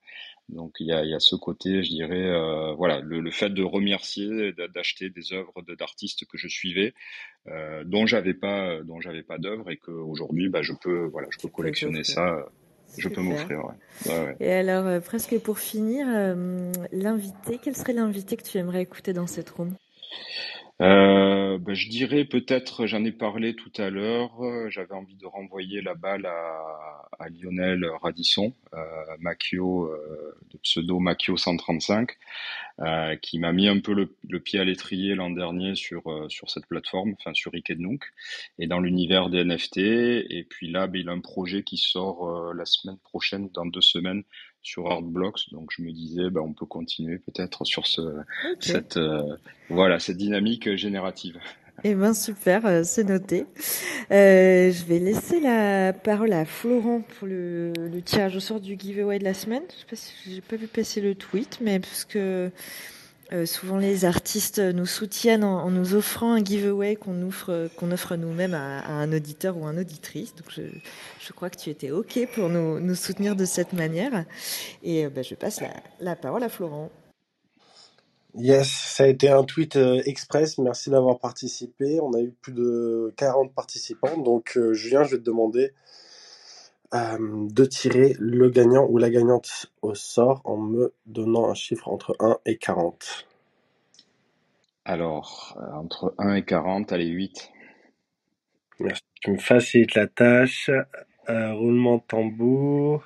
Donc 0.51 0.75
il 0.79 0.87
y 0.89 0.93
a, 0.93 1.05
y 1.05 1.15
a 1.15 1.21
ce 1.21 1.37
côté, 1.37 1.83
je 1.83 1.89
dirais, 1.89 2.27
euh, 2.27 2.75
voilà, 2.75 3.01
le, 3.01 3.21
le 3.21 3.31
fait 3.31 3.49
de 3.49 3.63
remercier, 3.63 4.53
d'a- 4.53 4.69
d'acheter 4.69 5.09
des 5.09 5.33
œuvres 5.33 5.63
d'artistes 5.79 6.27
que 6.27 6.37
je 6.37 6.49
suivais, 6.49 6.93
euh, 7.49 7.83
dont 7.85 8.05
j'avais 8.07 8.35
pas, 8.35 8.83
dont 8.83 9.01
j'avais 9.01 9.23
pas 9.23 9.39
d'œuvres 9.39 9.71
et 9.71 9.79
que 9.79 9.91
aujourd'hui, 9.91 10.51
bah, 10.51 10.61
je 10.63 10.75
peux, 10.75 11.07
voilà, 11.07 11.29
je 11.31 11.39
peux 11.39 11.49
collectionner 11.49 12.05
ça, 12.05 12.47
je 12.97 13.09
peux 13.09 13.21
m'offrir, 13.23 13.65
ouais. 13.65 13.75
Ouais, 14.07 14.21
ouais. 14.21 14.37
Et 14.41 14.53
alors, 14.53 14.87
euh, 14.87 15.01
presque 15.01 15.39
pour 15.41 15.59
finir, 15.59 16.07
euh, 16.09 16.73
l'invité, 16.93 17.59
quel 17.59 17.77
serait 17.77 17.93
l'invité 17.93 18.37
que 18.37 18.43
tu 18.45 18.59
aimerais 18.59 18.83
écouter 18.83 19.13
dans 19.13 19.27
cette 19.27 19.51
room? 19.51 19.77
Euh, 20.83 21.57
bah, 21.59 21.75
je 21.75 21.89
dirais 21.89 22.25
peut-être, 22.25 22.87
j'en 22.87 23.05
ai 23.05 23.13
parlé 23.13 23.55
tout 23.55 23.71
à 23.77 23.91
l'heure, 23.91 24.43
euh, 24.45 24.69
j'avais 24.71 24.95
envie 24.95 25.15
de 25.15 25.25
renvoyer 25.27 25.81
la 25.83 25.95
balle 25.95 26.27
à, 26.27 27.09
à 27.21 27.29
Lionel 27.29 27.85
Radisson, 28.03 28.53
euh, 28.75 28.83
Macchio, 29.21 29.85
euh, 29.87 30.37
de 30.51 30.59
pseudo 30.59 30.99
Macchio 30.99 31.37
135, 31.37 32.11
euh, 32.81 33.15
qui 33.17 33.39
m'a 33.39 33.53
mis 33.53 33.69
un 33.69 33.79
peu 33.79 33.95
le, 33.95 34.17
le 34.29 34.41
pied 34.41 34.59
à 34.59 34.65
l'étrier 34.65 35.15
l'an 35.15 35.31
dernier 35.31 35.77
sur, 35.77 36.03
sur 36.29 36.51
cette 36.51 36.67
plateforme, 36.67 37.15
enfin 37.21 37.35
sur 37.35 37.55
Ikednook, 37.55 38.05
et 38.59 38.67
dans 38.67 38.81
l'univers 38.81 39.31
des 39.31 39.45
NFT. 39.45 39.79
Et 39.79 40.45
puis 40.49 40.71
là, 40.73 40.89
ben, 40.89 41.01
il 41.01 41.09
a 41.09 41.13
un 41.13 41.21
projet 41.21 41.63
qui 41.63 41.77
sort 41.77 42.53
la 42.53 42.65
semaine 42.65 42.99
prochaine, 42.99 43.49
dans 43.55 43.67
deux 43.67 43.81
semaines, 43.81 44.25
sur 44.65 44.91
Artblocks. 44.91 45.53
Donc 45.53 45.71
je 45.71 45.83
me 45.83 45.93
disais, 45.93 46.31
ben, 46.31 46.41
on 46.41 46.53
peut 46.53 46.67
continuer 46.67 47.19
peut-être 47.19 47.65
sur 47.65 47.87
ce, 47.87 48.01
cette, 48.59 48.97
euh, 48.97 49.37
voilà, 49.71 50.01
cette 50.01 50.17
dynamique 50.17 50.75
générative. 50.75 51.39
Eh 51.83 51.95
ben 51.95 52.15
super, 52.15 52.65
euh, 52.67 52.83
c'est 52.85 53.05
noté. 53.05 53.47
Euh, 54.11 54.71
je 54.71 54.85
vais 54.85 54.99
laisser 54.99 55.41
la 55.41 55.93
parole 55.93 56.33
à 56.33 56.45
Florent 56.45 57.01
pour 57.01 57.27
le, 57.27 57.73
le 57.77 58.01
tirage 58.01 58.37
au 58.37 58.41
sort 58.41 58.61
du 58.61 58.77
giveaway 58.79 59.19
de 59.19 59.25
la 59.25 59.35
semaine. 59.35 59.63
Je 59.69 59.81
sais 59.81 59.87
pas 59.91 59.97
si 59.97 60.35
j'ai 60.35 60.41
pas 60.41 60.57
vu 60.57 60.67
passer 60.67 61.01
le 61.01 61.15
tweet, 61.15 61.59
mais 61.61 61.81
parce 61.81 62.05
que 62.05 62.51
euh, 63.35 63.47
souvent 63.47 63.79
les 63.79 64.05
artistes 64.05 64.61
nous 64.61 64.87
soutiennent 64.87 65.43
en, 65.45 65.71
nous 65.71 65.95
offrant 65.95 66.35
un 66.35 66.45
giveaway 66.45 66.95
qu'on 66.95 67.21
offre 67.27 67.69
offre 67.83 68.17
nous-mêmes 68.17 68.55
à, 68.55 68.81
à 68.81 68.93
un 68.93 69.13
auditeur 69.13 69.57
ou 69.57 69.67
un 69.67 69.77
auditrice. 69.77 70.35
Donc 70.37 70.47
je, 70.51 71.33
crois 71.33 71.51
que 71.51 71.57
tu 71.57 71.71
étais 71.71 71.91
ok 71.91 72.29
pour 72.35 72.49
nous, 72.49 72.95
soutenir 72.95 73.35
de 73.35 73.45
cette 73.45 73.73
manière. 73.73 74.25
Et 74.83 75.05
euh, 75.05 75.11
ben, 75.11 75.25
je 75.25 75.35
passe 75.35 75.61
la, 75.61 75.71
la 76.01 76.17
parole 76.17 76.45
à 76.45 76.49
Florent. 76.49 76.91
Yes, 78.37 78.69
ça 78.69 79.05
a 79.05 79.07
été 79.09 79.29
un 79.29 79.45
tweet 79.45 79.77
euh, 79.77 80.01
express. 80.07 80.59
Merci 80.59 80.91
d'avoir 80.91 81.19
participé. 81.19 82.01
On 82.01 82.13
a 82.15 82.21
eu 82.21 82.31
plus 82.31 82.53
de 82.53 83.13
40 83.17 83.53
participants. 83.53 84.17
Donc, 84.17 84.59
Julien, 84.73 85.05
je 85.05 85.13
vais 85.13 85.19
te 85.19 85.25
demander 85.25 85.73
de 86.93 87.65
tirer 87.65 88.15
le 88.21 88.49
gagnant 88.51 88.87
ou 88.89 88.99
la 88.99 89.11
gagnante 89.11 89.67
au 89.83 89.95
sort 89.95 90.41
en 90.45 90.57
me 90.57 90.95
donnant 91.07 91.51
un 91.51 91.55
chiffre 91.55 91.89
entre 91.89 92.15
1 92.21 92.39
et 92.47 92.57
40. 92.57 93.27
Alors, 94.85 95.59
euh, 95.59 95.77
entre 95.77 96.15
1 96.19 96.35
et 96.35 96.45
40, 96.45 96.93
allez, 96.93 97.07
8. 97.07 97.51
Merci. 98.81 99.03
Tu 99.23 99.31
me 99.31 99.39
facilites 99.39 99.95
la 99.95 100.07
tâche. 100.07 100.71
Euh, 101.31 101.55
roulement 101.55 101.97
de 101.97 102.03
tambour. 102.07 103.03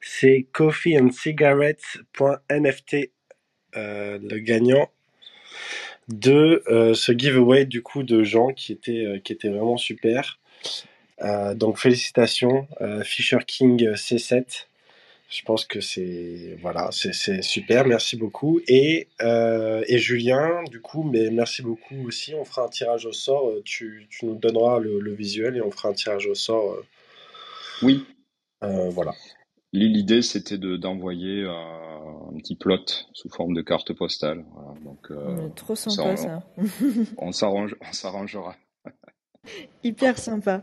C'est 0.00 0.48
coffeeandcigarettes.nft, 0.52 3.12
euh, 3.76 4.18
le 4.20 4.38
gagnant 4.38 4.90
de 6.08 6.64
euh, 6.68 6.94
ce 6.94 7.12
giveaway 7.12 7.64
du 7.64 7.82
coup 7.82 8.02
de 8.02 8.24
Jean 8.24 8.48
qui 8.48 8.72
était, 8.72 9.06
euh, 9.06 9.20
qui 9.20 9.32
était 9.32 9.48
vraiment 9.48 9.76
super. 9.76 10.40
Euh, 11.22 11.54
donc 11.54 11.78
félicitations, 11.78 12.66
euh, 12.80 13.02
Fisher 13.02 13.38
King 13.46 13.92
C7. 13.92 14.66
Je 15.30 15.42
pense 15.42 15.64
que 15.64 15.80
c'est 15.80 16.56
voilà, 16.60 16.90
c'est 16.92 17.14
c'est 17.14 17.42
super, 17.42 17.86
merci 17.86 18.16
beaucoup. 18.16 18.60
Et, 18.68 19.08
euh, 19.22 19.82
et 19.88 19.98
Julien, 19.98 20.62
du 20.70 20.80
coup, 20.80 21.02
mais 21.02 21.30
merci 21.30 21.62
beaucoup 21.62 21.96
aussi. 22.06 22.34
On 22.34 22.44
fera 22.44 22.66
un 22.66 22.68
tirage 22.68 23.06
au 23.06 23.12
sort. 23.12 23.50
Tu, 23.64 24.06
tu 24.10 24.26
nous 24.26 24.34
donneras 24.36 24.78
le, 24.78 25.00
le 25.00 25.12
visuel 25.14 25.56
et 25.56 25.62
on 25.62 25.70
fera 25.70 25.88
un 25.88 25.94
tirage 25.94 26.26
au 26.26 26.34
sort. 26.34 26.76
Oui, 27.82 28.06
euh, 28.64 28.88
voilà. 28.90 29.12
l'idée 29.72 30.22
c'était 30.22 30.58
de 30.58 30.76
d'envoyer 30.76 31.42
euh, 31.42 31.50
un 31.52 32.38
petit 32.38 32.54
plot 32.54 32.84
sous 33.12 33.28
forme 33.28 33.54
de 33.54 33.62
carte 33.62 33.92
postale. 33.92 34.44
Voilà, 34.54 34.78
donc, 34.84 35.10
euh, 35.10 35.48
Trop 35.56 35.74
sympa 35.74 36.16
ça. 36.16 36.42
on 37.18 37.32
s'arrange, 37.32 37.76
on 37.80 37.92
s'arrangera. 37.92 38.56
Hyper 39.84 40.18
sympa. 40.18 40.62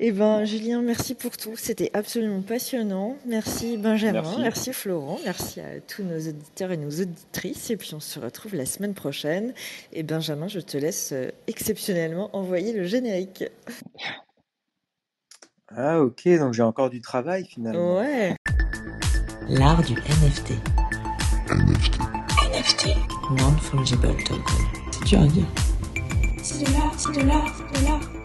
Eh 0.00 0.12
ben, 0.12 0.44
Julien, 0.44 0.82
merci 0.82 1.14
pour 1.14 1.36
tout. 1.36 1.56
C'était 1.56 1.90
absolument 1.94 2.42
passionnant. 2.42 3.16
Merci 3.26 3.76
Benjamin, 3.76 4.22
Merci. 4.22 4.40
merci 4.40 4.72
Florent, 4.72 5.18
merci 5.24 5.60
à 5.60 5.80
tous 5.80 6.02
nos 6.02 6.18
auditeurs 6.18 6.70
et 6.72 6.76
nos 6.76 6.90
auditrices. 6.90 7.70
Et 7.70 7.76
puis 7.76 7.94
on 7.94 8.00
se 8.00 8.18
retrouve 8.18 8.54
la 8.54 8.66
semaine 8.66 8.94
prochaine. 8.94 9.52
Et 9.92 10.02
Benjamin, 10.02 10.48
je 10.48 10.60
te 10.60 10.76
laisse 10.76 11.12
euh, 11.12 11.28
exceptionnellement 11.46 12.34
envoyer 12.36 12.72
le 12.72 12.84
générique. 12.84 13.44
Ah 15.74 16.00
ok, 16.00 16.28
donc 16.38 16.52
j'ai 16.52 16.62
encore 16.62 16.90
du 16.90 17.00
travail 17.00 17.46
finalement. 17.46 17.98
Ouais. 17.98 18.36
L'art 19.48 19.82
du 19.82 19.94
NFT. 19.94 20.52
NFT. 21.48 21.98
NFT. 22.54 22.88
Non-fungible 23.38 24.08
token. 24.24 24.42
C'est 24.92 25.04
dur 25.06 25.20
à 25.22 25.26
dire. 25.26 25.71
C'est 26.44 26.58
de 26.58 26.72
l'art, 26.72 26.92
c'est 26.96 27.12
de 27.12 27.26
l'art, 27.28 27.54
de. 27.84 28.21